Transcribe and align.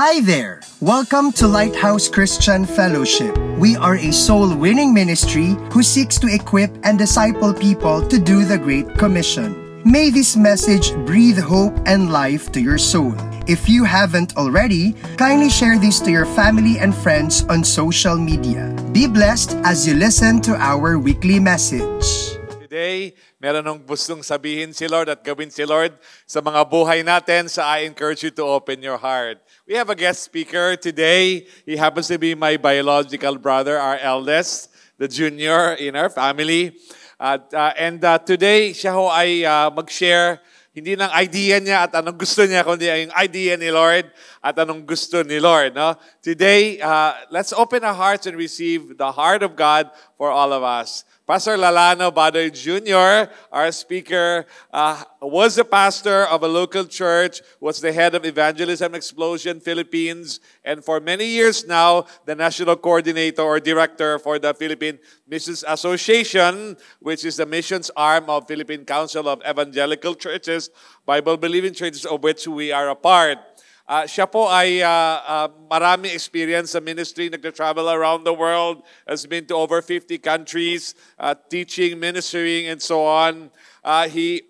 Hi 0.00 0.24
there! 0.24 0.64
Welcome 0.80 1.28
to 1.36 1.46
Lighthouse 1.46 2.08
Christian 2.08 2.64
Fellowship. 2.64 3.36
We 3.60 3.76
are 3.76 4.00
a 4.00 4.16
soul 4.16 4.48
winning 4.56 4.96
ministry 4.96 5.60
who 5.76 5.84
seeks 5.84 6.16
to 6.24 6.26
equip 6.32 6.72
and 6.88 6.96
disciple 6.96 7.52
people 7.52 8.00
to 8.08 8.16
do 8.16 8.48
the 8.48 8.56
Great 8.56 8.96
Commission. 8.96 9.52
May 9.84 10.08
this 10.08 10.40
message 10.40 10.96
breathe 11.04 11.36
hope 11.36 11.76
and 11.84 12.08
life 12.08 12.48
to 12.56 12.64
your 12.64 12.80
soul. 12.80 13.12
If 13.44 13.68
you 13.68 13.84
haven't 13.84 14.40
already, 14.40 14.96
kindly 15.20 15.52
share 15.52 15.76
this 15.76 16.00
to 16.00 16.10
your 16.10 16.24
family 16.32 16.80
and 16.80 16.96
friends 16.96 17.44
on 17.52 17.60
social 17.60 18.16
media. 18.16 18.72
Be 18.96 19.04
blessed 19.04 19.52
as 19.68 19.84
you 19.84 20.00
listen 20.00 20.40
to 20.48 20.56
our 20.56 20.96
weekly 20.96 21.36
message. 21.36 22.40
Today, 22.64 23.12
meron 23.36 23.68
nung 23.68 23.84
gustong 23.84 24.24
sabihin 24.24 24.72
si 24.72 24.88
Lord 24.88 25.12
at 25.12 25.20
gawin 25.20 25.52
si 25.52 25.66
Lord 25.68 25.92
sa 26.24 26.40
mga 26.40 26.64
buhay 26.64 27.04
natin, 27.04 27.52
so 27.52 27.60
I 27.60 27.84
encourage 27.84 28.24
you 28.24 28.32
to 28.40 28.48
open 28.48 28.80
your 28.80 28.96
heart. 28.96 29.44
We 29.70 29.76
have 29.76 29.88
a 29.88 29.94
guest 29.94 30.24
speaker 30.24 30.74
today. 30.74 31.46
He 31.64 31.76
happens 31.76 32.08
to 32.08 32.18
be 32.18 32.34
my 32.34 32.56
biological 32.56 33.38
brother, 33.38 33.78
our 33.78 33.98
eldest, 33.98 34.68
the 34.98 35.06
junior 35.06 35.74
in 35.74 35.94
our 35.94 36.10
family. 36.10 36.74
At, 37.20 37.54
uh, 37.54 37.72
and 37.78 38.02
uh, 38.02 38.18
today, 38.18 38.74
siya 38.74 38.90
ho 38.90 39.06
ay 39.06 39.46
uh, 39.46 39.70
mag-share 39.70 40.42
hindi 40.74 40.98
ng 40.98 41.10
idea 41.14 41.62
niya 41.62 41.86
at 41.86 41.94
anong 41.94 42.18
gusto 42.18 42.42
niya, 42.46 42.66
kundi 42.66 42.90
yung 42.90 43.14
idea 43.14 43.54
ni 43.54 43.70
Lord 43.70 44.10
at 44.42 44.58
anong 44.58 44.82
gusto 44.82 45.22
ni 45.22 45.38
Lord. 45.38 45.78
No? 45.78 45.94
Today, 46.18 46.82
uh, 46.82 47.14
let's 47.30 47.54
open 47.54 47.86
our 47.86 47.94
hearts 47.94 48.26
and 48.26 48.34
receive 48.34 48.98
the 48.98 49.10
heart 49.14 49.46
of 49.46 49.54
God 49.54 49.86
for 50.18 50.34
all 50.34 50.50
of 50.50 50.66
us. 50.66 51.06
Pastor 51.30 51.56
Lalano 51.56 52.10
Badoy 52.10 52.50
Jr., 52.50 53.30
our 53.52 53.70
speaker, 53.70 54.46
uh, 54.72 55.04
was 55.22 55.54
the 55.54 55.64
pastor 55.64 56.24
of 56.24 56.42
a 56.42 56.48
local 56.48 56.84
church, 56.84 57.40
was 57.60 57.80
the 57.80 57.92
head 57.92 58.16
of 58.16 58.24
Evangelism 58.24 58.96
Explosion 58.96 59.60
Philippines, 59.60 60.40
and 60.64 60.84
for 60.84 60.98
many 60.98 61.26
years 61.26 61.64
now, 61.64 62.04
the 62.26 62.34
national 62.34 62.74
coordinator 62.74 63.42
or 63.42 63.60
director 63.60 64.18
for 64.18 64.40
the 64.40 64.52
Philippine 64.52 64.98
Missions 65.28 65.62
Association, 65.68 66.76
which 66.98 67.24
is 67.24 67.36
the 67.36 67.46
missions 67.46 67.92
arm 67.94 68.28
of 68.28 68.48
Philippine 68.48 68.84
Council 68.84 69.28
of 69.28 69.40
Evangelical 69.48 70.16
Churches, 70.16 70.70
Bible-believing 71.06 71.74
churches 71.74 72.06
of 72.06 72.24
which 72.24 72.48
we 72.48 72.72
are 72.72 72.88
a 72.88 72.96
part. 72.96 73.38
Uh, 73.90 74.06
siya 74.06 74.22
po 74.22 74.46
ay 74.46 74.78
uh, 74.86 75.18
uh, 75.26 75.48
marami 75.66 76.14
experience 76.14 76.78
sa 76.78 76.80
ministry, 76.80 77.26
nag-travel 77.26 77.90
around 77.90 78.22
the 78.22 78.30
world, 78.30 78.86
has 79.02 79.26
been 79.26 79.42
to 79.42 79.58
over 79.58 79.82
50 79.82 80.14
countries, 80.22 80.94
uh, 81.18 81.34
teaching, 81.50 81.98
ministering, 81.98 82.70
and 82.70 82.78
so 82.78 83.02
on. 83.02 83.50
Uh, 83.82 84.06
he 84.06 84.46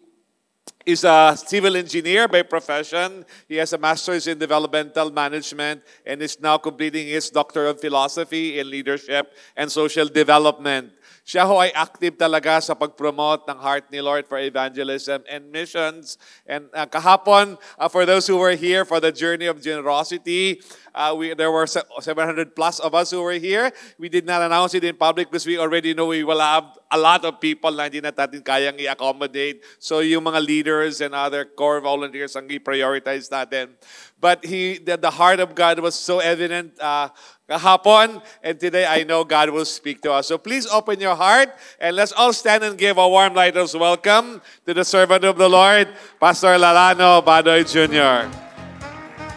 is 0.84 1.08
a 1.08 1.32
civil 1.40 1.72
engineer 1.80 2.28
by 2.28 2.44
profession. 2.44 3.24
He 3.48 3.56
has 3.56 3.72
a 3.72 3.80
master's 3.80 4.28
in 4.28 4.36
developmental 4.36 5.08
management 5.08 5.88
and 6.04 6.20
is 6.20 6.36
now 6.36 6.60
completing 6.60 7.08
his 7.08 7.32
doctor 7.32 7.64
of 7.64 7.80
philosophy 7.80 8.60
in 8.60 8.68
leadership 8.68 9.32
and 9.56 9.72
social 9.72 10.04
development. 10.04 10.92
Siya 11.30 11.46
ho 11.46 11.62
ay 11.62 11.70
active 11.78 12.18
talaga 12.18 12.58
sa 12.58 12.74
pag-promote 12.74 13.46
ng 13.46 13.54
heart 13.62 13.86
ni 13.94 14.02
Lord 14.02 14.26
for 14.26 14.42
evangelism 14.42 15.22
and 15.30 15.46
missions. 15.54 16.18
And 16.42 16.66
uh, 16.74 16.90
kahapon, 16.90 17.54
uh, 17.78 17.86
for 17.86 18.02
those 18.02 18.26
who 18.26 18.34
were 18.34 18.58
here 18.58 18.82
for 18.82 18.98
the 18.98 19.14
journey 19.14 19.46
of 19.46 19.62
generosity, 19.62 20.58
uh, 20.90 21.14
we, 21.14 21.38
there 21.38 21.54
were 21.54 21.70
700 21.70 22.58
plus 22.58 22.82
of 22.82 22.98
us 22.98 23.14
who 23.14 23.22
were 23.22 23.38
here. 23.38 23.70
We 23.94 24.10
did 24.10 24.26
not 24.26 24.42
announce 24.42 24.74
it 24.74 24.82
in 24.82 24.98
public 24.98 25.30
because 25.30 25.46
we 25.46 25.54
already 25.54 25.94
know 25.94 26.10
we 26.10 26.26
will 26.26 26.42
have 26.42 26.66
a 26.90 26.98
lot 26.98 27.22
of 27.22 27.38
people 27.38 27.70
na 27.70 27.86
hindi 27.86 28.02
na 28.02 28.10
natin 28.10 28.42
kayang 28.42 28.82
i-accommodate. 28.82 29.62
So 29.78 30.02
yung 30.02 30.26
mga 30.26 30.42
leaders 30.42 30.98
and 30.98 31.14
other 31.14 31.46
core 31.46 31.78
volunteers 31.78 32.34
ang 32.34 32.50
i-prioritize 32.50 33.30
natin. 33.30 33.78
But 34.18 34.44
he, 34.44 34.82
the, 34.82 34.98
the 34.98 35.14
heart 35.14 35.38
of 35.38 35.54
God 35.54 35.78
was 35.78 35.94
so 35.94 36.18
evident 36.18 36.74
uh, 36.82 37.14
kahapon, 37.50 38.22
and 38.46 38.54
today 38.62 38.86
I 38.86 39.02
know 39.02 39.26
God 39.26 39.50
will 39.50 39.66
speak 39.66 40.00
to 40.06 40.14
us. 40.14 40.30
So 40.30 40.38
please 40.38 40.70
open 40.70 41.02
your 41.02 41.18
heart 41.18 41.50
and 41.82 41.96
let's 41.98 42.14
all 42.14 42.32
stand 42.32 42.62
and 42.62 42.78
give 42.78 42.94
a 42.94 43.08
warm 43.08 43.34
lighthouse 43.34 43.74
welcome 43.74 44.40
to 44.66 44.72
the 44.72 44.86
servant 44.86 45.26
of 45.26 45.34
the 45.34 45.50
Lord, 45.50 45.90
Pastor 46.22 46.54
Lalano 46.54 47.18
Badoy 47.18 47.66
Jr. 47.66 48.30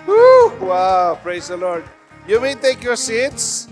Woo! 0.06 0.54
Wow, 0.62 1.18
praise 1.24 1.50
the 1.50 1.58
Lord. 1.58 1.90
You 2.30 2.40
may 2.40 2.54
take 2.54 2.86
your 2.86 2.96
seats. 2.96 3.68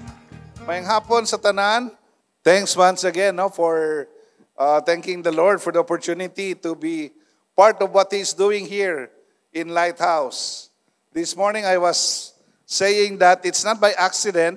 Mayang 0.66 0.90
hapon 0.90 1.30
sa 1.30 1.38
tanan. 1.38 1.94
Thanks 2.42 2.74
once 2.74 3.06
again 3.06 3.38
no, 3.38 3.54
for 3.54 4.10
uh, 4.58 4.82
thanking 4.82 5.22
the 5.22 5.32
Lord 5.32 5.62
for 5.62 5.70
the 5.70 5.86
opportunity 5.86 6.58
to 6.66 6.74
be 6.74 7.14
part 7.54 7.78
of 7.82 7.94
what 7.94 8.10
He's 8.10 8.34
doing 8.34 8.66
here 8.66 9.14
in 9.54 9.70
Lighthouse. 9.70 10.74
This 11.14 11.38
morning 11.38 11.66
I 11.66 11.78
was 11.78 12.31
saying 12.72 13.20
that 13.20 13.44
it's 13.44 13.68
not 13.68 13.84
by 13.84 13.92
accident 14.00 14.56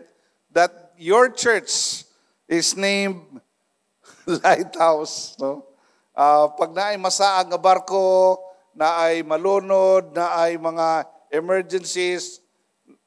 that 0.54 0.94
your 0.94 1.34
church 1.34 2.06
is 2.46 2.78
named 2.78 3.18
Lighthouse. 4.46 5.34
No? 5.42 5.66
Uh, 6.14 6.46
pag 6.54 6.70
na 6.70 6.94
ay 6.94 6.96
masaang 6.96 7.50
nga 7.50 7.58
barko, 7.58 8.38
na 8.70 9.02
ay 9.02 9.26
malunod, 9.26 10.14
na 10.14 10.30
ay 10.46 10.54
mga 10.54 11.10
emergencies, 11.34 12.38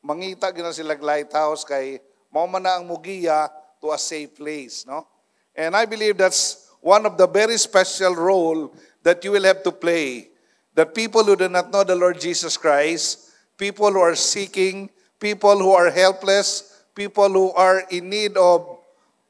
mangita 0.04 0.52
gina 0.52 0.76
sila 0.76 1.00
lighthouse 1.00 1.64
kay 1.64 2.04
mao 2.28 2.44
man 2.44 2.68
na 2.68 2.76
ang 2.76 2.84
mugiya 2.84 3.48
to 3.80 3.96
a 3.96 4.00
safe 4.00 4.36
place, 4.36 4.84
no? 4.84 5.08
And 5.56 5.72
I 5.72 5.88
believe 5.88 6.20
that's 6.20 6.68
one 6.84 7.08
of 7.08 7.16
the 7.16 7.28
very 7.32 7.56
special 7.56 8.12
role 8.12 8.76
that 9.08 9.24
you 9.24 9.32
will 9.32 9.48
have 9.48 9.64
to 9.64 9.72
play. 9.72 10.36
That 10.76 10.92
people 10.92 11.24
who 11.24 11.40
do 11.40 11.48
not 11.48 11.72
know 11.72 11.88
the 11.88 11.96
Lord 11.96 12.20
Jesus 12.20 12.60
Christ 12.60 13.28
people 13.58 13.92
who 13.92 14.00
are 14.00 14.16
seeking, 14.16 14.90
people 15.20 15.58
who 15.58 15.74
are 15.74 15.90
helpless, 15.90 16.82
people 16.94 17.30
who 17.30 17.52
are 17.54 17.84
in 17.90 18.10
need 18.10 18.38
of, 18.38 18.80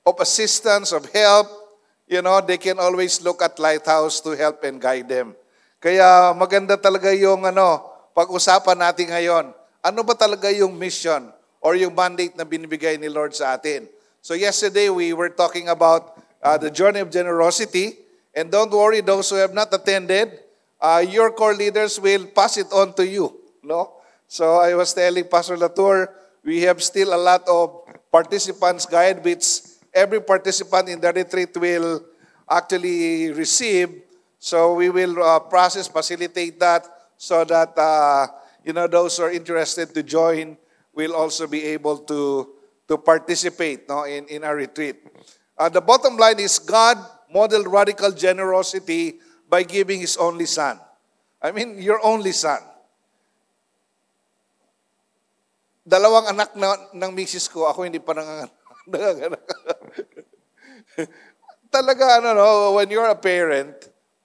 of 0.06 0.20
assistance, 0.20 0.92
of 0.92 1.08
help, 1.12 1.48
you 2.08 2.22
know, 2.22 2.40
they 2.40 2.58
can 2.58 2.80
always 2.80 3.20
look 3.22 3.42
at 3.42 3.60
Lighthouse 3.60 4.22
to 4.22 4.32
help 4.32 4.64
and 4.64 4.80
guide 4.80 5.08
them. 5.08 5.36
Kaya 5.84 6.34
maganda 6.34 6.80
talaga 6.80 7.12
yung 7.14 7.44
ano, 7.44 7.84
pag-usapan 8.16 8.80
natin 8.80 9.12
ngayon. 9.12 9.46
Ano 9.84 10.02
ba 10.02 10.18
talaga 10.18 10.50
yung 10.50 10.74
mission 10.74 11.30
or 11.62 11.78
yung 11.78 11.94
mandate 11.94 12.34
na 12.34 12.44
binibigay 12.48 12.98
ni 12.98 13.12
Lord 13.12 13.36
sa 13.36 13.56
atin? 13.56 13.86
So 14.24 14.34
yesterday 14.34 14.90
we 14.90 15.14
were 15.14 15.30
talking 15.30 15.70
about 15.70 16.18
uh, 16.42 16.58
the 16.58 16.72
journey 16.72 17.00
of 17.00 17.14
generosity. 17.14 18.00
And 18.34 18.50
don't 18.50 18.72
worry, 18.72 19.02
those 19.02 19.30
who 19.30 19.38
have 19.38 19.54
not 19.54 19.74
attended, 19.74 20.34
uh, 20.82 21.04
your 21.06 21.32
core 21.32 21.56
leaders 21.56 22.00
will 22.00 22.26
pass 22.34 22.58
it 22.58 22.68
on 22.74 22.94
to 22.98 23.06
you. 23.06 23.34
No? 23.64 23.97
So 24.28 24.60
I 24.60 24.76
was 24.76 24.94
telling 24.94 25.24
Pastor 25.26 25.56
Latour, 25.56 26.12
we 26.44 26.62
have 26.68 26.84
still 26.84 27.16
a 27.16 27.20
lot 27.20 27.48
of 27.48 27.88
participants 28.12 28.86
guide 28.86 29.24
which 29.24 29.44
every 29.94 30.22
participant 30.22 30.90
in 30.90 31.00
the 31.00 31.12
retreat 31.12 31.56
will 31.56 32.04
actually 32.50 33.32
receive. 33.32 34.04
So 34.40 34.76
we 34.76 34.90
will 34.90 35.24
uh, 35.24 35.40
process, 35.40 35.88
facilitate 35.88 36.60
that 36.60 36.86
so 37.18 37.44
that 37.46 37.72
uh, 37.78 38.28
you 38.64 38.74
know 38.74 38.86
those 38.86 39.18
who 39.18 39.24
are 39.24 39.32
interested 39.32 39.96
to 39.96 40.04
join 40.04 40.58
will 40.94 41.16
also 41.16 41.48
be 41.48 41.64
able 41.74 41.98
to 42.06 42.52
to 42.88 42.98
participate 42.98 43.90
no, 43.90 44.04
in, 44.04 44.28
in 44.28 44.44
our 44.44 44.56
retreat. 44.56 45.04
Uh, 45.58 45.70
the 45.70 45.82
bottom 45.82 46.16
line 46.18 46.40
is 46.40 46.60
God 46.60 46.98
modeled 47.34 47.68
radical 47.68 48.12
generosity 48.12 49.20
by 49.50 49.64
giving 49.64 50.00
His 50.00 50.16
only 50.18 50.46
Son. 50.46 50.80
I 51.42 51.52
mean, 51.52 51.82
your 51.82 52.04
only 52.04 52.32
Son. 52.32 52.60
Dalawang 55.88 56.36
anak 56.36 56.52
na, 56.60 56.76
ng 56.92 57.12
misis 57.16 57.48
ko, 57.48 57.64
ako 57.64 57.88
hindi 57.88 58.04
pa 58.04 58.12
nanganganak. 58.12 58.52
Talaga, 61.72 62.20
ano, 62.20 62.36
no, 62.36 62.76
when 62.76 62.92
you're 62.92 63.08
a 63.08 63.16
parent, 63.16 63.72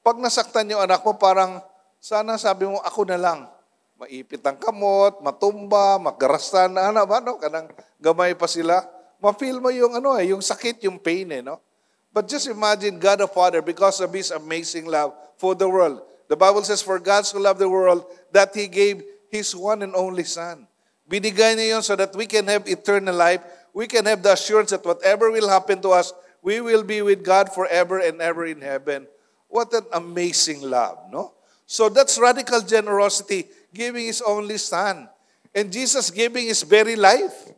pag 0.02 0.18
nasaktan 0.18 0.74
yung 0.74 0.82
anak 0.82 1.06
mo, 1.06 1.14
parang, 1.14 1.62
sana 2.02 2.34
sabi 2.34 2.66
mo, 2.66 2.82
ako 2.82 3.06
na 3.06 3.14
lang. 3.14 3.46
Maipit 3.94 4.42
ang 4.42 4.58
kamot, 4.58 5.22
matumba, 5.22 6.02
magarastan, 6.02 6.74
ano 6.74 7.06
ba, 7.06 7.22
no? 7.22 7.38
Kanang 7.38 7.70
gamay 8.02 8.34
pa 8.34 8.50
sila. 8.50 8.82
Ma-feel 9.22 9.62
mo 9.62 9.70
yung, 9.70 9.94
ano, 9.94 10.19
eh, 10.19 10.34
yung 10.34 10.42
sakit, 10.42 10.82
yung 10.82 10.98
pain, 10.98 11.31
eh, 11.31 11.46
no? 11.46 11.62
But 12.10 12.26
just 12.26 12.50
imagine 12.50 12.98
God 12.98 13.22
the 13.22 13.31
Father, 13.31 13.62
because 13.62 14.02
of 14.02 14.10
His 14.10 14.34
amazing 14.34 14.90
love 14.90 15.14
for 15.38 15.54
the 15.54 15.70
world. 15.70 16.02
The 16.26 16.34
Bible 16.34 16.66
says, 16.66 16.82
for 16.82 16.98
God 16.98 17.22
so 17.22 17.38
loved 17.38 17.62
the 17.62 17.70
world, 17.70 18.02
that 18.34 18.50
He 18.50 18.66
gave 18.66 19.06
His 19.31 19.54
one 19.54 19.87
and 19.87 19.94
only 19.94 20.26
Son. 20.26 20.66
Binigay 21.12 21.61
niya 21.61 21.76
yun 21.76 21.82
so 21.85 21.93
that 21.93 22.17
we 22.17 22.25
can 22.25 22.49
have 22.49 22.64
eternal 22.64 23.12
life. 23.12 23.44
We 23.76 23.85
can 23.85 24.09
have 24.09 24.25
the 24.25 24.32
assurance 24.32 24.73
that 24.73 24.81
whatever 24.81 25.29
will 25.29 25.49
happen 25.49 25.85
to 25.85 25.93
us, 25.93 26.17
we 26.41 26.64
will 26.64 26.82
be 26.82 27.05
with 27.05 27.20
God 27.20 27.53
forever 27.53 28.00
and 28.00 28.17
ever 28.25 28.49
in 28.49 28.64
heaven. 28.64 29.06
What 29.49 29.69
an 29.76 29.85
amazing 29.93 30.64
love, 30.64 31.12
no? 31.12 31.37
So 31.67 31.93
that's 31.93 32.19
radical 32.19 32.62
generosity, 32.62 33.44
giving 33.75 34.06
His 34.06 34.23
only 34.25 34.56
Son. 34.56 35.09
And 35.55 35.70
Jesus 35.70 36.11
giving 36.11 36.49
His 36.49 36.62
very 36.64 36.97
life. 36.97 37.53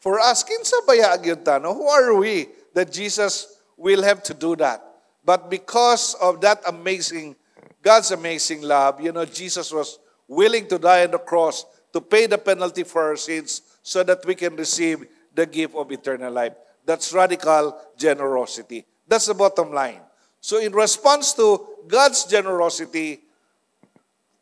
For 0.00 0.18
us, 0.18 0.42
kinsa 0.42 0.80
baya 0.88 1.20
no? 1.60 1.74
Who 1.74 1.86
are 1.86 2.14
we 2.16 2.48
that 2.72 2.90
Jesus 2.90 3.60
will 3.76 4.02
have 4.02 4.22
to 4.24 4.32
do 4.32 4.56
that? 4.56 4.80
But 5.22 5.50
because 5.50 6.14
of 6.14 6.40
that 6.40 6.62
amazing, 6.66 7.36
God's 7.82 8.10
amazing 8.10 8.62
love, 8.62 9.00
you 9.00 9.12
know, 9.12 9.26
Jesus 9.26 9.70
was 9.70 9.98
willing 10.26 10.66
to 10.68 10.78
die 10.78 11.04
on 11.04 11.10
the 11.10 11.18
cross 11.18 11.66
to 11.92 12.00
pay 12.00 12.26
the 12.26 12.38
penalty 12.38 12.82
for 12.82 13.02
our 13.02 13.16
sins 13.16 13.62
so 13.82 14.02
that 14.02 14.24
we 14.24 14.34
can 14.34 14.56
receive 14.56 15.06
the 15.34 15.46
gift 15.46 15.74
of 15.74 15.90
eternal 15.90 16.32
life. 16.32 16.52
That's 16.84 17.12
radical 17.12 17.76
generosity. 17.96 18.86
That's 19.06 19.26
the 19.26 19.34
bottom 19.34 19.72
line. 19.72 20.00
So, 20.40 20.58
in 20.58 20.72
response 20.72 21.34
to 21.34 21.66
God's 21.86 22.24
generosity, 22.24 23.20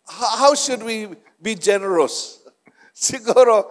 how 0.06 0.54
should 0.54 0.82
we 0.82 1.08
be 1.42 1.54
generous? 1.54 2.40
Siguro, 2.94 3.66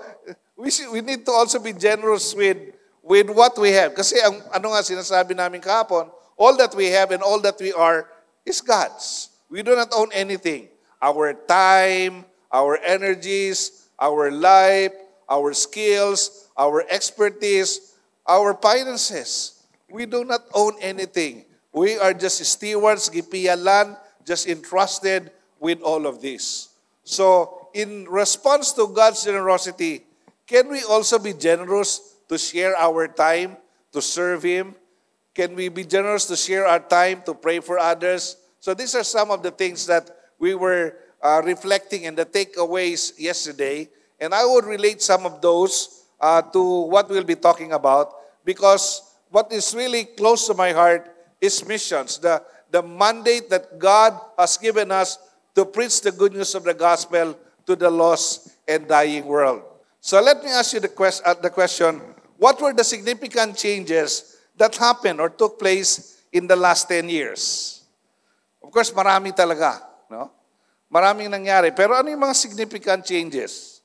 we, 0.55 0.69
should, 0.69 0.91
we 0.91 1.01
need 1.01 1.25
to 1.25 1.31
also 1.31 1.59
be 1.59 1.73
generous 1.73 2.35
with, 2.35 2.57
with 3.01 3.29
what 3.29 3.57
we 3.57 3.71
have. 3.71 3.95
Kasi 3.95 4.19
ang, 4.19 4.41
ano 4.53 4.75
nga 4.75 4.83
sinasabi 4.83 5.35
namin 5.35 5.61
kahapon, 5.61 6.11
all 6.35 6.55
that 6.57 6.75
we 6.75 6.91
have 6.91 7.11
and 7.11 7.23
all 7.23 7.39
that 7.39 7.57
we 7.59 7.71
are 7.71 8.09
is 8.45 8.61
God's. 8.61 9.29
We 9.49 9.63
do 9.63 9.75
not 9.75 9.89
own 9.95 10.11
anything. 10.11 10.67
Our 11.01 11.33
time, 11.33 12.26
our 12.51 12.77
energies, 12.77 13.89
our 13.99 14.31
life, 14.31 14.93
our 15.29 15.53
skills, 15.53 16.49
our 16.57 16.85
expertise, 16.89 17.95
our 18.27 18.53
finances. 18.55 19.63
We 19.89 20.05
do 20.05 20.23
not 20.23 20.41
own 20.53 20.75
anything. 20.81 21.45
We 21.71 21.97
are 21.97 22.13
just 22.13 22.43
stewards, 22.43 23.09
gipiyalan, 23.09 23.97
just 24.25 24.47
entrusted 24.47 25.31
with 25.59 25.81
all 25.81 26.05
of 26.05 26.21
this. 26.21 26.69
So, 27.03 27.69
in 27.73 28.05
response 28.09 28.73
to 28.73 28.87
God's 28.87 29.23
generosity, 29.23 30.03
can 30.45 30.67
we 30.67 30.83
also 30.83 31.19
be 31.19 31.33
generous 31.33 32.17
to 32.27 32.37
share 32.37 32.75
our 32.75 33.07
time 33.07 33.57
to 33.93 34.01
serve 34.01 34.43
Him? 34.43 34.75
Can 35.33 35.55
we 35.55 35.69
be 35.69 35.85
generous 35.85 36.25
to 36.27 36.35
share 36.35 36.65
our 36.65 36.79
time 36.79 37.21
to 37.25 37.33
pray 37.33 37.59
for 37.59 37.79
others? 37.79 38.35
So, 38.59 38.73
these 38.73 38.95
are 38.95 39.03
some 39.05 39.31
of 39.31 39.43
the 39.43 39.51
things 39.51 39.85
that 39.87 40.09
we 40.39 40.55
were 40.55 40.95
uh, 41.21 41.41
reflecting 41.43 42.03
in 42.03 42.15
the 42.15 42.25
takeaways 42.25 43.13
yesterday. 43.17 43.89
And 44.19 44.33
I 44.33 44.45
would 44.45 44.65
relate 44.65 45.01
some 45.01 45.25
of 45.25 45.41
those 45.41 46.05
uh, 46.19 46.41
to 46.41 46.81
what 46.89 47.09
we'll 47.09 47.23
be 47.23 47.35
talking 47.35 47.73
about 47.73 48.13
because 48.45 49.01
what 49.29 49.51
is 49.51 49.75
really 49.75 50.05
close 50.05 50.47
to 50.47 50.53
my 50.53 50.71
heart 50.71 51.13
is 51.41 51.65
missions, 51.67 52.17
the, 52.17 52.41
the 52.71 52.81
mandate 52.81 53.49
that 53.49 53.77
God 53.77 54.19
has 54.37 54.57
given 54.57 54.91
us 54.91 55.19
to 55.55 55.65
preach 55.65 56.01
the 56.01 56.11
good 56.11 56.33
news 56.33 56.55
of 56.55 56.63
the 56.63 56.73
gospel 56.73 57.37
to 57.65 57.75
the 57.75 57.89
lost 57.89 58.49
and 58.67 58.87
dying 58.87 59.25
world. 59.25 59.61
So 59.99 60.21
let 60.21 60.43
me 60.43 60.49
ask 60.49 60.73
you 60.73 60.79
the, 60.79 60.87
quest, 60.87 61.21
uh, 61.25 61.33
the 61.33 61.49
question 61.49 62.01
what 62.37 62.61
were 62.61 62.73
the 62.73 62.83
significant 62.83 63.57
changes 63.57 64.37
that 64.57 64.75
happened 64.75 65.19
or 65.19 65.29
took 65.29 65.59
place 65.59 66.21
in 66.31 66.47
the 66.47 66.55
last 66.55 66.87
10 66.87 67.09
years? 67.09 67.83
Of 68.63 68.71
course, 68.71 68.91
marami 68.91 69.35
talaga. 69.35 69.81
No? 70.09 70.31
Maraming 70.87 71.27
nangyari. 71.27 71.75
Pero 71.75 71.95
ano 71.95 72.07
yung 72.07 72.23
mga 72.23 72.35
significant 72.35 73.03
changes? 73.03 73.83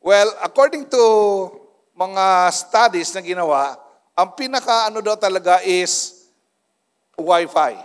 Well, 0.00 0.32
according 0.40 0.88
to 0.88 1.02
mga 1.92 2.48
studies 2.56 3.12
na 3.12 3.20
ginawa, 3.20 3.76
ang 4.16 4.32
pinaka 4.32 4.88
ano 4.88 5.04
daw 5.04 5.16
talaga 5.20 5.60
is 5.60 6.24
Wi-Fi. 7.20 7.76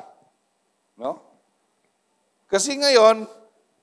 No? 0.95 1.19
Kasi 2.47 2.79
ngayon, 2.79 3.27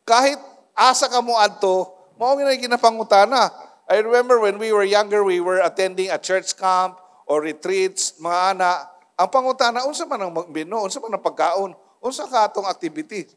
kahit 0.08 0.40
asa 0.72 1.12
ka 1.12 1.20
mo 1.20 1.36
adto, 1.36 1.92
mao 2.16 2.32
nga 2.32 2.56
ginapangutana. 2.56 3.52
I 3.84 4.00
remember 4.00 4.40
when 4.40 4.56
we 4.56 4.72
were 4.72 4.88
younger, 4.88 5.20
we 5.20 5.44
were 5.44 5.60
attending 5.60 6.08
a 6.08 6.16
church 6.16 6.56
camp 6.56 6.96
or 7.28 7.44
retreats, 7.44 8.16
mga 8.16 8.56
ana. 8.56 8.88
Ang 9.20 9.28
pangutana, 9.28 9.84
unsa 9.84 10.08
man 10.08 10.24
ang 10.24 10.32
menu, 10.48 10.80
unsa 10.80 10.96
man 11.04 11.12
ang 11.12 11.20
pagkaon, 11.20 11.76
unsa 12.00 12.24
ka 12.24 12.48
atong 12.48 12.64
activity. 12.64 13.28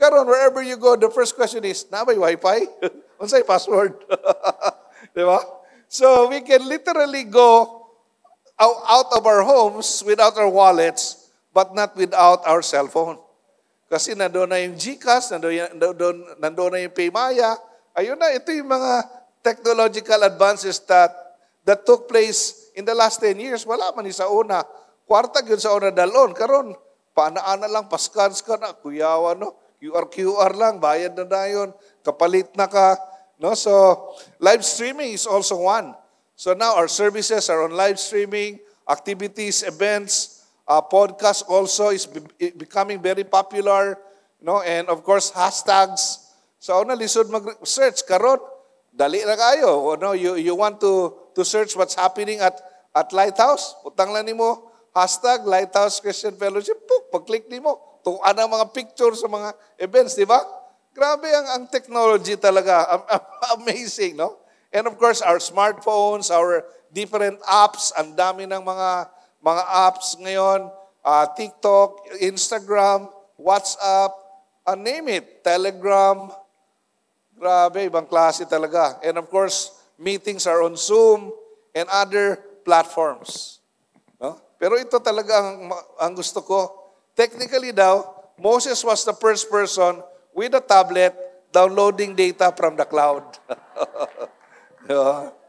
Karon 0.00 0.24
wherever 0.24 0.64
you 0.64 0.80
go, 0.80 0.96
the 0.96 1.12
first 1.12 1.36
question 1.36 1.60
is, 1.68 1.84
na 1.92 2.00
ba 2.08 2.16
Wi-Fi? 2.16 2.64
unsay 3.20 3.44
password? 3.44 4.00
Di 5.14 5.20
ba? 5.20 5.44
So 5.92 6.32
we 6.32 6.40
can 6.40 6.64
literally 6.64 7.28
go 7.28 7.84
out 8.64 9.12
of 9.12 9.22
our 9.28 9.44
homes 9.44 10.00
without 10.08 10.40
our 10.40 10.48
wallets, 10.48 11.28
but 11.52 11.76
not 11.76 11.92
without 11.92 12.40
our 12.48 12.64
cell 12.64 12.88
phone. 12.88 13.20
Kasi 13.90 14.16
nandoon 14.16 14.48
na 14.48 14.62
yung 14.64 14.78
GCash, 14.80 15.36
nandoon, 15.36 16.40
nandoon, 16.40 16.70
na 16.72 16.78
yung 16.80 16.94
Paymaya. 16.94 17.58
Ayun 17.92 18.16
na, 18.16 18.32
ito 18.32 18.54
yung 18.54 18.70
mga 18.70 19.04
technological 19.44 20.24
advances 20.24 20.80
that 20.88 21.10
that 21.66 21.84
took 21.84 22.08
place 22.08 22.70
in 22.78 22.86
the 22.86 22.94
last 22.94 23.20
10 23.20 23.36
years. 23.36 23.66
Wala 23.66 23.92
man 23.92 24.06
sa 24.14 24.30
una. 24.30 24.62
Kwarta 25.04 25.42
yun 25.42 25.58
sa 25.58 25.74
una 25.74 25.90
dalon. 25.90 26.30
Karon, 26.32 26.72
paanaan 27.12 27.66
na 27.66 27.68
lang, 27.68 27.90
paskans 27.90 28.40
ka 28.46 28.54
na, 28.56 28.72
kuyawa, 28.78 29.34
no? 29.34 29.58
QR, 29.80 30.06
QR 30.12 30.52
lang, 30.52 30.76
bayad 30.76 31.16
na 31.16 31.24
na 31.24 31.48
yun, 31.48 31.72
kapalit 32.04 32.52
na 32.52 32.68
ka. 32.68 33.00
No? 33.40 33.56
So, 33.56 33.72
live 34.36 34.60
streaming 34.60 35.16
is 35.16 35.24
also 35.24 35.64
one. 35.64 35.96
So 36.40 36.56
now 36.56 36.72
our 36.72 36.88
services 36.88 37.52
are 37.52 37.68
on 37.68 37.76
live 37.76 38.00
streaming, 38.00 38.64
activities, 38.88 39.60
events, 39.60 40.48
uh, 40.64 40.80
podcast 40.80 41.44
also 41.52 41.92
is 41.92 42.08
be- 42.08 42.24
becoming 42.56 42.96
very 42.96 43.28
popular, 43.28 44.00
no? 44.40 44.64
And 44.64 44.88
of 44.88 45.04
course, 45.04 45.28
hashtags. 45.36 46.32
So 46.56 46.80
na 46.80 46.96
lisod 46.96 47.28
mag-search 47.28 48.08
karon, 48.08 48.40
dali 48.88 49.20
na 49.28 49.36
kayo. 49.36 50.00
No, 50.00 50.16
you 50.16 50.40
you 50.40 50.56
want 50.56 50.80
to 50.80 51.12
to 51.36 51.44
search 51.44 51.76
what's 51.76 51.92
happening 51.92 52.40
at 52.40 52.56
at 52.96 53.12
Lighthouse, 53.12 53.76
utang 53.84 54.08
lang 54.08 54.24
nimo 54.24 54.72
hashtag 54.96 55.44
Lighthouse 55.44 56.00
Christian 56.00 56.40
Fellowship, 56.40 56.88
puk, 56.88 57.12
pag-click 57.12 57.52
nimo, 57.52 57.76
tuan 58.02 58.36
ang 58.36 58.50
mga 58.50 58.66
picture 58.72 59.12
sa 59.16 59.28
mga 59.28 59.54
events, 59.80 60.16
di 60.16 60.24
ba? 60.24 60.40
Grabe 60.90 61.30
ang 61.30 61.46
ang 61.54 61.64
technology 61.70 62.34
talaga, 62.34 62.84
amazing, 63.56 64.18
no? 64.18 64.40
And 64.70 64.86
of 64.86 64.98
course, 64.98 65.22
our 65.22 65.42
smartphones, 65.42 66.30
our 66.30 66.62
different 66.90 67.38
apps, 67.46 67.94
ang 67.94 68.14
dami 68.14 68.46
ng 68.46 68.62
mga 68.62 68.90
mga 69.40 69.62
apps 69.66 70.14
ngayon, 70.20 70.70
uh, 71.02 71.26
TikTok, 71.32 72.20
Instagram, 72.20 73.08
WhatsApp, 73.40 74.12
uh, 74.68 74.76
name 74.76 75.08
it, 75.20 75.42
Telegram. 75.42 76.28
Grabe, 77.40 77.88
ibang 77.88 78.04
klase 78.04 78.44
talaga. 78.44 79.00
And 79.00 79.16
of 79.16 79.32
course, 79.32 79.72
meetings 79.96 80.44
are 80.44 80.60
on 80.60 80.76
Zoom 80.76 81.32
and 81.72 81.88
other 81.88 82.36
platforms. 82.62 83.60
No? 84.20 84.36
Pero 84.60 84.76
ito 84.76 85.00
talaga 85.00 85.40
ang, 85.40 85.72
ang 85.96 86.12
gusto 86.12 86.44
ko. 86.44 86.79
Technically 87.16 87.72
daw, 87.72 88.04
Moses 88.38 88.82
was 88.84 89.04
the 89.04 89.14
first 89.14 89.50
person 89.50 90.02
with 90.34 90.54
a 90.54 90.60
tablet 90.60 91.14
downloading 91.52 92.14
data 92.14 92.54
from 92.56 92.76
the 92.76 92.84
cloud. 92.84 93.24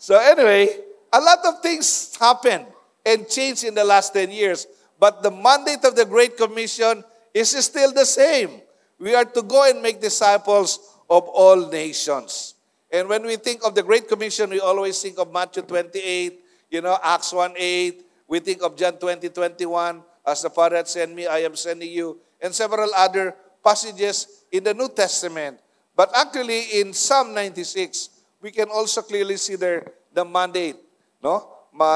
So 0.00 0.16
anyway, 0.16 0.80
a 1.12 1.20
lot 1.20 1.44
of 1.44 1.60
things 1.60 2.16
happened 2.16 2.64
and 3.04 3.28
changed 3.28 3.64
in 3.64 3.74
the 3.74 3.84
last 3.84 4.14
10 4.14 4.30
years. 4.30 4.66
But 4.98 5.22
the 5.22 5.30
mandate 5.30 5.84
of 5.84 5.94
the 5.94 6.06
Great 6.06 6.36
Commission 6.38 7.04
is 7.34 7.50
still 7.52 7.92
the 7.92 8.06
same. 8.06 8.62
We 8.98 9.14
are 9.14 9.24
to 9.24 9.42
go 9.42 9.68
and 9.68 9.82
make 9.82 10.00
disciples 10.00 10.80
of 11.08 11.28
all 11.28 11.68
nations. 11.68 12.54
And 12.90 13.08
when 13.08 13.24
we 13.24 13.36
think 13.36 13.60
of 13.64 13.74
the 13.74 13.82
Great 13.82 14.08
Commission, 14.08 14.48
we 14.48 14.60
always 14.60 15.00
think 15.00 15.18
of 15.18 15.32
Matthew 15.32 15.62
28, 15.62 16.40
you 16.70 16.80
know, 16.80 16.98
Acts 17.02 17.32
1 17.32 17.52
8. 17.56 18.06
We 18.26 18.40
think 18.40 18.62
of 18.62 18.76
John 18.76 18.94
20 18.94 19.28
21, 19.28 20.02
as 20.26 20.42
the 20.42 20.50
Father 20.50 20.76
had 20.76 20.88
sent 20.88 21.14
me, 21.14 21.26
I 21.26 21.38
am 21.38 21.56
sending 21.56 21.90
you, 21.90 22.18
and 22.40 22.54
several 22.54 22.92
other 22.94 23.34
passages 23.64 24.44
in 24.52 24.64
the 24.64 24.74
New 24.74 24.88
Testament. 24.88 25.60
But 25.96 26.10
actually, 26.14 26.80
in 26.80 26.92
Psalm 26.92 27.34
96, 27.34 28.10
we 28.40 28.50
can 28.50 28.68
also 28.70 29.02
clearly 29.02 29.36
see 29.36 29.56
there 29.56 29.92
the 30.12 30.24
mandate. 30.24 30.76
No? 31.22 31.44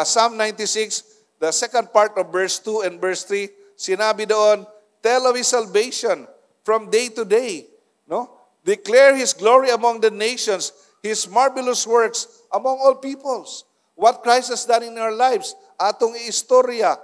Psalm 0.04 0.36
96, 0.36 1.02
the 1.40 1.52
second 1.52 1.92
part 1.92 2.12
of 2.16 2.30
verse 2.30 2.58
2 2.58 2.82
and 2.82 3.00
verse 3.00 3.24
3, 3.24 3.48
sinabi 3.76 4.28
doon, 4.28 4.66
tell 5.02 5.26
of 5.26 5.36
His 5.36 5.48
salvation 5.48 6.28
from 6.62 6.90
day 6.90 7.08
to 7.08 7.24
day. 7.24 7.66
No? 8.06 8.30
Declare 8.64 9.16
His 9.16 9.32
glory 9.32 9.70
among 9.70 10.00
the 10.00 10.10
nations, 10.10 10.72
His 11.02 11.28
marvelous 11.28 11.86
works 11.86 12.44
among 12.52 12.78
all 12.80 12.96
peoples. 12.96 13.64
What 13.94 14.22
Christ 14.22 14.50
has 14.50 14.64
done 14.64 14.82
in 14.82 14.98
our 14.98 15.12
lives, 15.12 15.54
atong 15.80 16.16
istorya, 16.16 16.98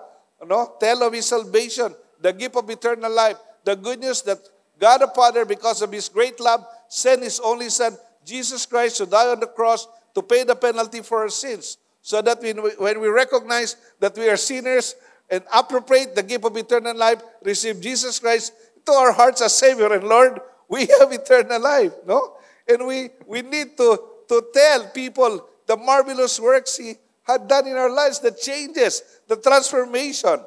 no? 0.47 0.75
tell 0.81 1.03
of 1.03 1.13
His 1.13 1.27
salvation, 1.27 1.95
the 2.21 2.33
gift 2.33 2.57
of 2.57 2.69
eternal 2.69 3.13
life, 3.13 3.37
the 3.65 3.77
good 3.77 4.01
news 4.01 4.23
that 4.23 4.39
God 4.79 5.03
the 5.03 5.09
Father, 5.09 5.45
because 5.45 5.83
of 5.83 5.93
His 5.93 6.09
great 6.09 6.41
love, 6.41 6.65
sent 6.89 7.23
His 7.23 7.41
only 7.41 7.69
Son, 7.69 7.97
Jesus 8.25 8.67
Christ, 8.67 8.97
to 8.99 9.07
die 9.07 9.29
on 9.29 9.41
the 9.41 9.47
cross 9.47 9.87
to 10.15 10.23
pay 10.23 10.43
the 10.45 10.57
penalty 10.57 11.03
for 11.03 11.21
our 11.21 11.29
sins. 11.29 11.77
So 12.03 12.23
that 12.23 12.41
we, 12.41 12.53
when 12.53 13.01
we 13.01 13.09
recognize 13.09 13.77
that 14.01 14.17
we 14.17 14.29
are 14.29 14.37
sinners 14.37 14.95
and 15.29 15.45
appropriate 15.53 16.17
the 16.17 16.23
gift 16.23 16.45
of 16.45 16.57
eternal 16.57 16.97
life, 16.97 17.23
receive 17.43 17.81
Jesus 17.81 18.19
Christ 18.19 18.53
to 18.87 18.93
our 18.93 19.13
hearts 19.13 19.43
as 19.43 19.55
Savior 19.55 19.93
and 19.93 20.05
Lord, 20.05 20.41
we 20.69 20.81
have 20.99 21.13
eternal 21.13 21.61
life, 21.61 21.93
no? 22.07 22.37
And 22.67 22.87
we, 22.87 23.11
we 23.27 23.43
need 23.43 23.77
to, 23.77 24.01
to 24.29 24.45
tell 24.55 24.89
people 24.89 25.47
the 25.67 25.77
marvelous 25.77 26.41
works 26.41 26.79
He 26.79 26.95
had 27.33 27.49
done 27.49 27.67
in 27.67 27.77
our 27.77 27.91
lives, 27.91 28.19
the 28.21 28.33
changes, 28.33 29.03
the 29.29 29.37
transformation. 29.37 30.41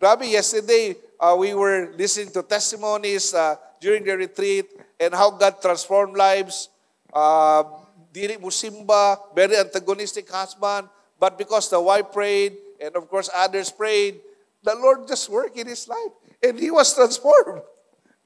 Rabbi, 0.00 0.24
yesterday 0.26 0.96
uh, 1.18 1.36
we 1.38 1.54
were 1.54 1.92
listening 1.96 2.32
to 2.32 2.42
testimonies, 2.42 3.34
uh, 3.34 3.56
during 3.80 4.04
the 4.04 4.16
retreat 4.16 4.68
and 5.00 5.14
how 5.14 5.30
God 5.30 5.60
transformed 5.60 6.16
lives. 6.16 6.68
Uh, 7.12 7.64
dili 8.12 8.38
mo 8.38 8.52
simba, 8.52 9.18
very 9.34 9.56
antagonistic 9.56 10.28
husband, 10.30 10.86
but 11.18 11.36
because 11.36 11.68
the 11.68 11.80
wife 11.80 12.12
prayed 12.12 12.54
and 12.78 12.94
of 12.94 13.08
course 13.08 13.28
others 13.34 13.72
prayed, 13.72 14.20
the 14.62 14.76
Lord 14.76 15.08
just 15.08 15.28
worked 15.28 15.56
in 15.56 15.66
his 15.66 15.88
life 15.88 16.12
and 16.44 16.60
he 16.60 16.70
was 16.70 16.94
transformed. 16.98 17.64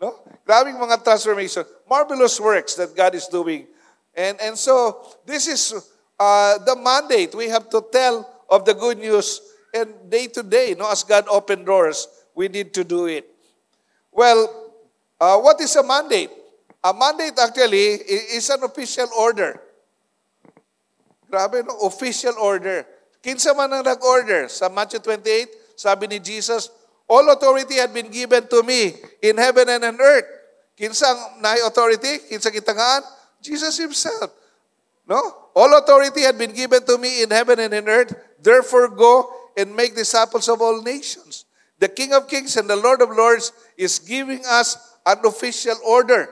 No? 0.03 0.19
Grabing 0.45 0.75
mga 0.75 1.03
transformation. 1.03 1.65
Marvelous 1.89 2.39
works 2.43 2.75
that 2.75 2.95
God 2.95 3.15
is 3.15 3.31
doing. 3.31 3.67
And, 4.15 4.39
and 4.41 4.59
so, 4.59 5.03
this 5.27 5.47
is 5.49 5.75
uh, 6.19 6.59
the 6.59 6.77
mandate. 6.77 7.35
We 7.35 7.49
have 7.49 7.69
to 7.71 7.85
tell 7.93 8.29
of 8.49 8.65
the 8.65 8.75
good 8.75 8.99
news 8.99 9.41
and 9.75 9.91
day 10.09 10.29
to 10.29 10.43
day, 10.43 10.77
no, 10.79 10.91
as 10.91 11.03
God 11.03 11.27
opened 11.29 11.67
doors, 11.67 12.07
we 12.35 12.49
need 12.49 12.73
to 12.75 12.85
do 12.85 13.07
it. 13.07 13.27
Well, 14.13 14.71
uh, 15.21 15.39
what 15.39 15.61
is 15.61 15.75
a 15.75 15.83
mandate? 15.83 16.31
A 16.83 16.95
mandate 16.95 17.35
actually 17.39 17.99
is 18.37 18.49
an 18.51 18.63
official 18.63 19.09
order. 19.19 19.61
Grabe, 21.31 21.67
no? 21.67 21.75
Official 21.83 22.39
order. 22.39 22.87
Kinsa 23.25 23.57
man 23.57 23.73
ang 23.73 23.83
nag-order? 23.83 24.47
Sa 24.47 24.69
Matthew 24.69 25.01
28, 25.01 25.75
sabi 25.75 26.07
ni 26.07 26.19
Jesus, 26.21 26.71
All 27.09 27.27
authority 27.33 27.81
had 27.81 27.93
been 27.93 28.09
given 28.09 28.47
to 28.49 28.63
me 28.63 28.95
in 29.21 29.37
heaven 29.37 29.69
and 29.69 29.83
on 29.83 29.99
earth. 29.99 30.29
Kinsa 30.79 31.11
ang 31.11 31.21
naay 31.43 31.61
authority? 31.67 32.31
Kinsa 32.31 32.53
kitangaan? 32.55 33.03
Jesus 33.43 33.81
Himself. 33.81 34.31
No? 35.09 35.44
All 35.55 35.71
authority 35.79 36.23
had 36.23 36.37
been 36.37 36.53
given 36.53 36.83
to 36.85 36.99
me 36.99 37.23
in 37.23 37.31
heaven 37.31 37.63
and 37.63 37.73
in 37.73 37.89
earth. 37.89 38.11
Therefore, 38.43 38.91
go 38.91 39.31
and 39.57 39.71
make 39.75 39.95
disciples 39.95 40.49
of 40.51 40.61
all 40.61 40.83
nations. 40.83 41.47
The 41.79 41.89
King 41.89 42.13
of 42.13 42.27
Kings 42.27 42.57
and 42.57 42.69
the 42.69 42.77
Lord 42.77 43.03
of 43.03 43.11
Lords 43.11 43.55
is 43.79 43.99
giving 43.99 44.43
us 44.47 44.75
an 45.07 45.23
official 45.25 45.79
order. 45.87 46.29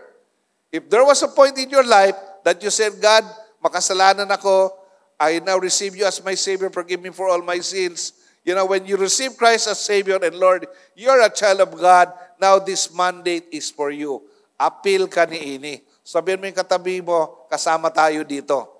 If 0.72 0.90
there 0.90 1.04
was 1.04 1.22
a 1.22 1.28
point 1.28 1.58
in 1.58 1.70
your 1.70 1.86
life 1.86 2.16
that 2.42 2.62
you 2.62 2.70
said, 2.70 2.98
God, 2.98 3.22
makasalanan 3.62 4.26
ako, 4.32 4.74
I 5.20 5.38
now 5.38 5.58
receive 5.58 5.94
you 5.94 6.02
as 6.02 6.18
my 6.24 6.34
Savior, 6.34 6.70
forgive 6.70 6.98
me 6.98 7.10
for 7.10 7.28
all 7.28 7.42
my 7.42 7.60
sins. 7.60 8.16
You 8.42 8.58
know, 8.58 8.66
when 8.66 8.86
you 8.86 8.96
receive 8.96 9.38
Christ 9.38 9.68
as 9.68 9.78
Savior 9.78 10.18
and 10.18 10.34
Lord, 10.34 10.66
you're 10.96 11.22
a 11.22 11.30
child 11.30 11.62
of 11.62 11.70
God. 11.78 12.10
Now 12.40 12.58
this 12.58 12.90
mandate 12.90 13.46
is 13.52 13.70
for 13.70 13.94
you. 13.94 14.26
Appeal 14.58 15.06
ka 15.06 15.30
ni 15.30 15.60
ini. 15.60 15.78
Sabihin 16.02 16.42
mo 16.42 16.50
yung 16.50 16.58
katabi 16.58 16.98
mo, 16.98 17.46
kasama 17.46 17.86
tayo 17.94 18.26
dito. 18.26 18.71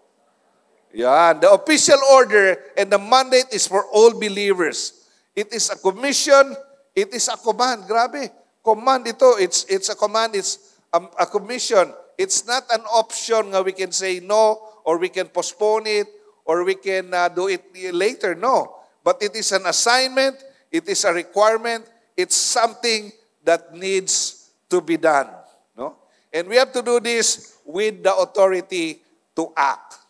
Yan. 0.92 1.40
The 1.40 1.50
official 1.50 1.99
order 2.12 2.56
and 2.76 2.92
the 2.92 2.99
mandate 2.99 3.49
is 3.52 3.66
for 3.66 3.84
all 3.88 4.12
believers. 4.12 5.08
It 5.34 5.52
is 5.52 5.70
a 5.70 5.76
commission. 5.76 6.56
It 6.94 7.12
is 7.14 7.28
a 7.28 7.37
command. 7.37 7.88
Grabe. 7.88 8.30
Command 8.62 9.08
ito. 9.08 9.40
It's, 9.40 9.64
it's 9.68 9.88
a 9.88 9.96
command. 9.96 10.37
It's 10.37 10.76
a, 10.92 11.00
a 11.18 11.26
commission. 11.26 11.92
It's 12.18 12.46
not 12.46 12.64
an 12.70 12.84
option 12.92 13.50
nga 13.50 13.64
we 13.64 13.72
can 13.72 13.90
say 13.90 14.20
no 14.20 14.61
or 14.84 14.99
we 14.99 15.08
can 15.08 15.28
postpone 15.28 15.88
it 15.88 16.06
or 16.44 16.64
we 16.64 16.76
can 16.76 17.12
uh, 17.12 17.28
do 17.28 17.49
it 17.49 17.64
later. 17.92 18.34
No. 18.34 18.76
But 19.02 19.22
it 19.22 19.34
is 19.34 19.50
an 19.52 19.66
assignment. 19.66 20.37
It 20.70 20.88
is 20.88 21.04
a 21.04 21.12
requirement. 21.12 21.88
It's 22.16 22.37
something 22.37 23.11
that 23.44 23.75
needs 23.75 24.50
to 24.68 24.80
be 24.80 24.96
done. 24.96 25.28
No? 25.76 25.96
And 26.32 26.49
we 26.49 26.56
have 26.56 26.72
to 26.72 26.82
do 26.82 27.00
this 27.00 27.56
with 27.64 28.02
the 28.02 28.14
authority 28.14 29.02
to 29.37 29.52
act. 29.56 30.01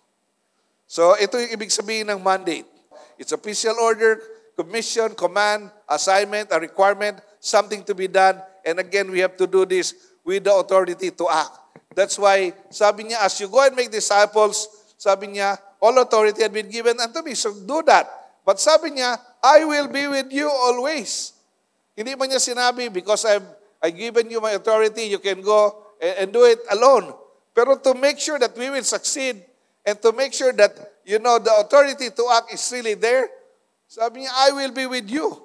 So 0.93 1.17
ito 1.17 1.41
yung 1.41 1.57
ibig 1.57 1.73
sabihin 1.73 2.13
ng 2.13 2.21
mandate. 2.21 2.69
It's 3.17 3.33
official 3.33 3.81
order, 3.81 4.21
commission, 4.61 5.17
command, 5.17 5.73
assignment, 5.89 6.53
a 6.53 6.61
requirement, 6.61 7.17
something 7.41 7.81
to 7.89 7.97
be 7.97 8.13
done. 8.13 8.37
And 8.61 8.77
again, 8.77 9.09
we 9.09 9.25
have 9.25 9.41
to 9.41 9.49
do 9.49 9.65
this 9.65 9.97
with 10.21 10.45
the 10.45 10.53
authority 10.53 11.09
to 11.09 11.25
act. 11.33 11.57
That's 11.97 12.21
why, 12.21 12.53
sabi 12.69 13.09
niya, 13.09 13.25
as 13.25 13.41
you 13.41 13.49
go 13.49 13.65
and 13.65 13.73
make 13.73 13.89
disciples, 13.89 14.69
sabi 15.01 15.33
niya, 15.33 15.57
all 15.81 15.97
authority 15.97 16.45
had 16.45 16.53
been 16.53 16.69
given 16.69 17.01
unto 17.01 17.25
me. 17.25 17.33
So 17.41 17.57
do 17.57 17.81
that. 17.89 18.13
But 18.45 18.61
sabi 18.61 19.01
niya, 19.01 19.17
I 19.41 19.65
will 19.65 19.89
be 19.89 20.13
with 20.13 20.29
you 20.29 20.53
always. 20.53 21.33
Hindi 21.97 22.21
man 22.21 22.37
niya 22.37 22.41
sinabi, 22.45 22.93
because 22.93 23.25
I've, 23.25 23.49
I've 23.81 23.97
given 23.97 24.29
you 24.29 24.45
my 24.45 24.53
authority, 24.61 25.09
you 25.09 25.25
can 25.25 25.41
go 25.41 25.89
and, 25.97 26.29
and 26.29 26.29
do 26.37 26.45
it 26.45 26.61
alone. 26.69 27.17
Pero 27.57 27.81
to 27.81 27.97
make 27.97 28.21
sure 28.21 28.37
that 28.37 28.53
we 28.53 28.69
will 28.69 28.85
succeed, 28.85 29.41
and 29.85 30.01
to 30.03 30.13
make 30.13 30.33
sure 30.33 30.53
that, 30.53 30.73
you 31.05 31.19
know, 31.19 31.39
the 31.39 31.53
authority 31.59 32.11
to 32.11 32.25
act 32.33 32.53
is 32.55 32.71
really 32.73 32.95
there, 32.95 33.29
sabi 33.89 34.23
niya, 34.23 34.31
I 34.35 34.51
will 34.53 34.73
be 34.73 34.87
with 34.87 35.11
you 35.11 35.43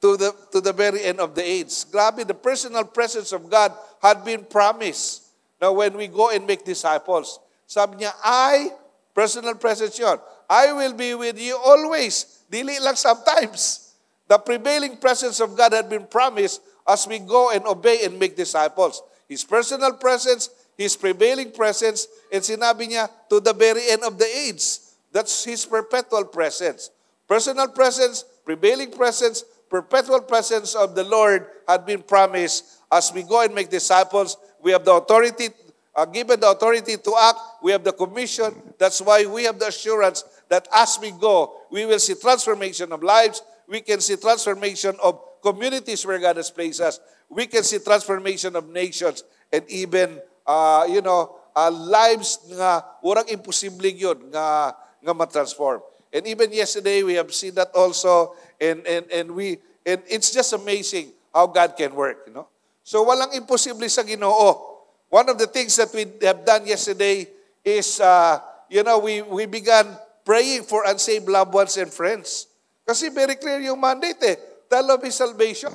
to 0.00 0.16
the, 0.16 0.34
to 0.52 0.60
the 0.60 0.72
very 0.72 1.02
end 1.02 1.20
of 1.20 1.34
the 1.34 1.42
age. 1.42 1.70
Grabe, 1.90 2.26
the 2.26 2.34
personal 2.34 2.84
presence 2.84 3.32
of 3.32 3.48
God 3.50 3.72
had 4.00 4.24
been 4.24 4.44
promised 4.44 5.30
na 5.60 5.70
when 5.70 5.94
we 5.96 6.06
go 6.06 6.30
and 6.30 6.46
make 6.46 6.64
disciples. 6.64 7.38
Sabi 7.66 8.04
niya, 8.04 8.12
I, 8.22 8.70
personal 9.14 9.54
presence 9.54 9.98
yun, 9.98 10.18
I 10.48 10.72
will 10.72 10.94
be 10.94 11.14
with 11.14 11.38
you 11.40 11.56
always. 11.56 12.44
Dili 12.50 12.78
lang 12.80 12.96
sometimes. 12.96 13.94
The 14.28 14.38
prevailing 14.38 14.96
presence 14.96 15.40
of 15.40 15.56
God 15.56 15.72
had 15.72 15.88
been 15.88 16.06
promised 16.06 16.60
as 16.86 17.06
we 17.06 17.18
go 17.18 17.50
and 17.50 17.66
obey 17.66 18.04
and 18.04 18.18
make 18.18 18.36
disciples. 18.36 19.02
His 19.28 19.44
personal 19.44 19.94
presence, 19.94 20.50
His 20.76 20.96
prevailing 20.96 21.52
presence, 21.52 22.08
and 22.32 22.42
sinabi 22.42 22.90
niya, 22.90 23.10
to 23.28 23.40
the 23.40 23.52
very 23.52 23.90
end 23.90 24.02
of 24.04 24.18
the 24.18 24.26
age. 24.26 24.78
That's 25.12 25.44
His 25.44 25.64
perpetual 25.66 26.24
presence. 26.24 26.90
Personal 27.28 27.68
presence, 27.68 28.24
prevailing 28.44 28.90
presence, 28.90 29.44
perpetual 29.68 30.20
presence 30.20 30.74
of 30.74 30.94
the 30.94 31.04
Lord 31.04 31.46
had 31.68 31.86
been 31.86 32.02
promised 32.02 32.80
as 32.90 33.12
we 33.12 33.22
go 33.22 33.42
and 33.42 33.54
make 33.54 33.70
disciples. 33.70 34.36
We 34.60 34.72
have 34.72 34.84
the 34.84 34.92
authority, 34.92 35.48
uh, 35.96 36.04
given 36.04 36.40
the 36.40 36.50
authority 36.50 36.96
to 36.96 37.14
act. 37.20 37.38
We 37.62 37.72
have 37.72 37.84
the 37.84 37.92
commission. 37.92 38.52
That's 38.78 39.00
why 39.00 39.24
we 39.24 39.44
have 39.44 39.58
the 39.58 39.68
assurance 39.68 40.24
that 40.48 40.68
as 40.74 40.98
we 41.00 41.10
go, 41.12 41.56
we 41.70 41.86
will 41.86 41.98
see 41.98 42.14
transformation 42.14 42.92
of 42.92 43.02
lives. 43.02 43.42
We 43.66 43.80
can 43.80 44.00
see 44.00 44.16
transformation 44.16 44.96
of 45.02 45.18
communities 45.42 46.04
where 46.04 46.18
God 46.18 46.36
has 46.36 46.50
placed 46.50 46.80
us. 46.80 47.00
We 47.30 47.46
can 47.46 47.62
see 47.64 47.78
transformation 47.78 48.54
of 48.56 48.68
nations 48.68 49.24
and 49.50 49.64
even, 49.68 50.20
uh, 50.46 50.86
you 50.88 51.00
know, 51.00 51.34
uh, 51.54 51.70
lives 51.70 52.40
nga 52.48 52.84
urang 53.04 53.28
imposible 53.28 53.88
yun 53.88 54.18
nga 54.32 54.76
nga 55.02 55.12
ma-transform. 55.14 55.82
And 56.12 56.26
even 56.28 56.52
yesterday 56.52 57.02
we 57.02 57.16
have 57.16 57.32
seen 57.32 57.56
that 57.56 57.72
also 57.72 58.36
and 58.60 58.84
and 58.84 59.08
and 59.08 59.26
we 59.32 59.58
and 59.82 60.04
it's 60.06 60.30
just 60.30 60.52
amazing 60.52 61.12
how 61.32 61.48
God 61.48 61.74
can 61.76 61.96
work, 61.96 62.28
you 62.28 62.34
know. 62.36 62.46
So 62.84 63.06
walang 63.06 63.32
imposible 63.32 63.88
sa 63.88 64.04
Ginoo. 64.04 64.70
One 65.12 65.28
of 65.28 65.36
the 65.36 65.48
things 65.48 65.76
that 65.76 65.92
we 65.92 66.08
have 66.24 66.44
done 66.44 66.64
yesterday 66.68 67.28
is 67.64 68.00
uh, 68.00 68.40
you 68.72 68.82
know, 68.82 69.00
we 69.00 69.20
we 69.20 69.44
began 69.44 69.84
praying 70.24 70.64
for 70.64 70.84
unsaved 70.88 71.28
loved 71.28 71.52
ones 71.52 71.76
and 71.76 71.92
friends. 71.92 72.48
Kasi 72.88 73.12
very 73.12 73.36
clear 73.36 73.60
yung 73.62 73.78
mandate 73.78 74.20
eh. 74.24 74.36
Tell 74.66 74.88
of 74.90 75.04
His 75.04 75.14
salvation. 75.14 75.70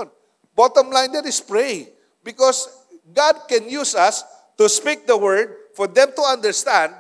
Bottom 0.58 0.90
line 0.90 1.14
there 1.14 1.26
is 1.26 1.40
pray. 1.40 1.88
Because 2.26 2.68
God 3.14 3.48
can 3.48 3.70
use 3.70 3.96
us 3.96 4.26
to 4.58 4.68
speak 4.68 5.06
the 5.06 5.18
word 5.18 5.56
for 5.74 5.88
them 5.88 6.10
to 6.16 6.22
understand. 6.22 6.94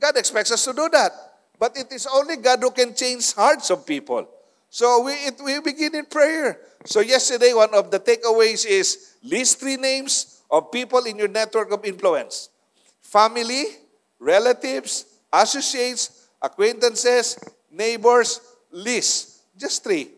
God 0.00 0.16
expects 0.16 0.50
us 0.50 0.64
to 0.64 0.72
do 0.72 0.88
that. 0.92 1.12
But 1.58 1.76
it 1.76 1.92
is 1.92 2.06
only 2.06 2.36
God 2.36 2.60
who 2.60 2.70
can 2.70 2.94
change 2.94 3.32
hearts 3.32 3.70
of 3.70 3.86
people. 3.86 4.28
So 4.68 5.04
we, 5.04 5.12
it, 5.12 5.36
we 5.42 5.60
begin 5.60 5.94
in 5.94 6.04
prayer. 6.06 6.60
So 6.84 7.00
yesterday, 7.00 7.52
one 7.54 7.72
of 7.74 7.90
the 7.90 8.00
takeaways 8.00 8.66
is 8.66 9.16
list 9.22 9.60
three 9.60 9.76
names 9.76 10.42
of 10.50 10.70
people 10.70 11.00
in 11.04 11.16
your 11.16 11.28
network 11.28 11.72
of 11.72 11.84
influence. 11.84 12.50
Family, 13.00 13.64
relatives, 14.18 15.06
associates, 15.32 16.28
acquaintances, 16.42 17.38
neighbors, 17.70 18.40
list. 18.70 19.44
Just 19.56 19.84
three. 19.84 20.10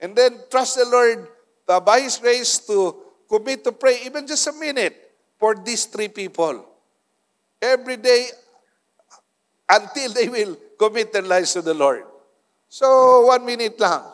And 0.00 0.16
then 0.16 0.40
trust 0.50 0.76
the 0.76 0.86
Lord 0.86 1.28
uh, 1.68 1.80
by 1.80 2.00
His 2.00 2.16
grace 2.16 2.58
to 2.66 2.96
commit 3.28 3.64
to 3.64 3.72
pray 3.72 4.00
even 4.06 4.26
just 4.26 4.46
a 4.46 4.52
minute 4.52 5.07
for 5.38 5.54
these 5.54 5.86
three 5.86 6.10
people. 6.10 6.66
Every 7.62 7.96
day 7.96 8.28
until 9.70 10.10
they 10.12 10.28
will 10.28 10.58
commit 10.78 11.14
their 11.14 11.24
lives 11.24 11.54
to 11.54 11.62
the 11.62 11.74
Lord. 11.74 12.04
So, 12.68 12.86
one 13.26 13.46
minute 13.46 13.80
lang. 13.80 14.04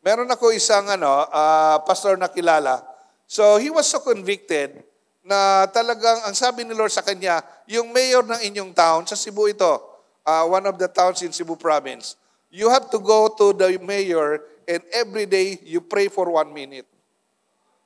Meron 0.00 0.30
ako 0.30 0.54
isang 0.54 0.86
ano, 0.88 1.26
ah, 1.28 1.82
pastor 1.82 2.16
na 2.16 2.30
kilala. 2.30 2.80
So, 3.26 3.58
he 3.58 3.68
was 3.68 3.90
so 3.90 4.00
convicted 4.00 4.86
na 5.26 5.66
talagang 5.74 6.22
ang 6.22 6.34
sabi 6.38 6.62
ni 6.62 6.72
Lord 6.72 6.94
sa 6.94 7.02
kanya, 7.02 7.42
yung 7.66 7.90
mayor 7.90 8.22
ng 8.22 8.38
inyong 8.46 8.70
town, 8.70 9.02
sa 9.02 9.18
Cebu 9.18 9.50
ito, 9.50 9.82
ah, 10.22 10.46
one 10.46 10.62
of 10.70 10.78
the 10.78 10.86
towns 10.86 11.26
in 11.26 11.34
Cebu 11.34 11.58
province, 11.58 12.14
you 12.48 12.70
have 12.70 12.86
to 12.88 13.02
go 13.02 13.26
to 13.34 13.50
the 13.50 13.74
mayor 13.82 14.38
and 14.70 14.80
every 14.94 15.26
day 15.26 15.58
you 15.66 15.82
pray 15.82 16.06
for 16.06 16.30
one 16.30 16.54
minute. 16.54 16.86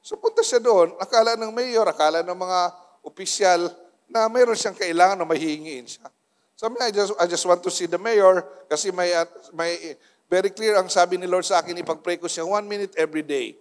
So 0.01 0.17
punta 0.17 0.41
siya 0.41 0.61
doon, 0.61 0.97
akala 0.97 1.37
ng 1.37 1.53
mayor, 1.53 1.85
akala 1.85 2.25
ng 2.25 2.37
mga 2.37 2.61
opisyal 3.05 3.69
na 4.09 4.27
mayroon 4.27 4.57
siyang 4.57 4.77
kailangan 4.77 5.17
na 5.21 5.29
mahihingiin 5.29 5.87
siya. 5.87 6.09
Sabi 6.57 6.77
niya, 6.77 6.87
I 6.89 6.93
just, 6.93 7.13
I 7.21 7.27
just 7.29 7.45
want 7.45 7.61
to 7.65 7.71
see 7.73 7.89
the 7.89 8.01
mayor 8.01 8.45
kasi 8.69 8.93
may, 8.93 9.13
may 9.53 9.97
very 10.29 10.51
clear 10.53 10.77
ang 10.77 10.89
sabi 10.89 11.17
ni 11.17 11.29
Lord 11.29 11.45
sa 11.45 11.61
akin, 11.61 11.77
ipag-pray 11.81 12.17
ko 12.21 12.29
siya 12.29 12.45
one 12.45 12.65
minute 12.69 12.93
every 12.97 13.25
day. 13.25 13.57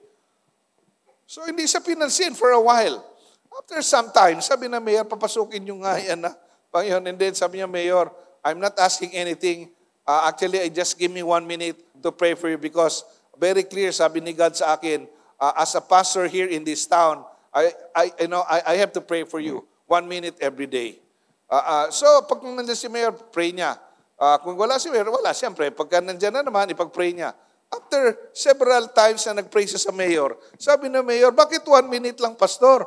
So 1.30 1.46
hindi 1.46 1.68
siya 1.68 1.84
pinansin 1.84 2.34
for 2.34 2.52
a 2.56 2.62
while. 2.62 3.04
After 3.50 3.84
some 3.84 4.10
time, 4.16 4.40
sabi 4.40 4.72
na 4.72 4.80
mayor, 4.80 5.04
papasukin 5.04 5.64
nyo 5.64 5.84
nga 5.84 6.00
yan 6.00 6.24
na. 6.24 6.32
Panginoon, 6.70 7.06
and 7.10 7.18
then 7.18 7.34
sabi 7.34 7.60
niya, 7.60 7.70
Mayor, 7.70 8.14
I'm 8.46 8.62
not 8.62 8.78
asking 8.78 9.18
anything. 9.18 9.74
Uh, 10.06 10.30
actually, 10.30 10.62
I 10.62 10.70
just 10.70 10.98
give 10.98 11.10
me 11.10 11.26
one 11.26 11.46
minute 11.46 11.82
to 12.02 12.14
pray 12.14 12.38
for 12.38 12.50
you 12.50 12.62
because 12.62 13.02
very 13.38 13.66
clear, 13.66 13.90
sabi 13.90 14.22
ni 14.22 14.38
God 14.38 14.54
sa 14.54 14.78
akin, 14.78 15.10
uh, 15.40 15.54
as 15.56 15.74
a 15.74 15.82
pastor 15.82 16.28
here 16.28 16.46
in 16.46 16.68
this 16.68 16.86
town, 16.86 17.24
I, 17.50 17.74
I, 17.96 18.12
you 18.20 18.28
know, 18.30 18.44
I, 18.46 18.76
I 18.76 18.76
have 18.78 18.94
to 18.94 19.02
pray 19.02 19.24
for 19.24 19.40
you. 19.40 19.66
One 19.90 20.06
minute 20.06 20.38
every 20.38 20.68
day. 20.70 21.02
Uh, 21.50 21.66
uh, 21.66 21.86
so, 21.90 22.06
pag 22.30 22.46
nandiyan 22.46 22.78
si 22.78 22.86
Mayor, 22.86 23.10
pray 23.34 23.50
niya. 23.50 23.74
Uh, 24.20 24.38
kung 24.46 24.54
wala 24.54 24.78
si 24.78 24.94
Mayor, 24.94 25.10
wala, 25.10 25.34
siyempre. 25.34 25.74
Pagka 25.74 25.98
nandiyan 25.98 26.30
na 26.30 26.46
naman, 26.46 26.70
ipag-pray 26.70 27.18
niya. 27.18 27.34
After 27.74 28.30
several 28.34 28.94
times 28.94 29.26
na 29.26 29.42
nag-pray 29.42 29.66
siya 29.66 29.82
sa 29.82 29.90
Mayor, 29.90 30.38
sabi 30.62 30.94
na 30.94 31.02
Mayor, 31.02 31.34
bakit 31.34 31.66
one 31.66 31.90
minute 31.90 32.22
lang, 32.22 32.38
Pastor? 32.38 32.86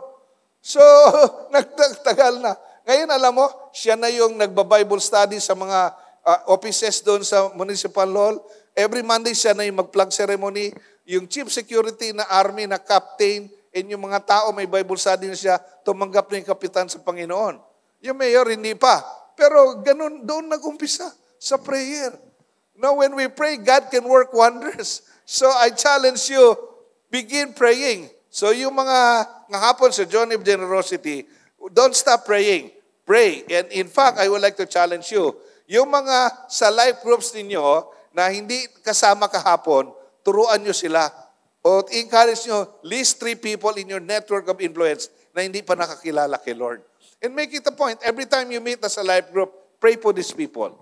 So, 0.62 0.78
nagtagal 1.54 2.38
na. 2.38 2.54
Ngayon, 2.86 3.10
alam 3.10 3.32
mo, 3.34 3.46
siya 3.74 3.98
na 3.98 4.06
yung 4.10 4.38
nagba-Bible 4.38 5.02
study 5.02 5.42
sa 5.42 5.58
mga 5.58 5.90
uh, 6.22 6.40
offices 6.54 7.02
doon 7.02 7.26
sa 7.26 7.50
Municipal 7.58 8.06
Hall. 8.14 8.38
Every 8.78 9.02
Monday, 9.02 9.34
siya 9.34 9.58
na 9.58 9.66
yung 9.66 9.82
mag-plug 9.82 10.14
ceremony. 10.14 10.70
Yung 11.08 11.26
chief 11.26 11.50
security 11.50 12.14
na 12.14 12.26
army, 12.30 12.66
na 12.70 12.78
captain, 12.78 13.50
and 13.72 13.84
yung 13.88 14.06
mga 14.06 14.22
tao 14.22 14.54
may 14.54 14.68
Bible 14.68 14.98
study 15.00 15.26
na 15.26 15.38
siya, 15.38 15.58
tumanggap 15.82 16.30
na 16.30 16.38
yung 16.38 16.50
kapitan 16.52 16.86
sa 16.86 17.02
Panginoon. 17.02 17.58
Yung 18.02 18.16
mayor, 18.18 18.46
hindi 18.50 18.74
pa. 18.78 19.02
Pero 19.34 19.82
ganun, 19.82 20.22
doon 20.22 20.46
nag-umpisa 20.46 21.10
sa 21.38 21.56
prayer. 21.58 22.14
Now, 22.78 22.98
when 22.98 23.14
we 23.14 23.26
pray, 23.30 23.58
God 23.58 23.90
can 23.90 24.06
work 24.06 24.30
wonders. 24.30 25.02
So 25.22 25.48
I 25.48 25.70
challenge 25.70 26.28
you, 26.28 26.54
begin 27.10 27.54
praying. 27.54 28.10
So 28.32 28.50
yung 28.50 28.74
mga 28.74 29.28
ngahapon 29.52 29.92
sa 29.92 30.08
John 30.08 30.32
of 30.32 30.42
Generosity, 30.42 31.28
don't 31.70 31.94
stop 31.94 32.24
praying. 32.26 32.72
Pray. 33.04 33.44
And 33.50 33.68
in 33.70 33.88
fact, 33.92 34.18
I 34.18 34.26
would 34.26 34.42
like 34.42 34.58
to 34.58 34.66
challenge 34.66 35.12
you, 35.12 35.36
yung 35.68 35.88
mga 35.90 36.48
sa 36.50 36.68
life 36.68 37.00
groups 37.00 37.32
ninyo 37.32 37.86
na 38.12 38.28
hindi 38.28 38.66
kasama 38.84 39.28
kahapon, 39.28 39.90
turuan 40.22 40.62
nyo 40.62 40.74
sila. 40.74 41.10
O 41.62 41.86
encourage 41.94 42.46
nyo, 42.50 42.82
least 42.82 43.22
three 43.22 43.38
people 43.38 43.70
in 43.78 43.86
your 43.86 44.02
network 44.02 44.50
of 44.50 44.58
influence 44.58 45.10
na 45.30 45.46
hindi 45.46 45.62
pa 45.62 45.78
nakakilala 45.78 46.42
kay 46.42 46.54
Lord. 46.54 46.82
And 47.22 47.38
make 47.38 47.54
it 47.54 47.62
a 47.66 47.70
point, 47.70 48.02
every 48.02 48.26
time 48.26 48.50
you 48.50 48.58
meet 48.58 48.82
as 48.82 48.98
a 48.98 49.06
life 49.06 49.30
group, 49.30 49.78
pray 49.78 49.94
for 49.94 50.10
these 50.10 50.34
people. 50.34 50.74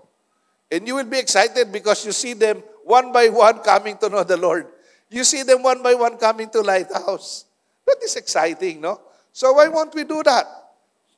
And 0.71 0.87
you 0.87 0.95
will 0.95 1.05
be 1.05 1.19
excited 1.19 1.69
because 1.69 2.01
you 2.05 2.11
see 2.11 2.33
them 2.33 2.63
one 2.85 3.13
by 3.13 3.29
one 3.29 3.59
coming 3.61 3.97
to 4.01 4.09
know 4.09 4.23
the 4.23 4.37
Lord. 4.37 4.65
You 5.11 5.23
see 5.23 5.43
them 5.43 5.61
one 5.61 5.83
by 5.83 5.93
one 5.93 6.17
coming 6.17 6.49
to 6.49 6.61
Lighthouse. 6.61 7.45
That 7.85 8.01
is 8.01 8.15
exciting, 8.15 8.81
no? 8.81 9.01
So 9.31 9.53
why 9.53 9.67
won't 9.67 9.93
we 9.93 10.03
do 10.03 10.23
that? 10.23 10.47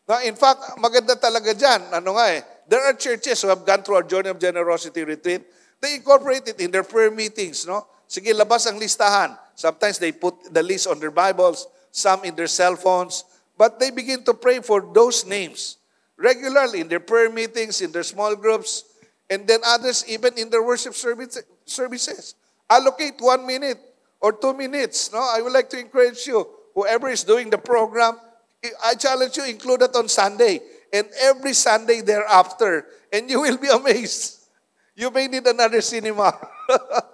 Now, 0.10 0.20
in 0.20 0.36
fact, 0.36 0.75
maganda 0.82 1.15
talaga 1.15 1.56
dyan. 1.56 1.94
Ano 1.94 2.20
nga 2.20 2.36
eh, 2.36 2.42
there 2.68 2.84
are 2.84 2.94
churches 2.98 3.39
who 3.42 3.48
have 3.48 3.63
gone 3.63 3.86
through 3.86 4.03
our 4.03 4.08
Journey 4.08 4.30
of 4.30 4.39
Generosity 4.39 5.03
retreat. 5.03 5.46
They 5.80 5.96
incorporate 5.96 6.48
it 6.48 6.60
in 6.60 6.72
their 6.72 6.84
prayer 6.84 7.12
meetings, 7.12 7.63
no? 7.68 7.88
Sige, 8.08 8.34
labas 8.34 8.68
ang 8.68 8.80
listahan. 8.80 9.38
Sometimes 9.56 9.98
they 9.98 10.12
put 10.12 10.36
the 10.54 10.64
list 10.64 10.88
on 10.88 11.00
their 11.00 11.14
Bibles, 11.14 11.68
some 11.92 12.26
in 12.26 12.36
their 12.36 12.50
cell 12.50 12.76
phones, 12.76 13.24
but 13.58 13.80
they 13.80 13.92
begin 13.92 14.24
to 14.26 14.34
pray 14.34 14.60
for 14.60 14.82
those 14.82 15.26
names 15.26 15.78
regularly 16.18 16.82
in 16.82 16.88
their 16.88 17.00
prayer 17.02 17.30
meetings, 17.30 17.82
in 17.82 17.92
their 17.92 18.04
small 18.04 18.36
groups, 18.36 18.86
and 19.30 19.48
then 19.48 19.60
others 19.66 20.06
even 20.08 20.38
in 20.38 20.50
their 20.50 20.64
worship 20.64 20.94
services. 20.94 22.36
Allocate 22.70 23.16
one 23.20 23.46
minute 23.46 23.80
or 24.22 24.34
two 24.34 24.54
minutes. 24.54 25.12
No, 25.12 25.20
I 25.20 25.42
would 25.42 25.54
like 25.54 25.70
to 25.72 25.80
encourage 25.80 26.26
you, 26.26 26.48
whoever 26.74 27.10
is 27.10 27.24
doing 27.24 27.50
the 27.50 27.58
program, 27.58 28.18
I 28.84 28.96
challenge 28.96 29.38
you, 29.38 29.46
include 29.46 29.82
it 29.82 29.96
on 29.96 30.08
Sunday 30.08 30.62
and 30.94 31.08
every 31.22 31.54
Sunday 31.54 32.02
thereafter, 32.02 32.86
and 33.12 33.30
you 33.30 33.42
will 33.42 33.58
be 33.58 33.68
amazed. 33.74 34.46
You 34.96 35.10
may 35.10 35.28
need 35.28 35.46
another 35.46 35.82
cinema. 35.82 36.38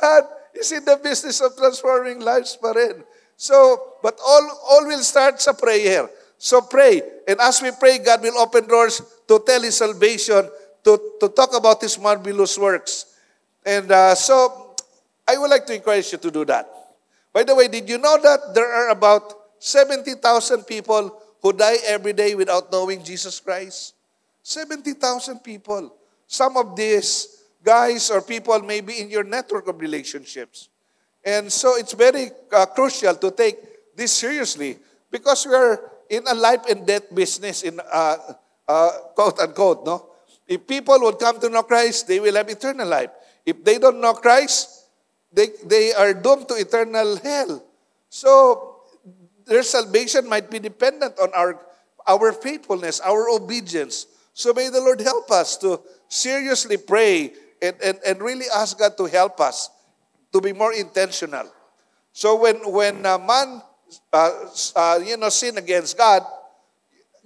God 0.00 0.24
is 0.54 0.72
in 0.72 0.84
the 0.84 0.96
business 0.96 1.40
of 1.40 1.56
transforming 1.56 2.20
lives 2.20 2.56
pa 2.56 2.72
rin. 2.72 3.04
So, 3.36 3.96
but 4.02 4.18
all, 4.24 4.44
all 4.70 4.84
will 4.86 5.04
start 5.04 5.40
sa 5.40 5.52
prayer. 5.52 6.08
So 6.38 6.60
pray. 6.60 7.02
And 7.28 7.40
as 7.40 7.60
we 7.60 7.70
pray, 7.72 7.98
God 7.98 8.22
will 8.22 8.36
open 8.38 8.68
doors 8.68 9.00
to 9.28 9.40
tell 9.44 9.60
His 9.62 9.76
salvation 9.76 10.48
to, 10.84 10.92
to 11.20 11.28
talk 11.28 11.56
about 11.56 11.80
His 11.80 11.98
marvelous 11.98 12.58
works. 12.58 13.16
And 13.64 13.90
uh, 13.90 14.14
so, 14.14 14.74
I 15.28 15.36
would 15.36 15.50
like 15.50 15.66
to 15.66 15.74
encourage 15.74 16.12
you 16.12 16.18
to 16.18 16.30
do 16.30 16.44
that. 16.46 16.70
By 17.32 17.42
the 17.42 17.54
way, 17.54 17.68
did 17.68 17.88
you 17.88 17.98
know 17.98 18.16
that 18.22 18.54
there 18.54 18.72
are 18.72 18.88
about 18.90 19.34
70,000 19.58 20.64
people 20.64 21.20
who 21.42 21.52
die 21.52 21.76
every 21.84 22.12
day 22.12 22.34
without 22.34 22.70
knowing 22.70 23.02
Jesus 23.02 23.40
Christ? 23.40 23.94
70,000 24.42 25.40
people. 25.40 25.92
Some 26.26 26.56
of 26.56 26.76
these 26.76 27.35
guys 27.66 28.08
or 28.14 28.22
people 28.22 28.62
may 28.62 28.80
be 28.80 29.02
in 29.02 29.10
your 29.10 29.24
network 29.24 29.66
of 29.66 29.80
relationships. 29.80 30.70
And 31.26 31.50
so 31.50 31.74
it's 31.74 31.92
very 31.92 32.30
uh, 32.54 32.66
crucial 32.66 33.16
to 33.16 33.30
take 33.32 33.58
this 33.96 34.12
seriously 34.12 34.78
because 35.10 35.44
we 35.44 35.54
are 35.54 35.90
in 36.08 36.22
a 36.30 36.34
life 36.34 36.62
and 36.70 36.86
death 36.86 37.12
business 37.12 37.66
in 37.66 37.80
uh, 37.82 38.16
uh, 38.68 38.90
quote 39.18 39.40
unquote, 39.40 39.84
no? 39.84 40.06
If 40.46 40.64
people 40.68 41.00
would 41.00 41.18
come 41.18 41.40
to 41.40 41.50
know 41.50 41.64
Christ, 41.64 42.06
they 42.06 42.20
will 42.20 42.36
have 42.36 42.48
eternal 42.48 42.86
life. 42.86 43.10
If 43.44 43.64
they 43.64 43.78
don't 43.78 44.00
know 44.00 44.14
Christ, 44.14 44.86
they, 45.32 45.48
they 45.66 45.92
are 45.92 46.14
doomed 46.14 46.46
to 46.48 46.54
eternal 46.54 47.18
hell. 47.18 47.64
So, 48.08 48.76
their 49.46 49.62
salvation 49.62 50.28
might 50.28 50.50
be 50.50 50.58
dependent 50.58 51.18
on 51.18 51.30
our, 51.34 51.58
our 52.06 52.32
faithfulness, 52.32 53.00
our 53.00 53.30
obedience. 53.30 54.06
So 54.34 54.52
may 54.52 54.68
the 54.68 54.80
Lord 54.80 55.00
help 55.00 55.30
us 55.30 55.56
to 55.58 55.80
seriously 56.08 56.76
pray 56.76 57.32
and, 57.66 57.76
and, 57.82 57.98
and 58.06 58.20
really 58.20 58.46
ask 58.54 58.78
God 58.78 58.96
to 58.96 59.04
help 59.04 59.40
us 59.40 59.70
to 60.32 60.40
be 60.40 60.52
more 60.52 60.72
intentional. 60.72 61.46
So 62.12 62.40
when, 62.40 62.56
when 62.72 63.04
a 63.04 63.18
man, 63.18 63.62
uh, 64.12 64.30
uh, 64.74 65.00
you 65.04 65.16
know, 65.16 65.28
sin 65.28 65.58
against 65.58 65.98
God, 65.98 66.22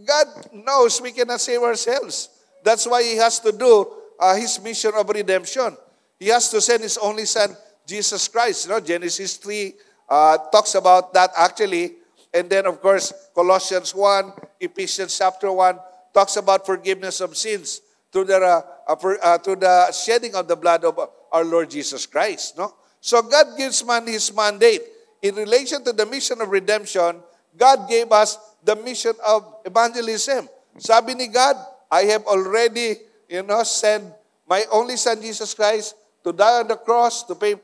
God 0.04 0.26
knows 0.52 1.00
we 1.00 1.12
cannot 1.12 1.40
save 1.40 1.62
ourselves. 1.62 2.28
That's 2.64 2.86
why 2.86 3.02
He 3.02 3.16
has 3.16 3.40
to 3.40 3.52
do 3.52 3.86
uh, 4.18 4.34
His 4.36 4.60
mission 4.62 4.92
of 4.96 5.08
redemption. 5.08 5.76
He 6.18 6.28
has 6.28 6.50
to 6.50 6.60
send 6.60 6.82
His 6.82 6.98
only 6.98 7.24
Son, 7.24 7.56
Jesus 7.86 8.28
Christ. 8.28 8.66
You 8.66 8.72
know, 8.72 8.80
Genesis 8.80 9.36
3 9.36 9.74
uh, 10.08 10.38
talks 10.50 10.74
about 10.74 11.12
that 11.14 11.30
actually. 11.36 11.96
And 12.32 12.48
then, 12.48 12.66
of 12.66 12.80
course, 12.80 13.12
Colossians 13.34 13.94
1, 13.94 14.32
Ephesians 14.60 15.16
chapter 15.18 15.50
1 15.50 15.78
talks 16.14 16.36
about 16.36 16.64
forgiveness 16.64 17.20
of 17.20 17.36
sins 17.36 17.80
through 18.12 18.24
the, 18.24 18.64
uh, 18.90 18.98
uh, 19.22 19.38
through 19.38 19.62
the 19.62 19.92
shedding 19.92 20.34
of 20.34 20.48
the 20.50 20.56
blood 20.58 20.82
of 20.82 20.98
our 21.30 21.44
Lord 21.44 21.70
Jesus 21.70 22.06
Christ. 22.06 22.58
No? 22.58 22.74
So 22.98 23.22
God 23.22 23.54
gives 23.56 23.86
man 23.86 24.06
His 24.06 24.34
mandate. 24.34 24.82
In 25.22 25.34
relation 25.36 25.84
to 25.84 25.92
the 25.92 26.06
mission 26.06 26.40
of 26.40 26.50
redemption, 26.50 27.22
God 27.56 27.88
gave 27.88 28.10
us 28.10 28.38
the 28.64 28.74
mission 28.74 29.12
of 29.22 29.62
evangelism. 29.64 30.48
Sabi 30.78 31.14
ni 31.14 31.28
God, 31.28 31.56
I 31.90 32.02
have 32.10 32.24
already, 32.26 32.96
you 33.28 33.42
know, 33.42 33.62
sent 33.62 34.04
my 34.48 34.64
only 34.72 34.96
Son, 34.96 35.20
Jesus 35.20 35.54
Christ, 35.54 35.94
to 36.24 36.32
die 36.32 36.60
on 36.60 36.68
the 36.68 36.76
cross, 36.76 37.22
to 37.24 37.34
pay 37.34 37.54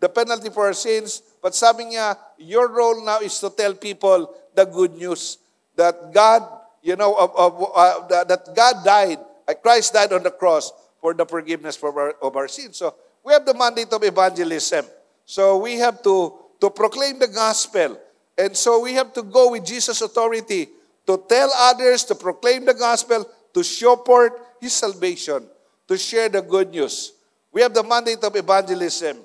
the 0.00 0.08
penalty 0.08 0.50
for 0.50 0.66
our 0.66 0.76
sins. 0.76 1.22
But 1.40 1.54
sabi 1.54 1.84
niya, 1.84 2.18
your 2.36 2.68
role 2.68 3.04
now 3.04 3.20
is 3.20 3.38
to 3.40 3.48
tell 3.48 3.72
people 3.72 4.34
the 4.54 4.64
good 4.64 5.00
news 5.00 5.38
that 5.76 6.12
God, 6.12 6.44
you 6.82 6.96
know, 6.96 7.14
of, 7.14 7.30
of, 7.36 7.52
uh, 7.74 8.24
that 8.24 8.52
God 8.54 8.84
died, 8.84 9.18
Christ 9.62 9.92
died 9.92 10.12
on 10.12 10.22
the 10.22 10.30
cross 10.30 10.72
for 11.00 11.12
the 11.12 11.26
forgiveness 11.26 11.76
of 11.82 11.96
our, 11.96 12.12
of 12.22 12.36
our 12.36 12.48
sins. 12.48 12.78
So 12.78 12.94
we 13.24 13.32
have 13.32 13.44
the 13.44 13.54
mandate 13.54 13.92
of 13.92 14.02
evangelism. 14.02 14.86
So 15.24 15.58
we 15.58 15.76
have 15.76 16.02
to, 16.02 16.32
to 16.60 16.70
proclaim 16.70 17.18
the 17.18 17.28
gospel. 17.28 17.98
And 18.36 18.56
so 18.56 18.80
we 18.80 18.94
have 18.94 19.12
to 19.14 19.22
go 19.22 19.52
with 19.52 19.64
Jesus' 19.64 20.00
authority 20.00 20.68
to 21.06 21.22
tell 21.28 21.50
others, 21.54 22.04
to 22.04 22.14
proclaim 22.14 22.64
the 22.64 22.74
gospel, 22.74 23.28
to 23.52 23.62
show 23.62 23.96
forth 23.96 24.32
His 24.60 24.72
salvation, 24.72 25.44
to 25.88 25.98
share 25.98 26.28
the 26.28 26.42
good 26.42 26.70
news. 26.70 27.12
We 27.52 27.62
have 27.62 27.74
the 27.74 27.84
mandate 27.84 28.24
of 28.24 28.34
evangelism. 28.34 29.18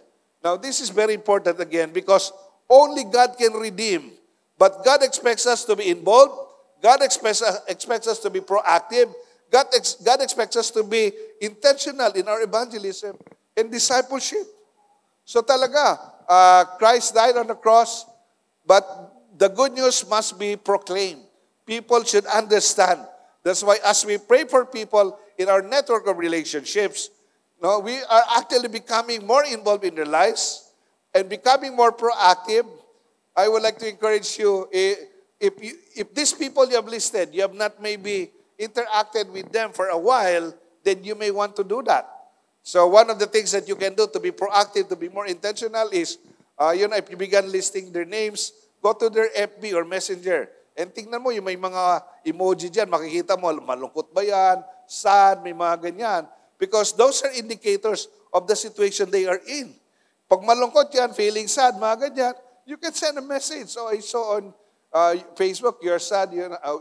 Now, 0.43 0.55
this 0.55 0.81
is 0.81 0.89
very 0.89 1.13
important 1.13 1.59
again 1.59 1.91
because 1.91 2.31
only 2.69 3.03
God 3.03 3.35
can 3.37 3.53
redeem. 3.53 4.11
But 4.57 4.83
God 4.85 5.01
expects 5.03 5.47
us 5.47 5.65
to 5.65 5.75
be 5.75 5.89
involved. 5.89 6.35
God 6.83 7.01
expects, 7.01 7.41
uh, 7.41 7.59
expects 7.67 8.07
us 8.07 8.19
to 8.19 8.29
be 8.29 8.39
proactive. 8.39 9.11
God, 9.51 9.67
ex, 9.73 9.95
God 9.95 10.21
expects 10.21 10.55
us 10.55 10.71
to 10.71 10.83
be 10.83 11.11
intentional 11.41 12.11
in 12.13 12.27
our 12.27 12.41
evangelism 12.41 13.17
and 13.57 13.71
discipleship. 13.71 14.45
So 15.25 15.41
talaga, 15.41 15.99
uh, 16.27 16.65
Christ 16.77 17.13
died 17.13 17.37
on 17.37 17.47
the 17.47 17.55
cross, 17.55 18.05
but 18.65 18.85
the 19.37 19.49
good 19.49 19.73
news 19.73 20.07
must 20.09 20.39
be 20.39 20.55
proclaimed. 20.55 21.21
People 21.65 22.03
should 22.03 22.25
understand 22.25 22.99
That's 23.43 23.63
why 23.63 23.77
as 23.85 24.05
we 24.05 24.17
pray 24.17 24.45
for 24.45 24.65
people 24.65 25.17
in 25.37 25.49
our 25.49 25.61
network 25.61 26.07
of 26.07 26.17
relationships, 26.17 27.09
no, 27.61 27.79
we 27.79 27.95
are 27.97 28.23
actually 28.37 28.67
becoming 28.67 29.25
more 29.25 29.45
involved 29.45 29.83
in 29.83 29.95
their 29.95 30.05
lives 30.05 30.71
and 31.13 31.27
becoming 31.27 31.75
more 31.75 31.91
proactive. 31.91 32.65
I 33.35 33.47
would 33.47 33.63
like 33.63 33.77
to 33.79 33.87
encourage 33.87 34.37
you, 34.37 34.67
eh, 34.73 34.95
if 35.39 35.53
you, 35.63 35.73
if 35.95 36.13
these 36.13 36.33
people 36.33 36.67
you 36.67 36.75
have 36.75 36.87
listed, 36.87 37.29
you 37.33 37.41
have 37.41 37.53
not 37.53 37.81
maybe 37.81 38.31
interacted 38.59 39.31
with 39.31 39.51
them 39.51 39.71
for 39.71 39.87
a 39.87 39.97
while, 39.97 40.53
then 40.83 41.03
you 41.03 41.15
may 41.15 41.31
want 41.31 41.55
to 41.55 41.63
do 41.63 41.81
that. 41.87 42.07
So 42.61 42.85
one 42.87 43.09
of 43.09 43.17
the 43.17 43.25
things 43.25 43.51
that 43.55 43.67
you 43.67 43.75
can 43.75 43.95
do 43.95 44.05
to 44.11 44.19
be 44.19 44.31
proactive, 44.31 44.89
to 44.89 44.95
be 44.99 45.07
more 45.09 45.25
intentional 45.25 45.89
is, 45.89 46.19
uh, 46.59 46.75
know, 46.75 46.99
if 46.99 47.09
you 47.09 47.17
begin 47.17 47.49
listing 47.51 47.91
their 47.91 48.05
names, 48.05 48.51
go 48.83 48.93
to 48.93 49.09
their 49.09 49.31
FB 49.31 49.73
or 49.73 49.85
Messenger. 49.85 50.49
And 50.75 50.91
tingnan 50.91 51.23
mo, 51.23 51.31
yung 51.31 51.47
may 51.47 51.59
mga 51.59 52.03
emoji 52.27 52.67
dyan, 52.71 52.87
makikita 52.87 53.39
mo, 53.39 53.51
malungkot 53.51 54.11
ba 54.15 54.23
yan, 54.23 54.63
sad, 54.87 55.43
may 55.43 55.55
mga 55.55 55.91
ganyan. 55.91 56.23
Because 56.59 56.91
those 56.95 57.23
are 57.23 57.31
indicators 57.35 58.07
of 58.31 58.47
the 58.47 58.55
situation 58.55 59.07
they 59.11 59.27
are 59.27 59.39
in. 59.47 59.75
Pag 60.29 60.43
malungkot 60.43 60.93
yan, 60.93 61.11
feeling 61.15 61.47
sad, 61.47 61.75
mga 61.79 62.11
ganyan, 62.11 62.35
you 62.69 62.77
can 62.77 62.93
send 62.93 63.17
a 63.17 63.25
message. 63.25 63.73
So 63.73 63.89
I 63.89 63.99
saw 63.99 64.37
on 64.39 64.53
uh, 64.93 65.17
Facebook, 65.33 65.81
you're 65.81 65.99
sad. 65.99 66.31
You 66.31 66.53
know, 66.53 66.59
uh, 66.61 66.77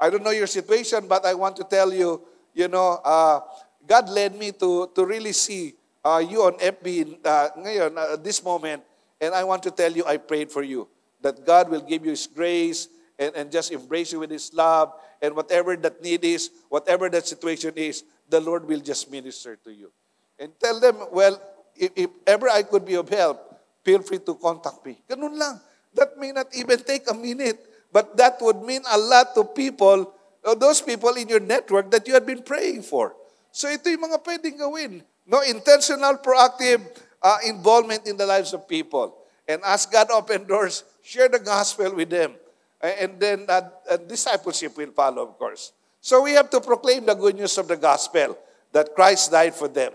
I 0.00 0.08
don't 0.08 0.24
know 0.24 0.30
your 0.30 0.46
situation, 0.46 1.06
but 1.06 1.26
I 1.26 1.34
want 1.34 1.56
to 1.56 1.64
tell 1.64 1.92
you, 1.92 2.22
you 2.54 2.68
know, 2.68 3.00
uh, 3.04 3.40
God 3.86 4.08
led 4.08 4.34
me 4.34 4.50
to, 4.52 4.90
to 4.94 5.04
really 5.04 5.32
see 5.32 5.74
uh, 6.02 6.24
you 6.26 6.42
on 6.42 6.54
FB 6.54 7.20
uh, 7.24 7.48
ngayon, 7.58 7.92
uh, 7.98 8.16
this 8.16 8.42
moment, 8.42 8.82
and 9.20 9.34
I 9.34 9.44
want 9.44 9.62
to 9.64 9.70
tell 9.70 9.92
you, 9.92 10.04
I 10.06 10.16
prayed 10.16 10.50
for 10.50 10.62
you, 10.62 10.88
that 11.20 11.44
God 11.44 11.68
will 11.68 11.82
give 11.82 12.04
you 12.04 12.12
His 12.12 12.26
grace 12.26 12.88
and, 13.18 13.34
and 13.36 13.52
just 13.52 13.72
embrace 13.72 14.12
you 14.12 14.20
with 14.20 14.30
His 14.30 14.52
love, 14.54 14.94
and 15.20 15.36
whatever 15.36 15.76
that 15.76 16.02
need 16.02 16.24
is, 16.24 16.50
whatever 16.70 17.10
that 17.10 17.26
situation 17.26 17.74
is, 17.76 18.04
the 18.28 18.40
Lord 18.40 18.66
will 18.66 18.80
just 18.80 19.10
minister 19.10 19.56
to 19.56 19.70
you. 19.70 19.92
And 20.38 20.52
tell 20.58 20.80
them, 20.80 20.96
well, 21.12 21.40
if, 21.76 21.90
if 21.94 22.10
ever 22.26 22.48
I 22.48 22.62
could 22.62 22.86
be 22.86 22.94
of 22.94 23.10
help, 23.10 23.60
feel 23.84 24.00
free 24.00 24.20
to 24.20 24.34
contact 24.34 24.84
me. 24.86 25.02
Ganun 25.08 25.36
lang. 25.36 25.60
That 25.92 26.16
may 26.16 26.32
not 26.32 26.48
even 26.56 26.78
take 26.80 27.10
a 27.10 27.14
minute, 27.14 27.58
but 27.92 28.16
that 28.16 28.38
would 28.40 28.62
mean 28.62 28.82
a 28.90 28.98
lot 28.98 29.34
to 29.34 29.44
people, 29.44 30.14
uh, 30.44 30.54
those 30.54 30.80
people 30.80 31.14
in 31.14 31.28
your 31.28 31.40
network 31.40 31.90
that 31.90 32.06
you 32.06 32.14
had 32.14 32.26
been 32.26 32.42
praying 32.42 32.82
for. 32.82 33.14
So 33.50 33.66
ito 33.66 33.90
yung 33.90 34.06
mga 34.06 34.22
pwedeng 34.22 34.58
gawin. 34.58 35.02
No, 35.26 35.42
intentional, 35.42 36.18
proactive 36.18 36.82
uh, 37.22 37.38
involvement 37.46 38.06
in 38.06 38.16
the 38.16 38.26
lives 38.26 38.54
of 38.54 38.66
people. 38.66 39.14
And 39.46 39.62
ask 39.66 39.90
God 39.90 40.10
open 40.10 40.46
doors, 40.46 40.84
share 41.02 41.28
the 41.28 41.38
gospel 41.42 41.94
with 41.94 42.10
them. 42.10 42.34
And 42.80 43.18
then 43.20 43.44
uh, 43.48 43.68
uh, 43.90 43.96
discipleship 43.98 44.76
will 44.76 44.94
follow, 44.94 45.26
of 45.26 45.36
course. 45.36 45.72
So 46.00 46.22
we 46.22 46.32
have 46.32 46.48
to 46.50 46.60
proclaim 46.60 47.04
the 47.04 47.14
good 47.14 47.36
news 47.36 47.58
of 47.58 47.68
the 47.68 47.76
gospel 47.76 48.38
that 48.72 48.94
Christ 48.94 49.30
died 49.30 49.54
for 49.54 49.68
them. 49.68 49.92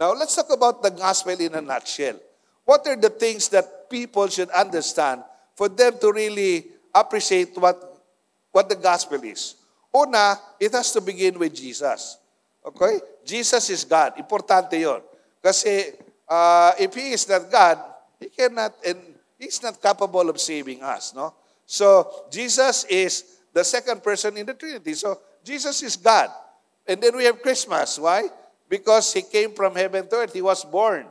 Now 0.00 0.14
let's 0.14 0.34
talk 0.34 0.50
about 0.50 0.82
the 0.82 0.90
gospel 0.90 1.36
in 1.38 1.54
a 1.54 1.60
nutshell. 1.60 2.18
What 2.64 2.86
are 2.86 2.96
the 2.96 3.10
things 3.10 3.48
that 3.50 3.90
people 3.90 4.26
should 4.28 4.48
understand 4.50 5.22
for 5.54 5.68
them 5.68 5.98
to 6.00 6.12
really 6.12 6.66
appreciate 6.94 7.56
what, 7.56 7.76
what 8.52 8.68
the 8.68 8.76
gospel 8.76 9.22
is? 9.24 9.56
Una, 9.94 10.38
it 10.60 10.72
has 10.72 10.92
to 10.92 11.00
begin 11.00 11.38
with 11.38 11.54
Jesus. 11.54 12.18
Okay? 12.64 13.00
Jesus 13.24 13.70
is 13.70 13.84
God. 13.84 14.16
Importante 14.16 14.80
yon. 14.80 15.00
Kasi 15.42 15.92
uh, 16.28 16.72
if 16.78 16.94
He 16.94 17.12
is 17.12 17.28
not 17.28 17.50
God, 17.50 17.78
He 18.18 18.28
cannot, 18.28 18.74
and 18.86 18.98
He's 19.38 19.62
not 19.62 19.80
capable 19.80 20.28
of 20.28 20.40
saving 20.40 20.82
us. 20.82 21.14
No? 21.14 21.34
So, 21.66 22.26
Jesus 22.30 22.84
is 22.84 23.38
the 23.52 23.64
second 23.64 24.02
person 24.02 24.36
in 24.36 24.46
the 24.46 24.54
Trinity. 24.54 24.94
So, 24.94 25.18
Jesus 25.44 25.82
is 25.82 25.96
God. 25.96 26.30
And 26.86 27.00
then 27.00 27.16
we 27.16 27.24
have 27.24 27.40
Christmas. 27.40 27.98
Why? 27.98 28.28
Because 28.68 29.12
He 29.12 29.22
came 29.22 29.52
from 29.52 29.74
heaven 29.74 30.08
to 30.08 30.16
earth. 30.16 30.32
He 30.32 30.42
was 30.42 30.64
born. 30.64 31.06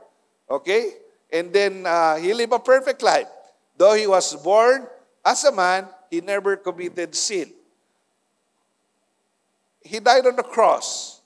Okay? 0.49 1.03
And 1.33 1.51
then 1.51 1.85
uh, 1.85 2.17
he 2.17 2.31
lived 2.31 2.53
a 2.53 2.59
perfect 2.59 3.01
life. 3.01 3.27
Though 3.75 3.95
he 3.95 4.05
was 4.05 4.35
born 4.37 4.85
as 5.25 5.43
a 5.43 5.51
man, 5.51 5.87
he 6.09 6.21
never 6.21 6.55
committed 6.57 7.15
sin. 7.15 7.51
He 9.81 9.99
died 9.99 10.25
on 10.25 10.35
the 10.35 10.43
cross. 10.43 11.21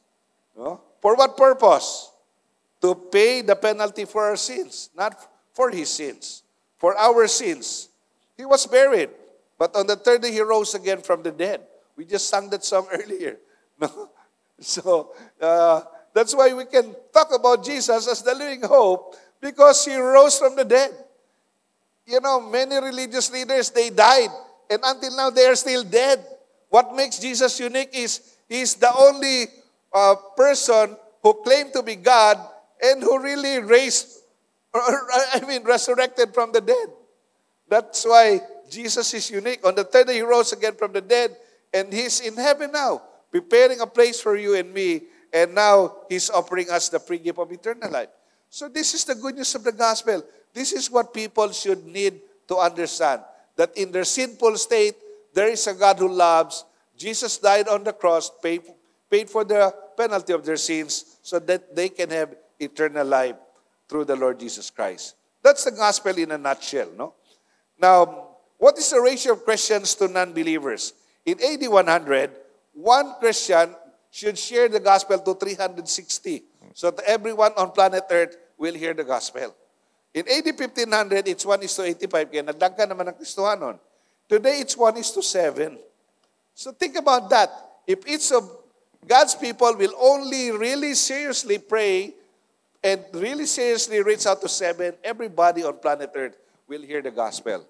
No? 0.55 0.81
For 1.01 1.15
what 1.15 1.37
purpose? 1.37 2.11
To 2.81 2.93
pay 2.93 3.41
the 3.41 3.55
penalty 3.55 4.05
for 4.05 4.25
our 4.25 4.37
sins, 4.37 4.89
not 4.95 5.17
for 5.53 5.71
his 5.71 5.89
sins, 5.89 6.43
for 6.77 6.95
our 6.95 7.27
sins. 7.27 7.89
He 8.35 8.45
was 8.45 8.67
buried, 8.67 9.09
but 9.57 9.75
on 9.75 9.87
the 9.87 9.95
third 9.95 10.21
day 10.21 10.31
he 10.31 10.41
rose 10.41 10.75
again 10.75 11.01
from 11.01 11.23
the 11.23 11.31
dead. 11.31 11.61
We 11.95 12.05
just 12.05 12.29
sang 12.29 12.49
that 12.51 12.63
song 12.63 12.87
earlier. 12.91 13.37
No? 13.81 14.09
So 14.59 15.13
uh, 15.41 15.81
that's 16.13 16.35
why 16.35 16.53
we 16.53 16.65
can 16.65 16.95
talk 17.13 17.33
about 17.33 17.63
Jesus 17.63 18.07
as 18.07 18.21
the 18.21 18.33
living 18.33 18.61
hope 18.63 19.15
because 19.41 19.85
he 19.85 19.95
rose 19.97 20.37
from 20.39 20.55
the 20.55 20.65
dead. 20.65 20.91
You 22.07 22.21
know, 22.21 22.39
many 22.39 22.79
religious 22.79 23.29
leaders, 23.31 23.69
they 23.69 23.89
died. 23.89 24.31
And 24.71 24.79
until 24.83 25.15
now, 25.15 25.29
they 25.29 25.45
are 25.45 25.55
still 25.55 25.83
dead. 25.83 26.23
What 26.69 26.95
makes 26.95 27.19
Jesus 27.19 27.59
unique 27.59 27.91
is 27.91 28.21
he's 28.47 28.75
the 28.75 28.91
only 28.95 29.47
uh, 29.91 30.15
person 30.35 30.95
who 31.21 31.33
claimed 31.43 31.73
to 31.73 31.83
be 31.83 31.95
God 31.95 32.39
and 32.81 33.03
who 33.03 33.19
really 33.19 33.59
raised, 33.59 34.23
I 34.73 35.43
mean, 35.45 35.63
resurrected 35.63 36.33
from 36.33 36.53
the 36.53 36.61
dead. 36.61 36.87
That's 37.67 38.05
why 38.05 38.39
Jesus 38.69 39.13
is 39.13 39.29
unique. 39.29 39.65
On 39.67 39.75
the 39.75 39.83
third 39.83 40.07
day, 40.07 40.15
he 40.15 40.21
rose 40.21 40.53
again 40.53 40.75
from 40.75 40.93
the 40.93 41.01
dead, 41.01 41.35
and 41.73 41.91
he's 41.91 42.21
in 42.21 42.35
heaven 42.35 42.71
now, 42.71 43.01
preparing 43.31 43.81
a 43.81 43.87
place 43.87 44.21
for 44.21 44.37
you 44.37 44.55
and 44.55 44.73
me. 44.73 45.03
And 45.33 45.53
now 45.53 46.07
he's 46.07 46.29
offering 46.29 46.69
us 46.69 46.87
the 46.87 46.99
free 46.99 47.19
gift 47.19 47.37
of 47.37 47.51
eternal 47.51 47.91
life. 47.91 48.09
So 48.49 48.69
this 48.69 48.93
is 48.93 49.03
the 49.03 49.15
good 49.15 49.35
news 49.35 49.53
of 49.55 49.63
the 49.63 49.73
gospel. 49.73 50.23
This 50.57 50.73
is 50.73 50.89
what 50.89 51.13
people 51.13 51.53
should 51.53 51.85
need 51.85 52.17
to 52.49 52.57
understand. 52.57 53.21
That 53.57 53.77
in 53.77 53.91
their 53.91 54.09
sinful 54.09 54.57
state, 54.57 54.95
there 55.31 55.53
is 55.53 55.67
a 55.67 55.73
God 55.75 55.99
who 55.99 56.09
loves. 56.09 56.65
Jesus 56.97 57.37
died 57.37 57.67
on 57.67 57.83
the 57.83 57.93
cross, 57.93 58.31
paid, 58.41 58.63
paid 59.05 59.29
for 59.29 59.43
the 59.45 59.69
penalty 59.95 60.33
of 60.33 60.43
their 60.43 60.57
sins, 60.57 61.19
so 61.21 61.37
that 61.37 61.75
they 61.75 61.89
can 61.89 62.09
have 62.09 62.33
eternal 62.59 63.05
life 63.05 63.35
through 63.87 64.05
the 64.05 64.15
Lord 64.15 64.39
Jesus 64.39 64.71
Christ. 64.71 65.13
That's 65.43 65.63
the 65.63 65.77
gospel 65.77 66.17
in 66.17 66.31
a 66.31 66.39
nutshell, 66.39 66.89
no? 66.97 67.13
Now, 67.77 68.41
what 68.57 68.79
is 68.79 68.89
the 68.89 68.99
ratio 68.99 69.33
of 69.33 69.45
Christians 69.45 69.93
to 70.01 70.07
non-believers? 70.07 70.93
In 71.23 71.37
AD 71.37 71.69
100, 71.69 72.31
one 72.73 73.13
Christian 73.19 73.75
should 74.09 74.39
share 74.39 74.69
the 74.69 74.79
gospel 74.79 75.19
to 75.19 75.35
360 75.35 76.41
so 76.73 76.89
that 76.89 77.05
everyone 77.05 77.53
on 77.57 77.69
planet 77.69 78.05
Earth 78.09 78.37
will 78.57 78.73
hear 78.73 78.95
the 78.95 79.03
gospel. 79.03 79.53
In 80.17 80.25
AD 80.25 80.49
1500, 80.57 81.27
it's 81.29 81.45
1 81.45 81.61
is 81.61 81.77
to 81.77 81.85
85, 81.85 82.33
kaya 82.33 82.41
nagdagka 82.41 82.89
naman 82.89 83.13
ng 83.13 83.21
Kristohanon. 83.21 83.77
Today, 84.25 84.65
it's 84.65 84.73
1 84.73 84.97
is 84.97 85.13
to 85.13 85.21
7. 85.21 85.77
So 86.57 86.73
think 86.73 86.97
about 86.97 87.29
that. 87.29 87.53
If 87.85 88.01
each 88.09 88.33
of 88.33 88.49
God's 89.05 89.37
people 89.37 89.77
will 89.77 89.93
only 89.93 90.49
really 90.49 90.97
seriously 90.97 91.61
pray 91.61 92.17
and 92.81 93.05
really 93.13 93.45
seriously 93.45 94.01
reach 94.01 94.25
out 94.25 94.41
to 94.41 94.49
seven, 94.49 94.97
everybody 95.05 95.61
on 95.61 95.77
planet 95.77 96.09
Earth 96.17 96.33
will 96.65 96.81
hear 96.81 97.05
the 97.05 97.13
gospel. 97.13 97.61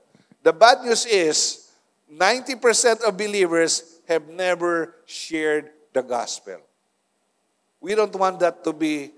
The 0.42 0.56
bad 0.56 0.88
news 0.88 1.04
is 1.06 1.68
90% 2.08 3.04
of 3.04 3.20
believers 3.20 4.00
have 4.08 4.24
never 4.32 4.96
shared 5.04 5.68
the 5.92 6.02
gospel. 6.02 6.64
We 7.84 7.94
don't 7.94 8.16
want 8.16 8.40
that 8.40 8.64
to 8.64 8.72
be 8.72 9.12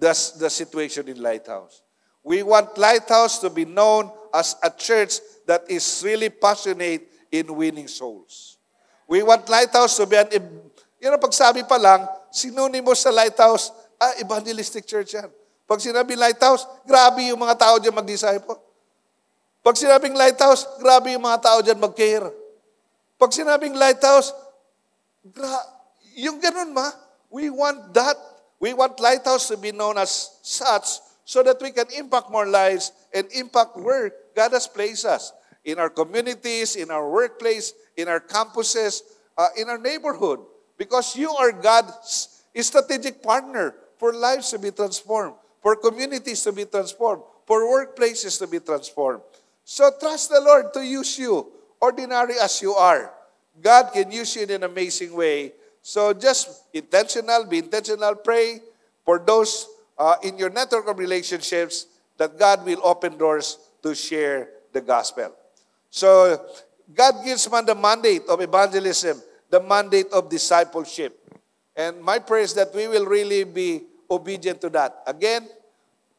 the, 0.00 0.16
the 0.40 0.48
situation 0.48 1.08
in 1.08 1.20
Lighthouse. 1.20 1.82
We 2.22 2.42
want 2.42 2.76
Lighthouse 2.76 3.40
to 3.40 3.48
be 3.48 3.64
known 3.64 4.10
as 4.34 4.56
a 4.62 4.70
church 4.70 5.18
that 5.46 5.64
is 5.68 5.82
really 6.04 6.28
passionate 6.28 7.08
in 7.32 7.48
winning 7.54 7.88
souls. 7.88 8.58
We 9.08 9.22
want 9.22 9.48
Lighthouse 9.48 9.96
to 9.98 10.06
be 10.06 10.16
an, 10.16 10.28
you 11.00 11.10
know, 11.10 11.18
pag 11.18 11.34
sabi 11.34 11.64
pa 11.64 11.80
lang, 11.80 12.06
synonymous 12.30 13.02
sa 13.02 13.10
Lighthouse, 13.10 13.72
ah, 13.98 14.14
evangelistic 14.20 14.86
church 14.86 15.16
yan. 15.16 15.26
Pag 15.66 15.82
sinabi 15.82 16.14
Lighthouse, 16.14 16.66
grabe 16.86 17.30
yung 17.30 17.40
mga 17.40 17.56
tao 17.58 17.78
dyan 17.78 17.94
mag-disciple. 17.94 18.58
Pag 19.62 19.76
sinabing 19.76 20.14
Lighthouse, 20.14 20.66
grabe 20.78 21.14
yung 21.14 21.24
mga 21.24 21.40
tao 21.40 21.58
dyan 21.62 21.78
mag-care. 21.78 22.30
Pag 23.18 23.30
sinabing 23.34 23.74
Lighthouse, 23.74 24.34
gra- 25.22 25.68
yung 26.18 26.42
ganun 26.42 26.74
ma, 26.74 26.90
We 27.30 27.48
want 27.48 27.94
that. 27.94 28.18
We 28.58 28.74
want 28.74 28.98
Lighthouse 28.98 29.48
to 29.48 29.56
be 29.56 29.72
known 29.72 29.96
as 29.96 30.34
such 30.42 30.98
so 31.30 31.46
that 31.46 31.62
we 31.62 31.70
can 31.70 31.86
impact 31.94 32.26
more 32.26 32.50
lives 32.50 32.90
and 33.14 33.22
impact 33.30 33.78
where 33.78 34.10
God 34.34 34.50
has 34.50 34.66
placed 34.66 35.06
us 35.06 35.30
in 35.64 35.78
our 35.78 35.86
communities, 35.86 36.74
in 36.74 36.90
our 36.90 37.06
workplace, 37.06 37.70
in 37.96 38.08
our 38.08 38.18
campuses, 38.18 39.06
uh, 39.38 39.46
in 39.54 39.70
our 39.70 39.78
neighborhood. 39.78 40.42
Because 40.74 41.14
you 41.14 41.30
are 41.30 41.52
God's 41.52 42.42
strategic 42.58 43.22
partner 43.22 43.78
for 43.96 44.12
lives 44.12 44.50
to 44.50 44.58
be 44.58 44.74
transformed, 44.74 45.38
for 45.62 45.76
communities 45.76 46.42
to 46.42 46.50
be 46.50 46.64
transformed, 46.64 47.22
for 47.46 47.62
workplaces 47.62 48.34
to 48.42 48.50
be 48.50 48.58
transformed. 48.58 49.22
So 49.62 49.86
trust 50.02 50.34
the 50.34 50.40
Lord 50.40 50.74
to 50.74 50.82
use 50.82 51.14
you, 51.14 51.46
ordinary 51.80 52.34
as 52.42 52.58
you 52.60 52.74
are. 52.74 53.14
God 53.62 53.92
can 53.92 54.10
use 54.10 54.34
you 54.34 54.42
in 54.42 54.50
an 54.50 54.64
amazing 54.64 55.14
way 55.14 55.52
So 55.82 56.12
just 56.12 56.68
intentional, 56.72 57.44
be 57.46 57.58
intentional, 57.58 58.14
pray 58.16 58.60
for 59.04 59.18
those 59.18 59.66
uh, 60.00 60.16
in 60.22 60.38
your 60.38 60.48
network 60.48 60.88
of 60.88 60.98
relationships 60.98 61.86
that 62.16 62.38
God 62.38 62.64
will 62.64 62.80
open 62.82 63.18
doors 63.18 63.58
to 63.82 63.94
share 63.94 64.48
the 64.72 64.80
gospel. 64.80 65.36
So 65.90 66.40
God 66.94 67.22
gives 67.22 67.44
man 67.50 67.66
the 67.66 67.74
mandate 67.74 68.22
of 68.26 68.40
evangelism, 68.40 69.20
the 69.50 69.60
mandate 69.60 70.06
of 70.10 70.30
discipleship. 70.30 71.20
And 71.76 72.00
my 72.00 72.18
prayer 72.18 72.42
is 72.42 72.54
that 72.54 72.74
we 72.74 72.88
will 72.88 73.04
really 73.04 73.44
be 73.44 73.82
obedient 74.10 74.60
to 74.62 74.70
that. 74.70 75.04
Again, 75.06 75.46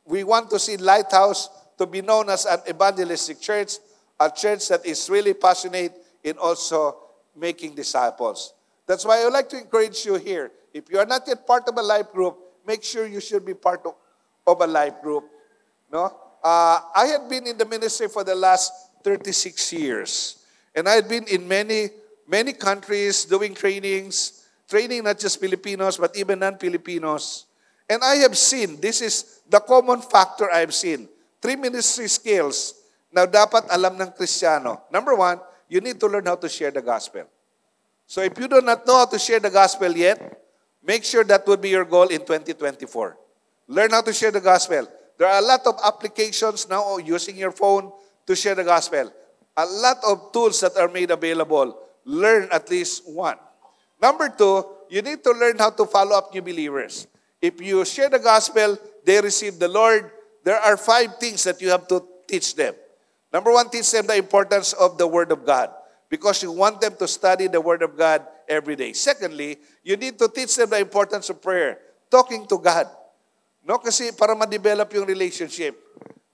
we 0.05 0.23
want 0.23 0.51
to 0.51 0.59
see 0.59 0.77
Lighthouse 0.77 1.49
to 1.77 1.87
be 1.87 2.01
known 2.01 2.29
as 2.29 2.45
an 2.45 2.59
evangelistic 2.69 3.41
church, 3.41 3.73
a 4.19 4.29
church 4.29 4.67
that 4.69 4.85
is 4.85 5.09
really 5.09 5.33
passionate 5.33 5.93
in 6.23 6.37
also 6.37 6.97
making 7.35 7.73
disciples. 7.73 8.53
That's 8.85 9.05
why 9.05 9.21
I 9.21 9.23
would 9.25 9.33
like 9.33 9.49
to 9.49 9.57
encourage 9.57 10.05
you 10.05 10.15
here. 10.15 10.51
If 10.73 10.89
you 10.91 10.99
are 10.99 11.05
not 11.05 11.23
yet 11.27 11.47
part 11.47 11.67
of 11.67 11.77
a 11.77 11.81
life 11.81 12.11
group, 12.11 12.37
make 12.65 12.83
sure 12.83 13.07
you 13.07 13.21
should 13.21 13.45
be 13.45 13.53
part 13.53 13.85
of, 13.85 13.95
of 14.45 14.61
a 14.61 14.67
life 14.67 15.01
group. 15.01 15.25
No? 15.91 16.05
Uh, 16.43 16.79
I 16.95 17.05
had 17.07 17.29
been 17.29 17.47
in 17.47 17.57
the 17.57 17.65
ministry 17.65 18.07
for 18.07 18.23
the 18.23 18.35
last 18.35 18.71
36 19.03 19.73
years. 19.73 20.43
And 20.75 20.87
I 20.87 20.95
had 20.95 21.07
been 21.07 21.25
in 21.27 21.47
many, 21.47 21.89
many 22.27 22.53
countries 22.53 23.25
doing 23.25 23.53
trainings, 23.53 24.47
training 24.69 25.03
not 25.03 25.19
just 25.19 25.39
Filipinos, 25.39 25.97
but 25.97 26.15
even 26.15 26.39
non-Filipinos. 26.39 27.45
And 27.89 28.03
I 28.03 28.15
have 28.23 28.37
seen, 28.37 28.79
this 28.79 29.01
is 29.01 29.41
the 29.49 29.59
common 29.59 30.01
factor 30.01 30.49
I 30.49 30.59
have 30.59 30.73
seen. 30.73 31.09
Three 31.41 31.57
ministry 31.57 32.07
skills 32.07 32.75
na 33.11 33.27
dapat 33.27 33.67
alam 33.67 33.99
ng 33.99 34.15
Kristiyano. 34.15 34.87
Number 34.87 35.13
one, 35.13 35.43
you 35.67 35.83
need 35.83 35.99
to 35.99 36.07
learn 36.07 36.25
how 36.25 36.39
to 36.39 36.47
share 36.47 36.71
the 36.71 36.81
gospel. 36.81 37.27
So 38.07 38.21
if 38.23 38.35
you 38.39 38.47
do 38.47 38.61
not 38.63 38.87
know 38.87 39.03
how 39.03 39.09
to 39.11 39.19
share 39.19 39.39
the 39.39 39.51
gospel 39.51 39.91
yet, 39.91 40.19
make 40.83 41.03
sure 41.03 41.23
that 41.23 41.47
would 41.47 41.61
be 41.61 41.69
your 41.69 41.85
goal 41.85 42.07
in 42.07 42.19
2024. 42.19 43.17
Learn 43.67 43.91
how 43.91 44.01
to 44.01 44.13
share 44.13 44.31
the 44.31 44.41
gospel. 44.41 44.87
There 45.17 45.27
are 45.27 45.39
a 45.39 45.45
lot 45.45 45.65
of 45.67 45.79
applications 45.85 46.67
now 46.67 46.97
using 46.97 47.37
your 47.37 47.51
phone 47.51 47.91
to 48.27 48.35
share 48.35 48.55
the 48.55 48.63
gospel. 48.63 49.11
A 49.57 49.65
lot 49.65 49.97
of 50.07 50.31
tools 50.31 50.59
that 50.61 50.75
are 50.77 50.87
made 50.87 51.11
available. 51.11 51.77
Learn 52.05 52.49
at 52.51 52.69
least 52.69 53.07
one. 53.07 53.37
Number 54.01 54.29
two, 54.29 54.65
you 54.89 55.01
need 55.01 55.23
to 55.23 55.31
learn 55.31 55.57
how 55.57 55.69
to 55.69 55.85
follow 55.85 56.17
up 56.17 56.33
new 56.33 56.41
believers. 56.41 57.07
If 57.41 57.61
you 57.61 57.85
share 57.85 58.09
the 58.09 58.19
gospel, 58.19 58.77
they 59.05 59.21
receive 59.21 59.59
the 59.59 59.67
Lord, 59.67 60.11
there 60.43 60.59
are 60.59 60.75
five 60.77 61.17
things 61.17 61.43
that 61.43 61.61
you 61.61 61.69
have 61.69 61.87
to 61.87 62.03
teach 62.27 62.55
them. 62.55 62.73
Number 63.31 63.51
one, 63.51 63.69
teach 63.69 63.91
them 63.91 64.07
the 64.07 64.15
importance 64.15 64.73
of 64.73 64.97
the 64.97 65.07
Word 65.07 65.31
of 65.31 65.45
God 65.45 65.69
because 66.09 66.43
you 66.43 66.51
want 66.51 66.81
them 66.81 66.95
to 66.97 67.07
study 67.07 67.47
the 67.47 67.61
Word 67.61 67.81
of 67.81 67.97
God 67.97 68.25
every 68.51 68.75
day. 68.75 68.91
Secondly, 68.91 69.55
you 69.79 69.95
need 69.95 70.19
to 70.19 70.27
teach 70.27 70.59
them 70.59 70.67
the 70.67 70.83
importance 70.83 71.31
of 71.31 71.39
prayer, 71.39 71.79
talking 72.11 72.43
to 72.43 72.59
God. 72.59 72.91
No, 73.63 73.79
kasi 73.79 74.11
para 74.11 74.35
ma-develop 74.35 74.91
yung 74.91 75.07
relationship. 75.07 75.79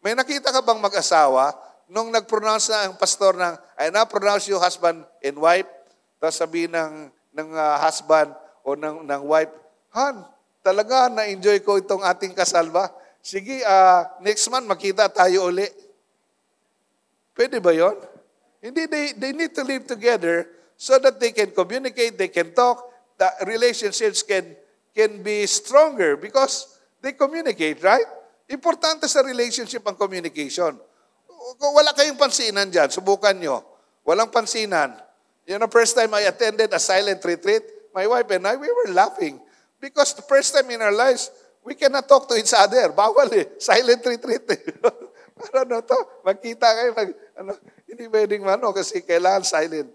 May 0.01 0.17
nakita 0.17 0.49
ka 0.49 0.65
bang 0.65 0.81
mag-asawa 0.81 1.53
nung 1.85 2.09
nag-pronounce 2.09 2.73
na 2.73 2.89
ang 2.89 2.97
pastor 2.97 3.37
ng, 3.37 3.53
I 3.77 3.93
now 3.93 4.09
pronounce 4.09 4.49
you 4.49 4.57
husband 4.57 5.05
and 5.21 5.35
wife, 5.37 5.69
tapos 6.17 6.41
sabihin 6.41 6.73
ng, 6.73 7.13
ng 7.37 7.49
uh, 7.53 7.77
husband 7.77 8.33
o 8.65 8.73
ng, 8.73 9.05
ng 9.05 9.21
wife, 9.23 9.53
Han, 9.95 10.25
talaga 10.61 11.07
na-enjoy 11.07 11.63
ko 11.63 11.79
itong 11.79 12.03
ating 12.03 12.35
kasal 12.35 12.67
ba? 12.69 12.91
Sige, 13.23 13.63
uh, 13.63 14.03
next 14.21 14.45
month 14.51 14.67
makita 14.67 15.07
tayo 15.07 15.47
uli. 15.47 15.65
Pwede 17.33 17.57
ba 17.63 17.71
yon? 17.71 17.95
Hindi, 18.59 18.83
they, 18.89 19.05
they 19.15 19.31
need 19.31 19.53
to 19.53 19.63
live 19.63 19.87
together 19.87 20.56
so 20.77 21.01
that 21.01 21.19
they 21.19 21.33
can 21.33 21.51
communicate, 21.51 22.17
they 22.17 22.29
can 22.29 22.53
talk, 22.53 22.85
the 23.17 23.27
relationships 23.49 24.21
can, 24.21 24.55
can 24.93 25.21
be 25.21 25.45
stronger 25.49 26.15
because 26.15 26.77
They 27.01 27.13
communicate, 27.13 27.81
right? 27.85 28.05
Importante 28.49 29.05
sa 29.05 29.21
relationship 29.21 29.85
ang 29.85 29.95
communication. 29.95 30.73
Kung 31.55 31.73
wala 31.75 31.93
kayong 31.93 32.17
pansinan 32.17 32.67
dyan, 32.73 32.89
subukan 32.89 33.37
nyo. 33.37 33.61
Walang 34.01 34.33
pansinan. 34.33 34.97
You 35.47 35.61
know, 35.61 35.69
first 35.69 35.95
time 35.95 36.11
I 36.15 36.27
attended 36.27 36.73
a 36.73 36.81
silent 36.81 37.23
retreat, 37.23 37.63
my 37.93 38.03
wife 38.09 38.27
and 38.33 38.43
I, 38.43 38.59
we 38.59 38.67
were 38.67 38.91
laughing. 38.91 39.39
Because 39.79 40.17
the 40.17 40.25
first 40.25 40.51
time 40.51 40.67
in 40.73 40.81
our 40.81 40.91
lives, 40.91 41.29
we 41.61 41.77
cannot 41.77 42.09
talk 42.09 42.27
to 42.27 42.35
each 42.35 42.51
other. 42.51 42.91
Bawal 42.91 43.29
eh. 43.31 43.45
Silent 43.61 44.01
retreat 44.03 44.43
eh. 44.49 44.59
ano 45.63 45.79
to? 45.85 45.99
Magkita 46.25 46.67
kayo, 46.67 46.89
mag, 46.97 47.09
ano, 47.37 47.51
hindi 47.85 48.09
pwedeng 48.09 48.43
ano 48.49 48.73
kasi 48.73 49.05
kailangan 49.05 49.45
silent. 49.45 49.87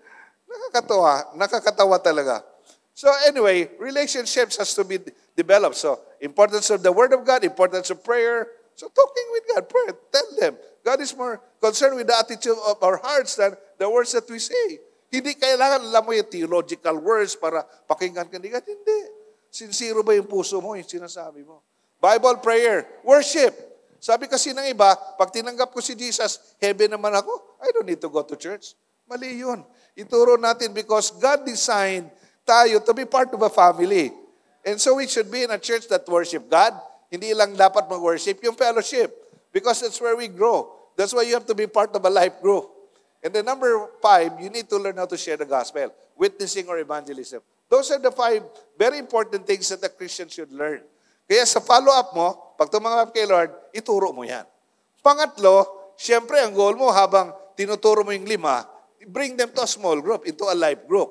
Nakakatawa. 0.52 1.32
Nakakatawa 1.34 1.96
talaga. 1.98 2.44
So 2.92 3.08
anyway, 3.24 3.72
relationships 3.80 4.60
has 4.60 4.76
to 4.76 4.84
be 4.84 5.00
developed. 5.32 5.80
So 5.80 5.96
importance 6.20 6.68
of 6.68 6.84
the 6.84 6.92
Word 6.92 7.16
of 7.16 7.24
God, 7.24 7.44
importance 7.44 7.88
of 7.88 8.04
prayer. 8.04 8.46
So 8.76 8.88
talking 8.92 9.26
with 9.32 9.44
God, 9.48 9.64
prayer, 9.68 9.92
tell 10.12 10.28
them. 10.36 10.54
God 10.84 11.00
is 11.00 11.16
more 11.16 11.40
concerned 11.60 11.96
with 11.96 12.08
the 12.08 12.16
attitude 12.18 12.58
of 12.68 12.76
our 12.82 12.98
hearts 12.98 13.36
than 13.36 13.56
the 13.78 13.88
words 13.88 14.12
that 14.12 14.28
we 14.28 14.38
say. 14.38 14.80
Hindi 15.12 15.36
kailangan 15.36 15.92
alam 15.92 16.02
mo 16.08 16.12
yung 16.16 16.28
theological 16.28 16.96
words 17.00 17.36
para 17.36 17.64
pakinggan 17.84 18.28
ka 18.32 18.40
ni 18.40 18.48
God. 18.48 18.64
Hindi. 18.64 19.00
Sincero 19.52 20.00
ba 20.00 20.16
yung 20.16 20.24
puso 20.24 20.56
mo, 20.64 20.72
yung 20.72 20.88
sinasabi 20.88 21.44
mo? 21.44 21.60
Bible 22.00 22.40
prayer, 22.40 22.88
worship. 23.04 23.52
Sabi 24.02 24.26
kasi 24.26 24.50
ng 24.50 24.66
iba, 24.72 24.96
pag 25.14 25.30
tinanggap 25.30 25.70
ko 25.70 25.78
si 25.78 25.94
Jesus, 25.94 26.56
heaven 26.58 26.90
naman 26.90 27.14
ako, 27.14 27.30
I 27.62 27.70
don't 27.70 27.86
need 27.86 28.02
to 28.02 28.10
go 28.10 28.26
to 28.26 28.34
church. 28.34 28.74
Mali 29.12 29.44
yun. 29.44 29.60
Ituro 29.92 30.40
natin 30.40 30.72
because 30.72 31.12
God 31.20 31.44
designed 31.44 32.08
tayo 32.48 32.80
to 32.80 32.96
be 32.96 33.04
part 33.04 33.28
of 33.36 33.44
a 33.44 33.52
family. 33.52 34.08
And 34.64 34.80
so 34.80 34.96
we 34.96 35.04
should 35.04 35.28
be 35.28 35.44
in 35.44 35.52
a 35.52 35.60
church 35.60 35.84
that 35.92 36.08
worship 36.08 36.48
God. 36.48 36.72
Hindi 37.12 37.36
lang 37.36 37.52
dapat 37.52 37.92
mag-worship, 37.92 38.40
yung 38.40 38.56
fellowship. 38.56 39.12
Because 39.52 39.84
that's 39.84 40.00
where 40.00 40.16
we 40.16 40.32
grow. 40.32 40.64
That's 40.96 41.12
why 41.12 41.28
you 41.28 41.36
have 41.36 41.44
to 41.44 41.52
be 41.52 41.68
part 41.68 41.92
of 41.92 42.00
a 42.00 42.08
life 42.08 42.40
group. 42.40 42.72
And 43.20 43.36
then 43.36 43.44
number 43.44 43.68
five, 44.00 44.32
you 44.40 44.48
need 44.48 44.64
to 44.72 44.80
learn 44.80 44.96
how 44.96 45.04
to 45.04 45.20
share 45.20 45.36
the 45.36 45.44
gospel, 45.44 45.92
witnessing 46.16 46.72
or 46.72 46.80
evangelism. 46.80 47.44
Those 47.68 47.92
are 47.92 48.00
the 48.00 48.10
five 48.10 48.40
very 48.80 48.96
important 48.96 49.44
things 49.44 49.68
that 49.68 49.84
a 49.84 49.92
Christian 49.92 50.32
should 50.32 50.50
learn. 50.56 50.80
Kaya 51.28 51.44
sa 51.44 51.60
follow-up 51.60 52.16
mo, 52.16 52.56
pag 52.56 52.72
tumanggap 52.72 53.12
kay 53.12 53.28
Lord, 53.28 53.52
ituro 53.76 54.08
mo 54.16 54.24
yan. 54.24 54.48
Pangatlo, 55.04 55.92
siyempre 56.00 56.40
ang 56.40 56.56
goal 56.56 56.80
mo 56.80 56.88
habang 56.88 57.32
tinuturo 57.54 58.02
mo 58.02 58.10
yung 58.10 58.24
lima, 58.24 58.71
bring 59.08 59.36
them 59.36 59.50
to 59.56 59.62
a 59.62 59.70
small 59.70 59.98
group, 60.00 60.26
into 60.26 60.44
a 60.46 60.56
life 60.56 60.86
group. 60.86 61.10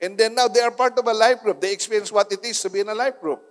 And 0.00 0.16
then 0.16 0.34
now 0.34 0.48
they 0.48 0.64
are 0.64 0.72
part 0.72 0.96
of 0.96 1.04
a 1.04 1.12
life 1.12 1.44
group. 1.44 1.60
They 1.60 1.76
experience 1.76 2.08
what 2.08 2.32
it 2.32 2.40
is 2.42 2.56
to 2.64 2.72
be 2.72 2.80
in 2.80 2.88
a 2.88 2.96
life 2.96 3.20
group. 3.20 3.44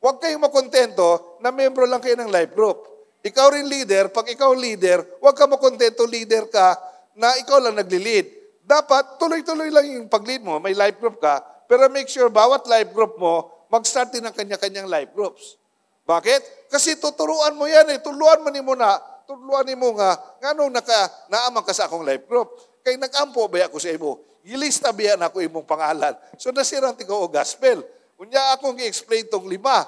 Huwag 0.00 0.22
kayong 0.22 0.40
makontento 0.40 1.36
na 1.44 1.52
membro 1.52 1.84
lang 1.84 2.00
kayo 2.00 2.16
ng 2.16 2.30
life 2.30 2.56
group. 2.56 2.88
Ikaw 3.20 3.46
rin 3.52 3.68
leader, 3.68 4.08
pag 4.08 4.24
ikaw 4.32 4.48
leader, 4.56 5.04
huwag 5.20 5.36
ka 5.36 5.44
makontento 5.44 6.08
leader 6.08 6.48
ka 6.48 6.72
na 7.12 7.36
ikaw 7.36 7.60
lang 7.60 7.76
nagli-lead. 7.76 8.24
Dapat 8.64 9.20
tuloy-tuloy 9.20 9.68
lang 9.68 9.84
yung 9.92 10.08
pag-lead 10.08 10.40
mo, 10.40 10.56
may 10.56 10.72
life 10.72 10.96
group 10.96 11.20
ka, 11.20 11.44
pero 11.68 11.84
make 11.92 12.08
sure 12.08 12.32
bawat 12.32 12.64
life 12.64 12.88
group 12.96 13.20
mo, 13.20 13.66
mag-start 13.68 14.08
din 14.08 14.24
ng 14.24 14.32
kanya-kanyang 14.32 14.88
life 14.88 15.12
groups. 15.12 15.60
Bakit? 16.08 16.72
Kasi 16.72 16.96
tuturuan 16.96 17.52
mo 17.60 17.68
yan 17.68 17.92
eh, 17.92 18.00
tuluan 18.00 18.40
mo 18.40 18.48
ni 18.48 18.64
mo 18.64 18.72
na, 18.72 18.96
tuluan 19.28 19.68
ni 19.68 19.76
mo 19.76 19.92
nga, 20.00 20.16
nga 20.40 20.50
nung 20.56 20.72
naka, 20.72 21.12
naamang 21.28 21.66
ka 21.66 21.76
sa 21.76 21.92
akong 21.92 22.08
life 22.08 22.24
group. 22.24 22.48
Kay 22.80 22.96
nag-ampo 22.96 23.46
ba 23.48 23.68
ako 23.68 23.76
sa 23.76 23.92
imo? 23.92 24.20
Gilista 24.40 24.88
biya 24.90 25.20
na 25.20 25.28
ako 25.28 25.44
imong 25.44 25.68
pangalan. 25.68 26.16
So 26.40 26.48
nasirang 26.48 26.96
tigaw 26.96 27.24
o 27.24 27.28
gospel. 27.28 27.84
Unya 28.16 28.40
akong 28.56 28.76
i-explain 28.80 29.28
tong 29.28 29.48
lima. 29.48 29.84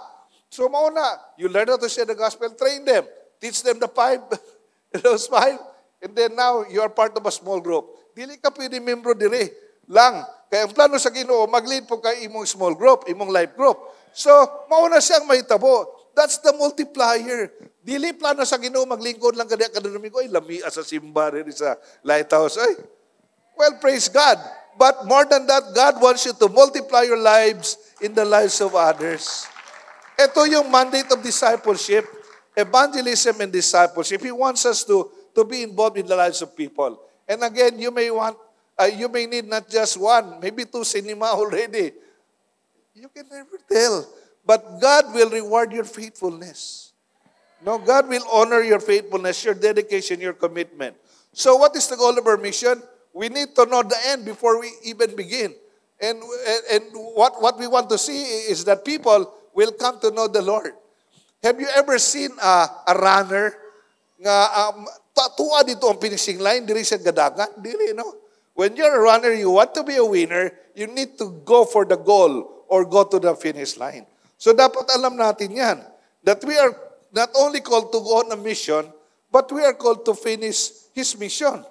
So 0.53 0.69
mauna, 0.69 1.17
you 1.41 1.49
learn 1.49 1.73
how 1.73 1.81
to 1.81 1.89
share 1.89 2.05
the 2.05 2.17
gospel, 2.17 2.53
train 2.53 2.85
them. 2.85 3.09
Teach 3.41 3.65
them 3.65 3.81
the 3.81 3.89
five, 3.89 4.21
those 5.05 5.27
five. 5.27 5.57
And 6.03 6.13
then 6.13 6.37
now, 6.37 6.67
you 6.67 6.83
are 6.83 6.91
part 6.91 7.17
of 7.17 7.25
a 7.25 7.33
small 7.33 7.63
group. 7.63 7.89
Dili 8.13 8.37
ka 8.37 8.51
pwede 8.53 8.83
membro 8.83 9.15
dire 9.15 9.55
lang. 9.89 10.27
Kaya 10.53 10.69
ang 10.69 10.73
plano 10.77 11.01
sa 11.01 11.09
ginoo, 11.09 11.49
mag-lead 11.49 11.89
po 11.89 11.97
kay 12.03 12.29
imong 12.29 12.45
small 12.45 12.77
group, 12.77 13.09
imong 13.09 13.33
life 13.33 13.57
group. 13.57 13.79
So, 14.13 14.29
mauna 14.69 15.01
siyang 15.01 15.25
mahitabo. 15.25 15.89
That's 16.13 16.37
the 16.45 16.53
multiplier. 16.53 17.49
Dili 17.83 18.15
plano 18.15 18.47
sa 18.47 18.63
ginoo, 18.63 18.87
maglingkod 18.87 19.35
lang 19.35 19.51
kada 19.51 19.67
kada 19.67 19.91
domingo. 19.91 20.23
Ay, 20.23 20.31
lami 20.31 20.63
sa 20.63 20.87
simba 20.87 21.35
rin 21.35 21.51
sa 21.51 21.75
lighthouse. 22.07 22.55
Ay, 22.63 22.79
Well, 23.57 23.79
praise 23.79 24.09
God. 24.09 24.39
But 24.79 25.05
more 25.05 25.25
than 25.29 25.47
that, 25.47 25.75
God 25.75 26.01
wants 26.01 26.25
you 26.25 26.33
to 26.33 26.49
multiply 26.49 27.03
your 27.03 27.21
lives 27.21 27.77
in 28.01 28.15
the 28.15 28.25
lives 28.25 28.61
of 28.61 28.75
others. 28.75 29.47
Ito 30.17 30.49
yung 30.49 30.73
mandate 30.73 31.13
of 31.13 31.21
discipleship, 31.21 32.09
evangelism 32.57 33.37
and 33.41 33.53
discipleship. 33.53 34.25
He 34.25 34.33
wants 34.33 34.65
us 34.65 34.85
to, 34.89 35.13
to 35.37 35.45
be 35.45 35.63
involved 35.63 35.99
in 35.99 36.07
the 36.07 36.17
lives 36.17 36.41
of 36.41 36.57
people. 36.57 36.99
And 37.29 37.45
again, 37.45 37.79
you 37.79 37.91
may 37.91 38.11
want, 38.11 38.37
uh, 38.79 38.89
you 38.89 39.09
may 39.09 39.27
need 39.27 39.45
not 39.45 39.69
just 39.69 40.01
one, 40.01 40.41
maybe 40.41 40.65
two 40.65 40.85
cinema 40.85 41.27
already. 41.37 41.93
You 42.95 43.09
can 43.09 43.29
never 43.29 43.61
tell. 43.69 44.09
But 44.45 44.81
God 44.81 45.15
will 45.15 45.31
reward 45.31 45.73
your 45.73 45.85
faithfulness. 45.85 46.92
No, 47.65 47.79
God 47.79 48.09
will 48.09 48.27
honor 48.33 48.61
your 48.61 48.81
faithfulness, 48.81 49.45
your 49.45 49.55
dedication, 49.55 50.21
your 50.21 50.35
commitment. 50.35 50.97
So 51.33 51.57
what 51.57 51.77
is 51.77 51.87
the 51.87 51.97
goal 51.97 52.19
of 52.19 52.27
our 52.27 52.37
mission? 52.37 52.83
we 53.13 53.29
need 53.29 53.55
to 53.55 53.67
know 53.67 53.83
the 53.83 53.97
end 54.09 54.25
before 54.25 54.61
we 54.61 54.73
even 54.85 55.15
begin. 55.15 55.55
And, 56.01 56.19
and 56.73 56.83
what, 57.15 57.41
what 57.41 57.59
we 57.59 57.69
want 57.69 57.89
to 57.91 57.99
see 57.99 58.23
is 58.51 58.65
that 58.65 58.85
people 58.85 59.33
will 59.55 59.73
come 59.73 60.01
to 60.01 60.11
know 60.11 60.27
the 60.27 60.43
Lord. 60.43 60.73
Have 61.43 61.61
you 61.61 61.69
ever 61.77 61.99
seen 61.99 62.31
a, 62.43 62.67
a 62.89 62.95
runner 62.97 63.55
nga 64.19 64.49
um, 64.57 64.87
tuwa 65.37 65.63
dito 65.63 65.87
ang 65.91 66.01
finishing 66.01 66.39
line 66.41 66.67
diri 66.67 66.83
sa 66.83 66.97
gadagan? 66.97 67.61
Dili, 67.61 67.95
no? 67.95 68.17
When 68.55 68.77
you're 68.77 68.95
a 68.95 69.03
runner, 69.03 69.33
you 69.33 69.51
want 69.51 69.75
to 69.75 69.83
be 69.83 69.97
a 69.97 70.05
winner, 70.05 70.53
you 70.75 70.87
need 70.87 71.19
to 71.19 71.43
go 71.45 71.65
for 71.65 71.85
the 71.85 71.97
goal 71.97 72.65
or 72.69 72.85
go 72.85 73.05
to 73.05 73.19
the 73.19 73.35
finish 73.35 73.77
line. 73.77 74.07
So 74.37 74.53
dapat 74.53 74.91
alam 74.93 75.17
natin 75.17 75.55
yan, 75.55 75.79
that 76.25 76.43
we 76.45 76.57
are 76.59 76.75
not 77.13 77.31
only 77.37 77.61
called 77.61 77.93
to 77.93 78.01
go 78.01 78.25
on 78.25 78.33
a 78.33 78.37
mission, 78.37 78.89
but 79.31 79.53
we 79.53 79.63
are 79.63 79.77
called 79.77 80.05
to 80.09 80.15
finish 80.17 80.73
His 80.93 81.17
mission. 81.17 81.65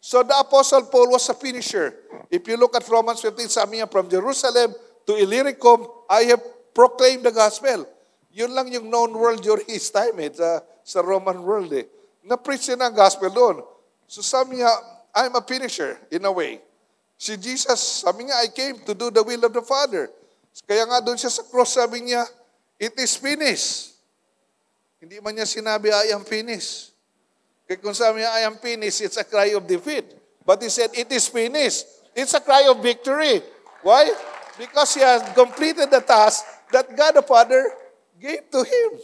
So 0.00 0.22
the 0.24 0.32
Apostle 0.38 0.88
Paul 0.88 1.12
was 1.12 1.28
a 1.28 1.34
finisher. 1.34 1.92
If 2.30 2.48
you 2.48 2.56
look 2.56 2.74
at 2.74 2.88
Romans 2.88 3.20
15, 3.20 3.52
sabi 3.52 3.78
niya, 3.78 3.90
from 3.90 4.08
Jerusalem 4.08 4.72
to 5.04 5.12
Illyricum, 5.12 5.84
I 6.08 6.24
have 6.32 6.40
proclaimed 6.72 7.28
the 7.28 7.34
gospel. 7.34 7.84
Yun 8.32 8.54
lang 8.54 8.72
yung 8.72 8.88
known 8.88 9.12
world 9.12 9.44
during 9.44 9.66
his 9.68 9.90
time 9.90 10.16
eh, 10.22 10.32
sa, 10.32 11.04
Roman 11.04 11.42
world 11.42 11.68
eh. 11.76 11.84
Na-preach 12.24 12.72
niya 12.72 12.88
ng 12.88 12.94
gospel 12.96 13.28
doon. 13.28 13.60
So 14.08 14.24
sabi 14.24 14.62
niya, 14.62 14.72
I'm 15.12 15.34
a 15.36 15.42
finisher 15.44 15.98
in 16.08 16.24
a 16.24 16.32
way. 16.32 16.62
Si 17.20 17.36
Jesus, 17.36 18.06
sabi 18.06 18.24
niya, 18.24 18.40
I 18.40 18.48
came 18.48 18.80
to 18.88 18.96
do 18.96 19.12
the 19.12 19.20
will 19.20 19.44
of 19.44 19.52
the 19.52 19.60
Father. 19.60 20.08
Kaya 20.64 20.88
nga 20.88 21.04
doon 21.04 21.20
siya 21.20 21.28
sa 21.28 21.44
cross, 21.44 21.76
sabi 21.76 22.08
niya, 22.08 22.24
it 22.80 22.96
is 22.96 23.20
finished. 23.20 23.89
Hindi 25.00 25.16
man 25.24 25.32
niya 25.32 25.48
sinabi, 25.48 25.88
I 25.88 26.12
am 26.12 26.28
finished. 26.28 26.92
Kaya 27.64 27.80
kung 27.80 27.96
sabi 27.96 28.20
niya, 28.20 28.30
I 28.36 28.44
am 28.44 28.60
finished, 28.60 29.00
it's 29.00 29.16
a 29.16 29.24
cry 29.24 29.56
of 29.56 29.64
defeat. 29.64 30.04
But 30.44 30.60
he 30.60 30.68
said, 30.68 30.92
it 30.92 31.08
is 31.08 31.24
finished. 31.24 31.88
It's 32.12 32.36
a 32.36 32.42
cry 32.44 32.68
of 32.68 32.84
victory. 32.84 33.40
Why? 33.80 34.12
Because 34.60 34.92
he 34.92 35.00
has 35.00 35.24
completed 35.32 35.88
the 35.88 36.04
task 36.04 36.44
that 36.68 36.92
God 36.92 37.16
the 37.16 37.24
Father 37.24 37.64
gave 38.20 38.44
to 38.52 38.60
him. 38.60 39.00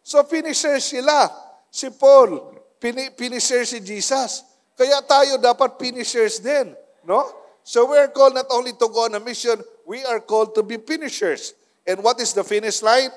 So 0.00 0.24
finisher 0.24 0.80
sila. 0.80 1.28
Si 1.68 1.92
Paul, 1.92 2.56
pini- 2.80 3.12
finisher 3.12 3.68
si 3.68 3.84
Jesus. 3.84 4.40
Kaya 4.72 5.04
tayo 5.04 5.36
dapat 5.36 5.76
finishers 5.76 6.40
din. 6.40 6.72
No? 7.04 7.28
So 7.60 7.92
we 7.92 8.00
are 8.00 8.08
called 8.08 8.40
not 8.40 8.48
only 8.48 8.72
to 8.72 8.86
go 8.88 9.04
on 9.04 9.12
a 9.12 9.20
mission, 9.20 9.60
we 9.84 10.00
are 10.06 10.24
called 10.24 10.56
to 10.56 10.62
be 10.64 10.80
finishers. 10.80 11.52
And 11.84 12.00
what 12.00 12.16
is 12.24 12.32
the 12.32 12.46
finish 12.46 12.80
line? 12.80 13.12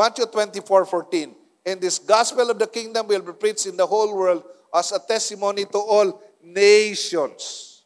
Matthew 0.00 0.24
24, 0.24 0.86
14. 0.86 1.34
And 1.66 1.76
this 1.76 1.98
gospel 1.98 2.48
of 2.48 2.58
the 2.58 2.66
kingdom 2.66 3.06
will 3.06 3.20
be 3.20 3.36
preached 3.36 3.66
in 3.66 3.76
the 3.76 3.84
whole 3.84 4.16
world 4.16 4.44
as 4.72 4.92
a 4.92 4.98
testimony 4.98 5.66
to 5.66 5.76
all 5.76 6.22
nations. 6.42 7.84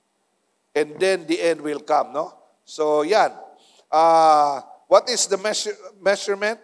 And 0.71 0.95
then 0.95 1.27
the 1.27 1.43
end 1.43 1.61
will 1.61 1.81
come, 1.81 2.13
no? 2.13 2.33
So, 2.65 3.03
yan. 3.03 3.33
Uh, 3.91 4.61
what 4.87 5.11
is 5.11 5.27
the 5.27 5.39
measure, 5.39 5.75
measurement? 6.01 6.61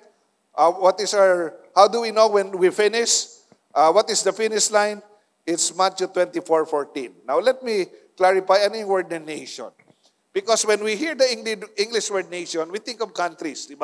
Uh, 0.54 0.70
what 0.70 1.00
is 1.00 1.14
our, 1.14 1.56
how 1.74 1.88
do 1.88 2.02
we 2.02 2.12
know 2.12 2.28
when 2.28 2.56
we 2.56 2.70
finish? 2.70 3.26
Uh, 3.74 3.90
what 3.90 4.08
is 4.08 4.22
the 4.22 4.32
finish 4.32 4.70
line? 4.70 5.02
It's 5.44 5.74
Matthew 5.74 6.06
24, 6.06 6.66
14. 6.66 7.26
Now, 7.26 7.40
let 7.40 7.60
me 7.64 7.86
clarify 8.16 8.58
any 8.62 8.84
word 8.84 9.10
na 9.10 9.18
nation. 9.18 9.70
Because 10.32 10.64
when 10.64 10.84
we 10.84 10.94
hear 10.94 11.16
the 11.16 11.26
English, 11.76 12.08
word 12.08 12.30
nation, 12.30 12.70
we 12.70 12.78
think 12.78 13.02
of 13.02 13.12
countries, 13.12 13.66
di? 13.66 13.74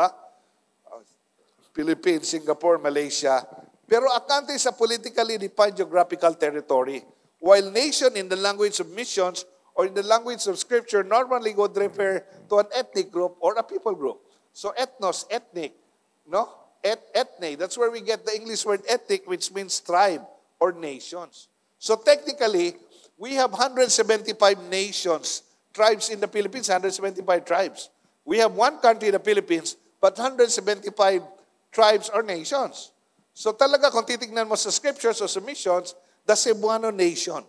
Philippines, 1.76 2.32
Singapore, 2.32 2.80
Malaysia. 2.80 3.44
Pero 3.84 4.08
a 4.08 4.24
country 4.24 4.56
is 4.56 4.64
politically 4.72 5.36
defined 5.36 5.76
geographical 5.76 6.32
territory. 6.32 7.04
While 7.38 7.68
nation 7.70 8.16
in 8.16 8.32
the 8.32 8.40
language 8.40 8.80
of 8.80 8.88
missions 8.96 9.44
or 9.76 9.84
in 9.84 9.92
the 9.92 10.02
language 10.02 10.48
of 10.48 10.56
scripture 10.58 11.04
normally 11.04 11.52
would 11.52 11.76
refer 11.76 12.24
to 12.48 12.64
an 12.64 12.68
ethnic 12.72 13.12
group 13.12 13.36
or 13.44 13.54
a 13.60 13.62
people 13.62 13.94
group. 13.94 14.24
So 14.56 14.72
ethnos, 14.72 15.28
ethnic, 15.28 15.76
no? 16.24 16.48
Et, 16.82 16.96
ethne, 17.14 17.56
that's 17.58 17.76
where 17.76 17.90
we 17.90 18.00
get 18.00 18.24
the 18.24 18.34
English 18.34 18.64
word 18.64 18.80
ethnic, 18.88 19.28
which 19.28 19.52
means 19.52 19.80
tribe 19.80 20.24
or 20.58 20.72
nations. 20.72 21.48
So 21.78 21.96
technically, 21.96 22.76
we 23.18 23.34
have 23.34 23.50
175 23.52 24.32
nations, 24.70 25.42
tribes 25.74 26.08
in 26.08 26.20
the 26.20 26.28
Philippines, 26.28 26.68
175 26.68 27.44
tribes. 27.44 27.90
We 28.24 28.38
have 28.38 28.52
one 28.52 28.78
country 28.78 29.08
in 29.08 29.12
the 29.12 29.20
Philippines, 29.20 29.76
but 30.00 30.16
175 30.16 31.35
tribes 31.76 32.08
or 32.08 32.24
nations. 32.24 32.96
So 33.36 33.52
talaga 33.52 33.92
kung 33.92 34.08
titignan 34.08 34.48
mo 34.48 34.56
sa 34.56 34.72
scriptures 34.72 35.20
o 35.20 35.28
sa 35.28 35.44
missions, 35.44 35.92
the 36.24 36.32
Cebuano 36.32 36.88
nation, 36.88 37.44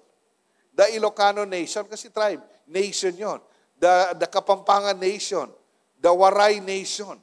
the 0.75 0.83
Ilocano 0.91 1.47
nation, 1.47 1.87
kasi 1.87 2.11
tribe, 2.11 2.43
nation 2.67 3.15
yon. 3.15 3.39
The, 3.79 4.19
the 4.19 4.27
Kapampangan 4.27 4.99
nation, 4.99 5.47
the 6.03 6.11
Waray 6.11 6.59
nation, 6.59 7.15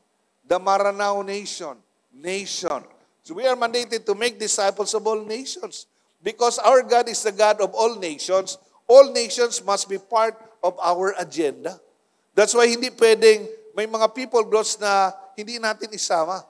the 0.48 0.56
Maranao 0.56 1.20
nation, 1.20 1.76
nation. 2.08 2.80
So 3.20 3.36
we 3.36 3.44
are 3.44 3.58
mandated 3.58 4.08
to 4.08 4.16
make 4.16 4.40
disciples 4.40 4.96
of 4.96 5.04
all 5.04 5.20
nations. 5.20 5.84
Because 6.24 6.56
our 6.56 6.80
God 6.80 7.12
is 7.12 7.20
the 7.20 7.36
God 7.36 7.60
of 7.60 7.76
all 7.76 8.00
nations, 8.00 8.56
all 8.88 9.12
nations 9.12 9.60
must 9.60 9.92
be 9.92 10.00
part 10.00 10.40
of 10.64 10.72
our 10.80 11.12
agenda. 11.20 11.76
That's 12.32 12.56
why 12.56 12.64
hindi 12.64 12.88
pwedeng 12.88 13.44
may 13.76 13.84
mga 13.84 14.08
people 14.16 14.40
groups 14.48 14.80
na 14.80 15.12
hindi 15.36 15.60
natin 15.60 15.92
isama. 15.92 16.40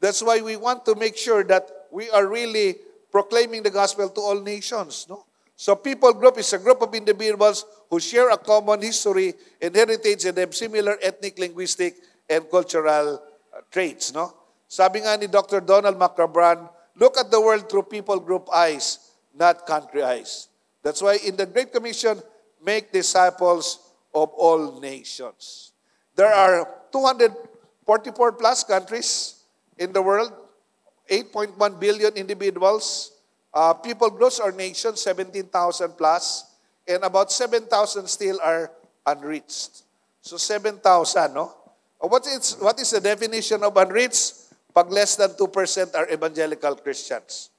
That's 0.00 0.22
why 0.22 0.40
we 0.40 0.56
want 0.56 0.84
to 0.86 0.96
make 0.96 1.16
sure 1.16 1.44
that 1.44 1.68
we 1.92 2.08
are 2.10 2.26
really 2.26 2.76
proclaiming 3.12 3.62
the 3.62 3.70
gospel 3.70 4.08
to 4.08 4.20
all 4.20 4.40
nations. 4.40 5.06
No? 5.08 5.24
So 5.56 5.76
people 5.76 6.12
group 6.14 6.38
is 6.38 6.52
a 6.54 6.58
group 6.58 6.80
of 6.80 6.94
individuals 6.94 7.66
who 7.90 8.00
share 8.00 8.30
a 8.30 8.38
common 8.38 8.80
history 8.80 9.34
and 9.60 9.76
heritage 9.76 10.24
and 10.24 10.38
have 10.38 10.54
similar 10.54 10.96
ethnic, 11.02 11.38
linguistic, 11.38 11.96
and 12.28 12.48
cultural 12.50 13.20
uh, 13.52 13.60
traits. 13.70 14.14
No? 14.14 14.32
Sabi 14.66 15.04
nga 15.04 15.20
ni 15.20 15.26
Dr. 15.26 15.60
Donald 15.60 16.00
McCabran, 16.00 16.64
look 16.96 17.18
at 17.18 17.30
the 17.30 17.40
world 17.40 17.68
through 17.68 17.92
people 17.92 18.18
group 18.20 18.48
eyes, 18.54 19.12
not 19.36 19.66
country 19.66 20.02
eyes. 20.02 20.48
That's 20.82 21.02
why 21.02 21.18
in 21.26 21.36
the 21.36 21.44
Great 21.44 21.72
Commission, 21.74 22.22
make 22.64 22.88
disciples 22.88 23.80
of 24.14 24.30
all 24.32 24.80
nations. 24.80 25.72
There 26.16 26.32
are 26.32 26.64
244 26.92 28.32
plus 28.32 28.64
countries 28.64 29.39
in 29.80 29.96
the 29.96 30.02
world, 30.04 30.30
8.1 31.08 31.56
billion 31.80 32.12
individuals, 32.14 33.16
uh, 33.52 33.72
people 33.74 34.10
groups 34.10 34.38
or 34.38 34.52
nations, 34.52 35.00
17,000 35.00 35.96
plus, 35.96 36.44
and 36.86 37.02
about 37.02 37.32
7,000 37.32 38.06
still 38.06 38.38
are 38.44 38.70
unreached. 39.06 39.82
So 40.20 40.36
7,000, 40.36 41.34
no? 41.34 41.56
Uh, 41.98 42.06
What 42.06 42.28
is, 42.28 42.60
what 42.60 42.78
is 42.78 42.92
the 42.92 43.00
definition 43.00 43.64
of 43.64 43.76
unreached? 43.76 44.36
Pag 44.72 44.92
less 44.92 45.16
than 45.16 45.30
2% 45.30 45.96
are 45.96 46.06
evangelical 46.12 46.76
Christians. 46.76 47.50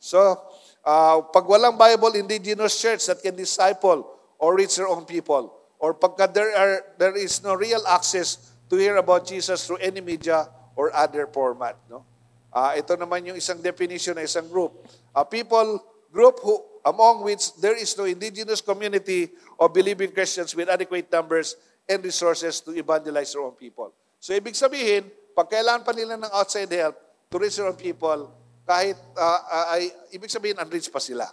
So, 0.00 0.40
uh, 0.82 1.20
pag 1.30 1.44
walang 1.44 1.78
Bible 1.78 2.16
indigenous 2.18 2.80
church 2.80 3.06
that 3.06 3.22
can 3.22 3.36
disciple 3.36 4.08
or 4.40 4.56
reach 4.56 4.74
their 4.74 4.88
own 4.88 5.04
people, 5.04 5.54
or 5.78 5.94
pagka 5.94 6.32
there, 6.32 6.50
are, 6.56 6.82
there 6.98 7.14
is 7.14 7.44
no 7.44 7.54
real 7.54 7.84
access 7.86 8.54
to 8.70 8.76
hear 8.76 8.96
about 8.96 9.26
Jesus 9.26 9.66
through 9.66 9.78
any 9.78 10.00
media 10.00 10.48
or 10.78 10.94
other 10.94 11.26
format. 11.26 11.74
No? 11.90 12.06
Uh, 12.54 12.78
ito 12.78 12.94
naman 12.94 13.26
yung 13.26 13.34
isang 13.34 13.58
definition 13.58 14.14
ng 14.14 14.22
isang 14.22 14.46
group. 14.46 14.78
A 15.10 15.26
people 15.26 15.82
group 16.14 16.38
who, 16.38 16.62
among 16.86 17.26
which 17.26 17.50
there 17.58 17.74
is 17.74 17.90
no 17.98 18.06
indigenous 18.06 18.62
community 18.62 19.34
of 19.58 19.74
believing 19.74 20.14
Christians 20.14 20.54
with 20.54 20.70
adequate 20.70 21.10
numbers 21.10 21.58
and 21.90 21.98
resources 22.06 22.62
to 22.62 22.70
evangelize 22.78 23.34
their 23.34 23.42
own 23.42 23.58
people. 23.58 23.90
So 24.22 24.30
ibig 24.32 24.54
sabihin, 24.54 25.10
pag 25.34 25.50
kailangan 25.50 25.82
pa 25.82 25.92
nila 25.92 26.14
ng 26.14 26.30
outside 26.30 26.70
help 26.70 26.94
to 27.28 27.36
reach 27.42 27.58
their 27.58 27.66
own 27.66 27.76
people, 27.76 28.30
kahit 28.62 28.96
uh, 29.18 29.40
uh, 29.50 29.74
ay, 29.74 29.90
ibig 30.14 30.30
sabihin, 30.30 30.62
unreached 30.62 30.94
pa 30.94 31.02
sila. 31.02 31.26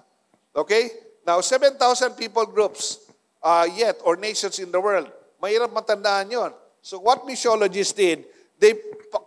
Okay? 0.57 0.89
Now, 1.25 1.41
7,000 1.41 1.77
people 2.17 2.45
groups 2.45 3.01
uh, 3.41 3.67
yet, 3.69 4.01
or 4.01 4.17
nations 4.17 4.57
in 4.57 4.73
the 4.73 4.81
world, 4.81 5.09
mahirap 5.41 5.69
matandaan 5.73 6.31
yon. 6.31 6.51
So 6.85 7.01
what 7.01 7.25
missiologists 7.25 7.97
did, 7.97 8.29
they 8.59 8.73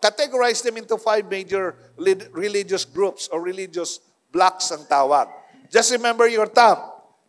categorized 0.02 0.64
them 0.64 0.76
into 0.76 0.96
five 0.96 1.30
major 1.30 1.74
li- 1.96 2.28
religious 2.32 2.84
groups 2.84 3.28
or 3.28 3.40
religious 3.40 4.00
blocks 4.32 4.70
ang 4.72 4.84
tawag. 4.84 5.28
Just 5.72 5.92
remember 5.92 6.28
your 6.28 6.46
term. 6.48 6.78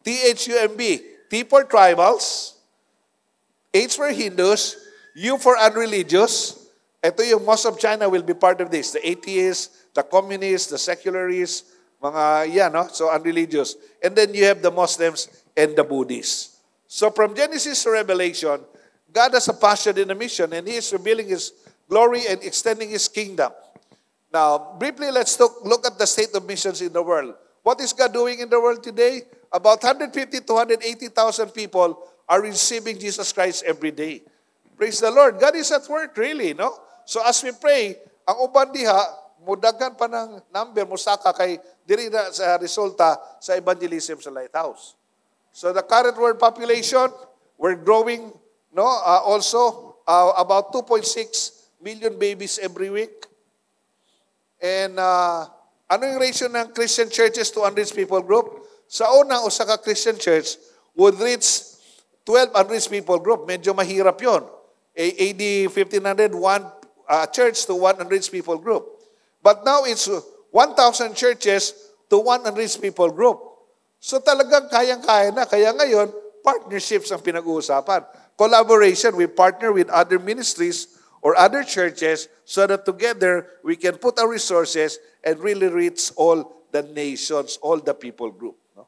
T-H-U-M-B. 0.04 1.20
T 1.30 1.46
for 1.46 1.64
tribals, 1.64 2.58
H 3.72 3.96
for 3.96 4.10
Hindus, 4.10 4.76
U 5.14 5.38
for 5.38 5.54
unreligious. 5.62 6.58
Ito 7.06 7.22
yung 7.22 7.46
most 7.46 7.70
of 7.70 7.78
China 7.78 8.10
will 8.10 8.26
be 8.26 8.34
part 8.34 8.60
of 8.60 8.74
this. 8.74 8.92
The 8.92 9.00
atheists, 9.06 9.86
the 9.94 10.02
communists, 10.02 10.74
the 10.74 10.82
secularists, 10.82 11.70
mga 12.02 12.50
yan, 12.50 12.74
no? 12.74 12.90
So 12.90 13.14
unreligious. 13.14 13.78
And 14.02 14.18
then 14.18 14.34
you 14.34 14.44
have 14.50 14.66
the 14.66 14.74
Muslims 14.74 15.30
and 15.56 15.78
the 15.78 15.86
Buddhists. 15.86 16.60
So 16.90 17.14
from 17.14 17.38
Genesis 17.38 17.86
to 17.86 17.94
Revelation, 17.94 18.60
God 19.14 19.32
has 19.38 19.48
a 19.48 19.54
passion 19.54 19.98
and 20.02 20.10
a 20.12 20.18
mission, 20.18 20.50
and 20.52 20.66
He 20.66 20.82
is 20.82 20.90
revealing 20.92 21.30
His 21.30 21.54
glory 21.90 22.30
and 22.30 22.42
extending 22.46 22.90
His 22.90 23.10
kingdom. 23.10 23.52
Now, 24.32 24.78
briefly, 24.78 25.10
let's 25.10 25.40
look, 25.40 25.66
look 25.66 25.86
at 25.86 25.98
the 25.98 26.06
state 26.06 26.30
of 26.38 26.46
missions 26.46 26.82
in 26.82 26.94
the 26.94 27.02
world. 27.02 27.34
What 27.64 27.82
is 27.82 27.92
God 27.92 28.14
doing 28.14 28.40
in 28.40 28.50
the 28.50 28.62
world 28.62 28.86
today? 28.86 29.26
About 29.52 29.82
150 29.82 30.14
to 30.46 30.54
180,000 30.54 31.50
people 31.50 31.98
are 32.30 32.42
receiving 32.42 33.00
Jesus 33.02 33.34
Christ 33.34 33.66
every 33.66 33.90
day. 33.90 34.22
Praise 34.78 35.02
the 35.02 35.10
Lord. 35.10 35.42
God 35.42 35.56
is 35.58 35.74
at 35.74 35.90
work, 35.90 36.16
really, 36.16 36.54
no? 36.54 36.78
So 37.04 37.26
as 37.26 37.42
we 37.44 37.52
pray, 37.58 37.98
ang 38.30 38.38
uban 38.46 38.70
mudagan 39.42 39.98
pa 39.98 40.06
ng 40.06 40.46
number, 40.54 40.86
musaka 40.86 41.34
kay 41.34 41.58
diri 41.88 42.14
na 42.14 42.30
sa 42.30 42.56
resulta 42.62 43.18
sa 43.42 43.58
evangelism 43.58 44.22
sa 44.22 44.30
Lighthouse. 44.30 44.94
So 45.50 45.74
the 45.74 45.82
current 45.82 46.14
world 46.16 46.38
population, 46.38 47.10
we're 47.58 47.82
growing, 47.82 48.30
no, 48.72 48.86
uh, 48.86 49.26
also 49.26 49.98
uh, 50.06 50.38
about 50.38 50.70
2.6 50.72 51.59
million 51.82 52.20
babies 52.20 52.60
every 52.60 52.92
week. 52.92 53.26
And 54.60 55.00
uh, 55.00 55.48
ano 55.88 56.04
yung 56.06 56.20
ratio 56.20 56.52
ng 56.52 56.76
Christian 56.76 57.08
churches 57.08 57.50
to 57.56 57.64
unreached 57.64 57.96
people 57.96 58.20
group? 58.20 58.68
Sa 58.86 59.08
una, 59.16 59.40
usa 59.42 59.64
ka 59.64 59.80
Christian 59.80 60.20
church 60.20 60.60
would 60.94 61.16
reach 61.18 61.80
12 62.28 62.52
unreached 62.54 62.92
people 62.92 63.18
group. 63.18 63.48
Medyo 63.48 63.72
mahirap 63.72 64.20
yon. 64.20 64.44
AD 65.00 65.44
1500, 65.72 66.36
one 66.36 66.68
uh, 67.08 67.26
church 67.32 67.64
to 67.64 67.74
one 67.74 67.96
unreached 68.04 68.30
people 68.30 68.60
group. 68.60 68.84
But 69.40 69.64
now 69.64 69.88
it's 69.88 70.12
1,000 70.52 71.16
churches 71.16 71.72
to 72.12 72.20
one 72.20 72.44
unreached 72.44 72.84
people 72.84 73.08
group. 73.08 73.40
So 74.04 74.20
talagang 74.20 74.68
kayang-kaya 74.68 75.32
na. 75.32 75.48
Kaya 75.48 75.72
ngayon, 75.72 76.12
partnerships 76.44 77.12
ang 77.16 77.24
pinag-uusapan. 77.24 78.04
Collaboration, 78.36 79.16
we 79.16 79.28
partner 79.28 79.72
with 79.72 79.88
other 79.88 80.20
ministries 80.20 80.99
or 81.22 81.38
other 81.38 81.64
churches 81.64 82.28
so 82.46 82.68
that 82.68 82.86
together 82.86 83.48
we 83.64 83.76
can 83.76 83.98
put 83.98 84.20
our 84.20 84.30
resources 84.30 85.00
and 85.24 85.40
really 85.40 85.68
reach 85.68 86.12
all 86.16 86.64
the 86.72 86.84
nations, 86.84 87.58
all 87.62 87.80
the 87.80 87.94
people 87.94 88.32
group. 88.32 88.56
No? 88.76 88.88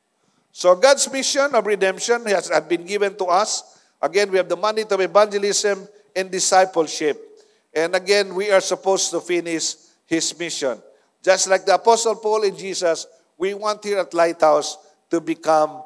So 0.51 0.75
God's 0.75 1.11
mission 1.11 1.53
of 1.55 1.65
redemption 1.65 2.25
has 2.25 2.49
had 2.49 2.67
been 2.67 2.85
given 2.85 3.15
to 3.17 3.25
us. 3.25 3.79
Again, 4.01 4.31
we 4.31 4.37
have 4.37 4.49
the 4.49 4.57
mandate 4.57 4.91
of 4.91 4.99
evangelism 4.99 5.87
and 6.15 6.31
discipleship. 6.31 7.19
And 7.73 7.95
again, 7.95 8.35
we 8.35 8.51
are 8.51 8.61
supposed 8.61 9.11
to 9.11 9.21
finish 9.21 9.75
His 10.05 10.37
mission. 10.37 10.77
Just 11.23 11.47
like 11.47 11.65
the 11.65 11.75
Apostle 11.75 12.15
Paul 12.15 12.43
and 12.43 12.57
Jesus, 12.57 13.07
we 13.37 13.53
want 13.53 13.83
here 13.83 13.99
at 13.99 14.13
Lighthouse 14.13 14.77
to 15.09 15.21
become 15.21 15.83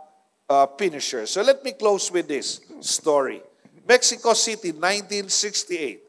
uh, 0.49 0.67
finishers. 0.77 1.31
So 1.31 1.41
let 1.41 1.63
me 1.63 1.73
close 1.73 2.11
with 2.11 2.27
this 2.27 2.61
story. 2.81 3.41
Mexico 3.87 4.33
City, 4.33 4.71
1968. 4.71 6.04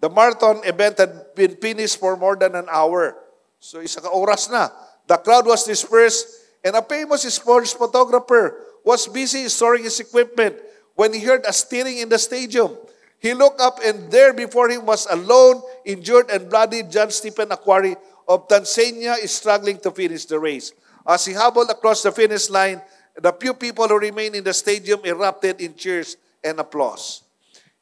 The 0.00 0.08
marathon 0.08 0.64
event 0.64 0.98
had 0.98 1.34
been 1.36 1.56
finished 1.56 2.00
for 2.00 2.16
more 2.16 2.34
than 2.34 2.56
an 2.56 2.66
hour. 2.72 3.16
So 3.60 3.84
isa 3.84 4.00
ka 4.00 4.08
oras 4.08 4.48
na. 4.50 4.72
The 5.06 5.20
crowd 5.20 5.44
was 5.44 5.68
dispersed 5.68 6.40
and 6.64 6.76
a 6.76 6.82
famous 6.82 7.28
sports 7.28 7.76
photographer 7.76 8.56
was 8.84 9.06
busy 9.06 9.48
storing 9.48 9.84
his 9.84 10.00
equipment 10.00 10.56
when 10.96 11.12
he 11.12 11.20
heard 11.20 11.44
a 11.44 11.52
stirring 11.52 11.98
in 12.00 12.08
the 12.08 12.18
stadium. 12.18 12.76
He 13.20 13.36
looked 13.36 13.60
up 13.60 13.80
and 13.84 14.10
there 14.10 14.32
before 14.32 14.72
him 14.72 14.88
was 14.88 15.04
a 15.04 15.16
lone, 15.16 15.60
injured 15.84 16.32
and 16.32 16.48
bloody 16.48 16.82
John 16.88 17.12
Stephen 17.12 17.52
Aquari 17.52 17.96
of 18.24 18.48
Tanzania 18.48 19.20
struggling 19.28 19.76
to 19.84 19.90
finish 19.92 20.24
the 20.24 20.40
race. 20.40 20.72
As 21.04 21.28
he 21.28 21.36
hobbled 21.36 21.68
across 21.68 22.02
the 22.02 22.12
finish 22.12 22.48
line, 22.48 22.80
the 23.20 23.32
few 23.36 23.52
people 23.52 23.88
who 23.88 23.98
remained 23.98 24.36
in 24.36 24.44
the 24.44 24.54
stadium 24.54 25.00
erupted 25.04 25.60
in 25.60 25.74
cheers 25.74 26.16
and 26.42 26.58
applause. 26.60 27.28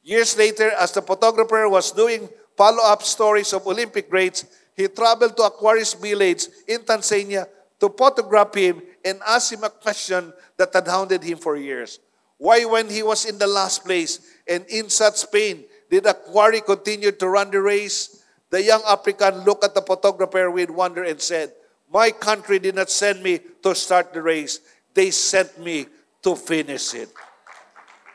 Years 0.08 0.40
later, 0.40 0.72
as 0.80 0.96
the 0.96 1.04
photographer 1.04 1.68
was 1.68 1.92
doing 1.92 2.32
follow-up 2.56 3.04
stories 3.04 3.52
of 3.52 3.68
Olympic 3.68 4.08
greats, 4.08 4.48
he 4.72 4.88
traveled 4.88 5.36
to 5.36 5.44
Aquarius 5.44 5.92
village 5.92 6.48
in 6.64 6.80
Tanzania 6.80 7.44
to 7.76 7.92
photograph 7.92 8.56
him 8.56 8.80
and 9.04 9.20
ask 9.28 9.52
him 9.52 9.64
a 9.64 9.68
question 9.68 10.32
that 10.56 10.72
had 10.72 10.88
hounded 10.88 11.20
him 11.20 11.36
for 11.36 11.60
years. 11.60 12.00
Why, 12.40 12.64
when 12.64 12.88
he 12.88 13.04
was 13.04 13.28
in 13.28 13.36
the 13.36 13.46
last 13.46 13.84
place 13.84 14.24
and 14.48 14.64
in 14.72 14.88
such 14.88 15.28
pain, 15.28 15.68
did 15.92 16.04
Aquari 16.08 16.64
continue 16.64 17.12
to 17.12 17.28
run 17.28 17.50
the 17.50 17.60
race? 17.60 18.24
The 18.48 18.64
young 18.64 18.80
African 18.88 19.44
looked 19.44 19.64
at 19.64 19.74
the 19.74 19.84
photographer 19.84 20.50
with 20.50 20.70
wonder 20.70 21.04
and 21.04 21.20
said, 21.20 21.52
My 21.92 22.12
country 22.12 22.58
did 22.58 22.80
not 22.80 22.88
send 22.88 23.22
me 23.22 23.40
to 23.60 23.74
start 23.74 24.14
the 24.14 24.22
race. 24.22 24.60
They 24.94 25.10
sent 25.10 25.60
me 25.60 25.84
to 26.22 26.32
finish 26.34 26.94
it. 26.94 27.12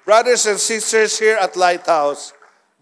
Brothers 0.06 0.46
and 0.46 0.60
sisters 0.60 1.18
here 1.18 1.38
at 1.40 1.56
Lighthouse, 1.56 2.34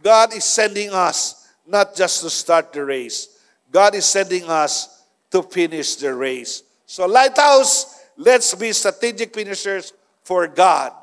God 0.02 0.34
is 0.34 0.44
sending 0.44 0.90
us 0.90 1.50
not 1.68 1.96
just 1.96 2.24
to 2.24 2.30
start 2.30 2.74
the 2.74 2.84
race. 2.84 3.38
God 3.72 3.94
is 3.94 4.06
sending 4.06 4.50
us 4.50 5.06
to 5.30 5.44
finish 5.44 5.96
the 5.96 6.14
race. 6.14 6.64
So 6.86 7.06
Lighthouse, 7.06 8.02
let's 8.18 8.54
be 8.56 8.74
strategic 8.74 9.34
finishers 9.34 9.94
for 10.24 10.48
God. 10.48 10.94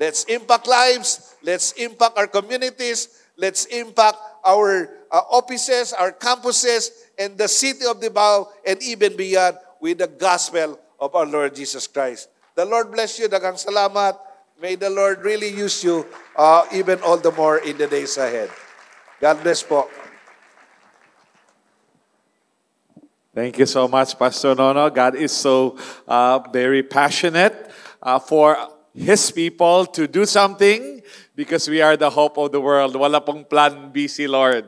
Let's 0.00 0.24
impact 0.24 0.66
lives. 0.66 1.34
Let's 1.42 1.72
impact 1.72 2.16
our 2.16 2.26
communities. 2.26 3.22
Let's 3.36 3.66
impact 3.66 4.16
our 4.44 4.88
uh, 5.12 5.22
offices, 5.28 5.92
our 5.92 6.12
campuses, 6.12 6.90
and 7.18 7.36
the 7.36 7.48
city 7.48 7.84
of 7.84 8.00
Davao, 8.00 8.48
and 8.66 8.82
even 8.82 9.16
beyond 9.16 9.58
with 9.80 9.98
the 9.98 10.08
gospel 10.08 10.80
of 10.98 11.14
our 11.14 11.26
Lord 11.26 11.54
Jesus 11.54 11.86
Christ. 11.86 12.28
The 12.54 12.64
Lord 12.64 12.90
bless 12.90 13.18
you. 13.20 13.28
Dagang 13.28 13.60
salamat. 13.60 14.25
May 14.56 14.74
the 14.74 14.88
Lord 14.88 15.20
really 15.20 15.52
use 15.52 15.84
you 15.84 16.06
uh, 16.34 16.64
even 16.72 17.00
all 17.04 17.18
the 17.18 17.30
more 17.30 17.58
in 17.58 17.76
the 17.76 17.86
days 17.86 18.16
ahead. 18.16 18.48
God 19.20 19.42
bless 19.44 19.62
po. 19.62 19.84
Thank 23.36 23.60
you 23.60 23.68
so 23.68 23.84
much, 23.84 24.16
Pastor 24.16 24.54
Nono. 24.56 24.88
God 24.88 25.14
is 25.14 25.32
so 25.32 25.76
uh, 26.08 26.40
very 26.48 26.82
passionate 26.82 27.68
uh, 28.00 28.18
for 28.18 28.56
His 28.96 29.28
people 29.30 29.84
to 29.92 30.08
do 30.08 30.24
something 30.24 31.04
because 31.36 31.68
we 31.68 31.84
are 31.84 32.00
the 32.00 32.08
hope 32.08 32.40
of 32.40 32.48
the 32.48 32.60
world. 32.60 32.96
Wala 32.96 33.20
pong 33.20 33.44
plan 33.44 33.92
B 33.92 34.08
si 34.08 34.24
Lord. 34.24 34.64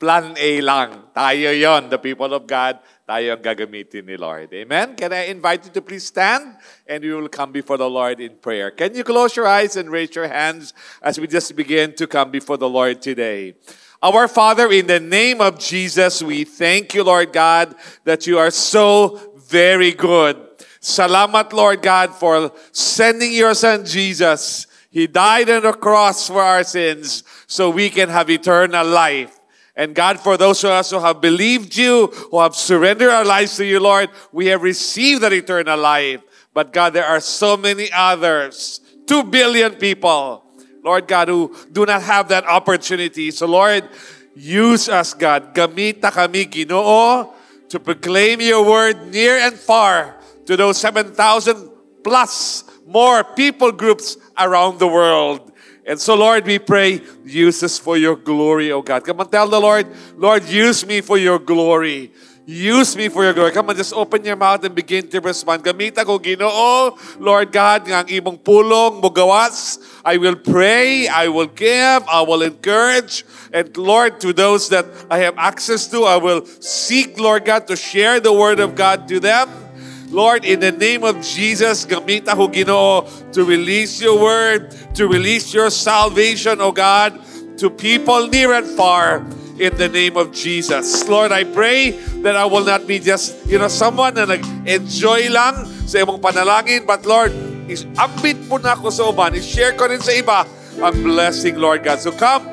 Plan 0.00 0.32
A 0.40 0.60
lang. 0.64 1.12
Tayo 1.12 1.52
yon, 1.52 1.92
the 1.92 2.00
people 2.00 2.32
of 2.32 2.48
God. 2.48 2.80
Tayo 3.06 3.38
ang 3.38 3.42
gagamitin 3.42 4.02
ni 4.02 4.18
Lord. 4.18 4.50
Amen? 4.50 4.98
Can 4.98 5.14
I 5.14 5.30
invite 5.30 5.62
you 5.62 5.72
to 5.78 5.82
please 5.82 6.10
stand 6.10 6.58
and 6.90 6.98
we 7.04 7.14
will 7.14 7.30
come 7.30 7.52
before 7.52 7.78
the 7.78 7.88
Lord 7.88 8.18
in 8.18 8.34
prayer. 8.42 8.70
Can 8.74 8.94
you 8.98 9.04
close 9.04 9.36
your 9.36 9.46
eyes 9.46 9.76
and 9.76 9.90
raise 9.90 10.14
your 10.14 10.26
hands 10.26 10.74
as 11.02 11.14
we 11.20 11.26
just 11.26 11.54
begin 11.54 11.94
to 12.02 12.06
come 12.06 12.30
before 12.30 12.58
the 12.58 12.68
Lord 12.68 13.00
today? 13.00 13.54
Our 14.02 14.26
Father, 14.26 14.70
in 14.74 14.86
the 14.86 14.98
name 14.98 15.40
of 15.40 15.58
Jesus, 15.58 16.22
we 16.22 16.42
thank 16.42 16.94
you, 16.94 17.04
Lord 17.04 17.32
God, 17.32 17.74
that 18.02 18.26
you 18.26 18.38
are 18.38 18.50
so 18.50 19.20
very 19.48 19.92
good. 19.92 20.36
Salamat, 20.82 21.52
Lord 21.52 21.82
God, 21.82 22.10
for 22.14 22.52
sending 22.72 23.32
your 23.32 23.54
Son 23.54 23.84
Jesus. 23.86 24.66
He 24.90 25.06
died 25.06 25.50
on 25.50 25.62
the 25.62 25.72
cross 25.72 26.26
for 26.26 26.42
our 26.42 26.64
sins 26.64 27.22
so 27.46 27.70
we 27.70 27.90
can 27.90 28.08
have 28.08 28.30
eternal 28.30 28.86
life. 28.86 29.38
And 29.76 29.94
God, 29.94 30.18
for 30.18 30.38
those 30.38 30.64
of 30.64 30.70
us 30.70 30.90
who 30.90 30.98
have 30.98 31.20
believed 31.20 31.76
you, 31.76 32.06
who 32.30 32.40
have 32.40 32.56
surrendered 32.56 33.10
our 33.10 33.24
lives 33.24 33.56
to 33.56 33.64
you, 33.64 33.78
Lord, 33.78 34.08
we 34.32 34.46
have 34.46 34.62
received 34.62 35.22
that 35.22 35.34
eternal 35.34 35.78
life. 35.78 36.22
But 36.54 36.72
God, 36.72 36.94
there 36.94 37.04
are 37.04 37.20
so 37.20 37.58
many 37.58 37.92
others, 37.92 38.80
two 39.06 39.22
billion 39.22 39.74
people, 39.74 40.42
Lord 40.82 41.06
God, 41.06 41.28
who 41.28 41.54
do 41.70 41.84
not 41.84 42.00
have 42.02 42.28
that 42.28 42.46
opportunity. 42.46 43.30
So 43.30 43.46
Lord, 43.46 43.86
use 44.34 44.88
us, 44.88 45.12
God. 45.12 45.54
Gamita 45.54 46.10
kami, 46.10 46.46
Ginoo, 46.46 47.32
to 47.68 47.78
proclaim 47.78 48.40
your 48.40 48.64
word 48.64 49.12
near 49.12 49.36
and 49.36 49.54
far 49.54 50.16
to 50.46 50.56
those 50.56 50.78
7,000 50.78 51.70
plus 52.02 52.64
more 52.86 53.24
people 53.24 53.72
groups 53.72 54.16
around 54.38 54.78
the 54.78 54.86
world. 54.86 55.52
And 55.86 56.00
so, 56.00 56.16
Lord, 56.16 56.44
we 56.44 56.58
pray, 56.58 57.00
use 57.24 57.62
us 57.62 57.78
for 57.78 57.96
your 57.96 58.16
glory, 58.16 58.72
oh 58.72 58.82
God. 58.82 59.04
Come 59.04 59.20
on, 59.20 59.30
tell 59.30 59.46
the 59.46 59.60
Lord, 59.60 59.86
Lord, 60.16 60.42
use 60.44 60.84
me 60.84 61.00
for 61.00 61.16
your 61.16 61.38
glory. 61.38 62.10
Use 62.44 62.96
me 62.96 63.08
for 63.08 63.22
your 63.22 63.32
glory. 63.32 63.50
Come 63.50 63.70
on, 63.70 63.76
just 63.76 63.92
open 63.92 64.24
your 64.24 64.36
mouth 64.36 64.62
and 64.64 64.74
begin 64.74 65.06
to 65.08 65.20
respond. 65.20 65.64
Gamita 65.64 66.06
ko, 66.06 66.18
Ginoo, 66.18 66.94
Lord 67.18 67.50
God, 67.50 67.86
ng 67.86 68.38
pulong, 68.38 69.02
mugawas. 69.02 69.78
I 70.04 70.16
will 70.16 70.36
pray, 70.36 71.06
I 71.06 71.26
will 71.26 71.50
give, 71.50 72.02
I 72.06 72.22
will 72.22 72.42
encourage. 72.42 73.24
And 73.52 73.76
Lord, 73.76 74.20
to 74.20 74.32
those 74.32 74.68
that 74.70 74.86
I 75.10 75.18
have 75.18 75.38
access 75.38 75.86
to, 75.88 76.02
I 76.04 76.18
will 76.18 76.46
seek, 76.46 77.18
Lord 77.18 77.44
God, 77.44 77.66
to 77.66 77.74
share 77.74 78.20
the 78.20 78.32
word 78.32 78.60
of 78.60 78.74
God 78.74 79.08
to 79.08 79.18
them. 79.18 79.65
Lord, 80.10 80.44
in 80.44 80.60
the 80.60 80.70
name 80.70 81.02
of 81.02 81.18
Jesus, 81.22 81.84
gamit 81.84 82.30
ako, 82.30 82.48
Ginoo, 82.48 83.04
to 83.34 83.42
release 83.42 83.98
your 84.00 84.18
word, 84.18 84.70
to 84.94 85.10
release 85.10 85.52
your 85.52 85.70
salvation, 85.70 86.60
O 86.62 86.70
God, 86.70 87.18
to 87.58 87.70
people 87.70 88.28
near 88.28 88.54
and 88.54 88.66
far 88.78 89.26
in 89.58 89.74
the 89.76 89.88
name 89.88 90.16
of 90.16 90.30
Jesus. 90.30 91.08
Lord, 91.08 91.32
I 91.32 91.44
pray 91.44 91.90
that 92.22 92.36
I 92.36 92.44
will 92.44 92.64
not 92.64 92.86
be 92.86 92.98
just, 92.98 93.34
you 93.48 93.58
know, 93.58 93.68
someone 93.68 94.14
na 94.14 94.28
nag-enjoy 94.28 95.32
lang 95.32 95.66
sa 95.88 96.04
imong 96.04 96.20
panalangin, 96.20 96.86
but 96.86 97.02
Lord, 97.08 97.32
is 97.66 97.82
ambit 97.98 98.38
po 98.46 98.62
na 98.62 98.78
ako 98.78 98.94
sa 98.94 99.10
uban, 99.10 99.34
i-share 99.34 99.74
ko 99.74 99.90
rin 99.90 99.98
sa 99.98 100.14
iba 100.14 100.46
ang 100.78 100.94
blessing, 101.02 101.58
Lord 101.58 101.82
God. 101.82 101.98
So 101.98 102.12
come 102.12 102.46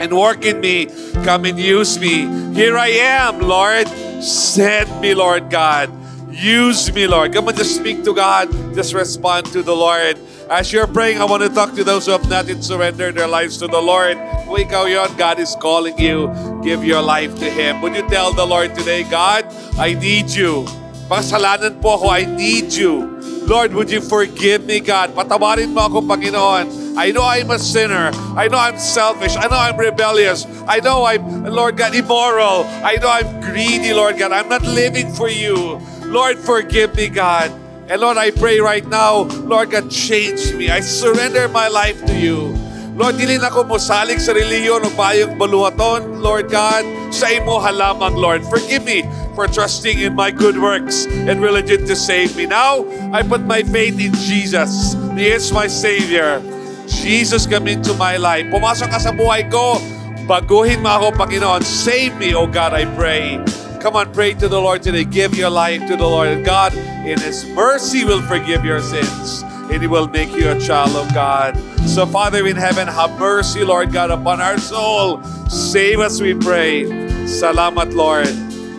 and 0.00 0.10
work 0.10 0.42
in 0.42 0.58
me. 0.60 0.90
Come 1.22 1.46
and 1.46 1.58
use 1.60 2.00
me. 2.00 2.26
Here 2.56 2.76
I 2.76 2.90
am, 3.22 3.40
Lord. 3.44 3.86
Send 4.18 4.88
me, 4.98 5.14
Lord 5.14 5.52
God. 5.52 5.92
Use 6.36 6.92
me, 6.92 7.06
Lord. 7.06 7.32
Come 7.32 7.48
on, 7.48 7.56
just 7.56 7.76
speak 7.76 8.04
to 8.04 8.12
God. 8.12 8.52
Just 8.76 8.92
respond 8.92 9.46
to 9.56 9.62
the 9.62 9.74
Lord. 9.74 10.20
As 10.52 10.70
you're 10.70 10.86
praying, 10.86 11.16
I 11.16 11.24
want 11.24 11.42
to 11.42 11.48
talk 11.48 11.72
to 11.74 11.82
those 11.82 12.04
who 12.04 12.12
have 12.12 12.28
not 12.28 12.46
yet 12.46 12.62
surrendered 12.62 13.14
their 13.14 13.26
lives 13.26 13.56
to 13.64 13.66
the 13.66 13.80
Lord. 13.80 14.20
Wake 14.44 14.68
ikaw 14.68 14.84
yun, 14.84 15.16
God 15.16 15.40
is 15.40 15.56
calling 15.56 15.96
you. 15.96 16.28
Give 16.62 16.84
your 16.84 17.00
life 17.00 17.32
to 17.40 17.48
Him. 17.48 17.80
Would 17.80 17.96
you 17.96 18.06
tell 18.12 18.36
the 18.36 18.44
Lord 18.44 18.76
today, 18.76 19.08
God, 19.08 19.48
I 19.80 19.96
need 19.96 20.28
you. 20.28 20.68
Pasalanan 21.08 21.80
po 21.80 21.96
ako, 21.96 22.12
I 22.12 22.28
need 22.28 22.68
you. 22.68 23.16
Lord, 23.48 23.72
would 23.72 23.88
you 23.88 24.04
forgive 24.04 24.68
me, 24.68 24.84
God? 24.84 25.16
Patawarin 25.16 25.72
mo 25.72 25.88
ako, 25.88 26.04
Panginoon. 26.04 27.00
I 27.00 27.16
know 27.16 27.24
I'm 27.24 27.48
a 27.48 27.58
sinner. 27.58 28.12
I 28.36 28.52
know 28.52 28.60
I'm 28.60 28.76
selfish. 28.76 29.40
I 29.40 29.48
know 29.48 29.56
I'm 29.56 29.80
rebellious. 29.80 30.44
I 30.68 30.84
know 30.84 31.08
I'm, 31.08 31.48
Lord 31.48 31.80
God, 31.80 31.96
immoral. 31.96 32.68
I 32.84 33.00
know 33.00 33.08
I'm 33.08 33.40
greedy, 33.40 33.96
Lord 33.96 34.20
God. 34.20 34.36
I'm 34.36 34.52
not 34.52 34.68
living 34.68 35.08
for 35.16 35.32
you. 35.32 35.80
Lord, 36.10 36.38
forgive 36.38 36.94
me, 36.94 37.08
God. 37.08 37.50
And 37.86 38.00
Lord, 38.00 38.18
I 38.18 38.30
pray 38.30 38.58
right 38.58 38.86
now, 38.86 39.30
Lord 39.46 39.70
God, 39.70 39.90
change 39.90 40.52
me. 40.54 40.70
I 40.70 40.80
surrender 40.80 41.46
my 41.48 41.68
life 41.68 42.02
to 42.06 42.14
you. 42.14 42.54
Lord, 42.96 43.20
dili 43.20 43.36
na 43.36 43.52
ko 43.52 43.60
mosalig 43.60 44.24
sa 44.24 44.32
reliyon 44.32 44.88
o 44.88 44.90
bayong 44.96 45.36
baluaton, 45.36 46.24
Lord 46.24 46.48
God, 46.48 46.80
sa 47.12 47.28
imo 47.28 47.60
halamang, 47.60 48.16
Lord. 48.16 48.40
Forgive 48.48 48.88
me 48.88 49.04
for 49.36 49.44
trusting 49.44 50.00
in 50.00 50.16
my 50.16 50.32
good 50.32 50.56
works 50.56 51.04
and 51.28 51.44
religion 51.44 51.84
to 51.84 51.92
save 51.92 52.32
me. 52.34 52.48
Now, 52.48 52.88
I 53.12 53.20
put 53.20 53.44
my 53.44 53.60
faith 53.62 54.00
in 54.00 54.16
Jesus. 54.24 54.96
He 55.12 55.28
is 55.28 55.52
my 55.52 55.68
Savior. 55.68 56.40
Jesus, 56.88 57.44
come 57.44 57.68
into 57.68 57.92
my 58.00 58.16
life. 58.16 58.48
Pumasok 58.48 58.88
ka 58.88 58.98
sa 58.98 59.12
buhay 59.12 59.44
ko. 59.52 59.76
Baguhin 60.24 60.80
mo 60.80 60.96
ako, 60.96 61.20
Panginoon. 61.20 61.62
Save 61.62 62.16
me, 62.16 62.32
oh 62.32 62.48
God, 62.48 62.72
I 62.72 62.88
pray. 62.96 63.38
Come 63.80 63.96
on, 63.96 64.12
pray 64.12 64.34
to 64.34 64.48
the 64.48 64.60
Lord 64.60 64.82
today. 64.82 65.04
Give 65.04 65.34
your 65.34 65.50
life 65.50 65.86
to 65.88 65.96
the 65.96 66.06
Lord. 66.06 66.28
And 66.28 66.44
God, 66.44 66.74
in 66.74 67.20
His 67.20 67.44
mercy, 67.54 68.04
will 68.04 68.22
forgive 68.22 68.64
your 68.64 68.80
sins. 68.80 69.42
And 69.70 69.80
He 69.80 69.86
will 69.86 70.08
make 70.08 70.30
you 70.30 70.50
a 70.50 70.58
child 70.58 70.96
of 70.96 71.12
God. 71.14 71.56
So, 71.86 72.06
Father 72.06 72.46
in 72.46 72.56
heaven, 72.56 72.88
have 72.88 73.18
mercy, 73.18 73.64
Lord 73.64 73.92
God, 73.92 74.10
upon 74.10 74.40
our 74.40 74.58
soul. 74.58 75.22
Save 75.48 76.00
us, 76.00 76.20
we 76.20 76.34
pray. 76.34 76.84
Salamat, 77.26 77.94
Lord. 77.94 78.26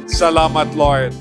Salamat, 0.07 0.75
Lord. 0.75 1.13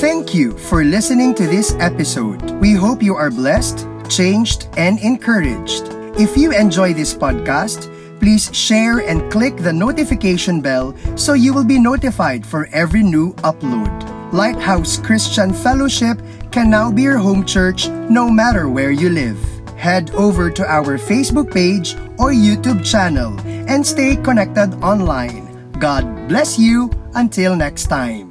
Thank 0.00 0.34
you 0.34 0.56
for 0.56 0.84
listening 0.84 1.34
to 1.34 1.46
this 1.46 1.74
episode. 1.80 2.42
We 2.60 2.74
hope 2.74 3.02
you 3.02 3.16
are 3.16 3.30
blessed, 3.30 3.86
changed, 4.08 4.68
and 4.76 4.98
encouraged. 5.00 5.88
If 6.20 6.36
you 6.36 6.52
enjoy 6.52 6.94
this 6.94 7.14
podcast, 7.14 7.92
please 8.20 8.54
share 8.54 8.98
and 9.00 9.30
click 9.30 9.56
the 9.56 9.72
notification 9.72 10.60
bell 10.60 10.94
so 11.16 11.34
you 11.34 11.52
will 11.54 11.64
be 11.64 11.78
notified 11.78 12.46
for 12.46 12.68
every 12.72 13.02
new 13.02 13.32
upload. 13.44 13.90
Lighthouse 14.32 14.98
Christian 14.98 15.52
Fellowship 15.52 16.20
can 16.50 16.70
now 16.70 16.90
be 16.90 17.02
your 17.02 17.18
home 17.18 17.44
church 17.44 17.88
no 17.88 18.30
matter 18.30 18.68
where 18.68 18.90
you 18.90 19.08
live. 19.08 19.38
Head 19.76 20.10
over 20.14 20.50
to 20.50 20.66
our 20.66 20.98
Facebook 20.98 21.52
page 21.52 21.94
or 22.18 22.32
YouTube 22.32 22.84
channel 22.84 23.38
and 23.44 23.86
stay 23.86 24.16
connected 24.16 24.74
online. 24.82 25.46
God 25.78 26.28
bless 26.28 26.58
you 26.58 26.90
until 27.14 27.54
next 27.54 27.86
time. 27.86 28.25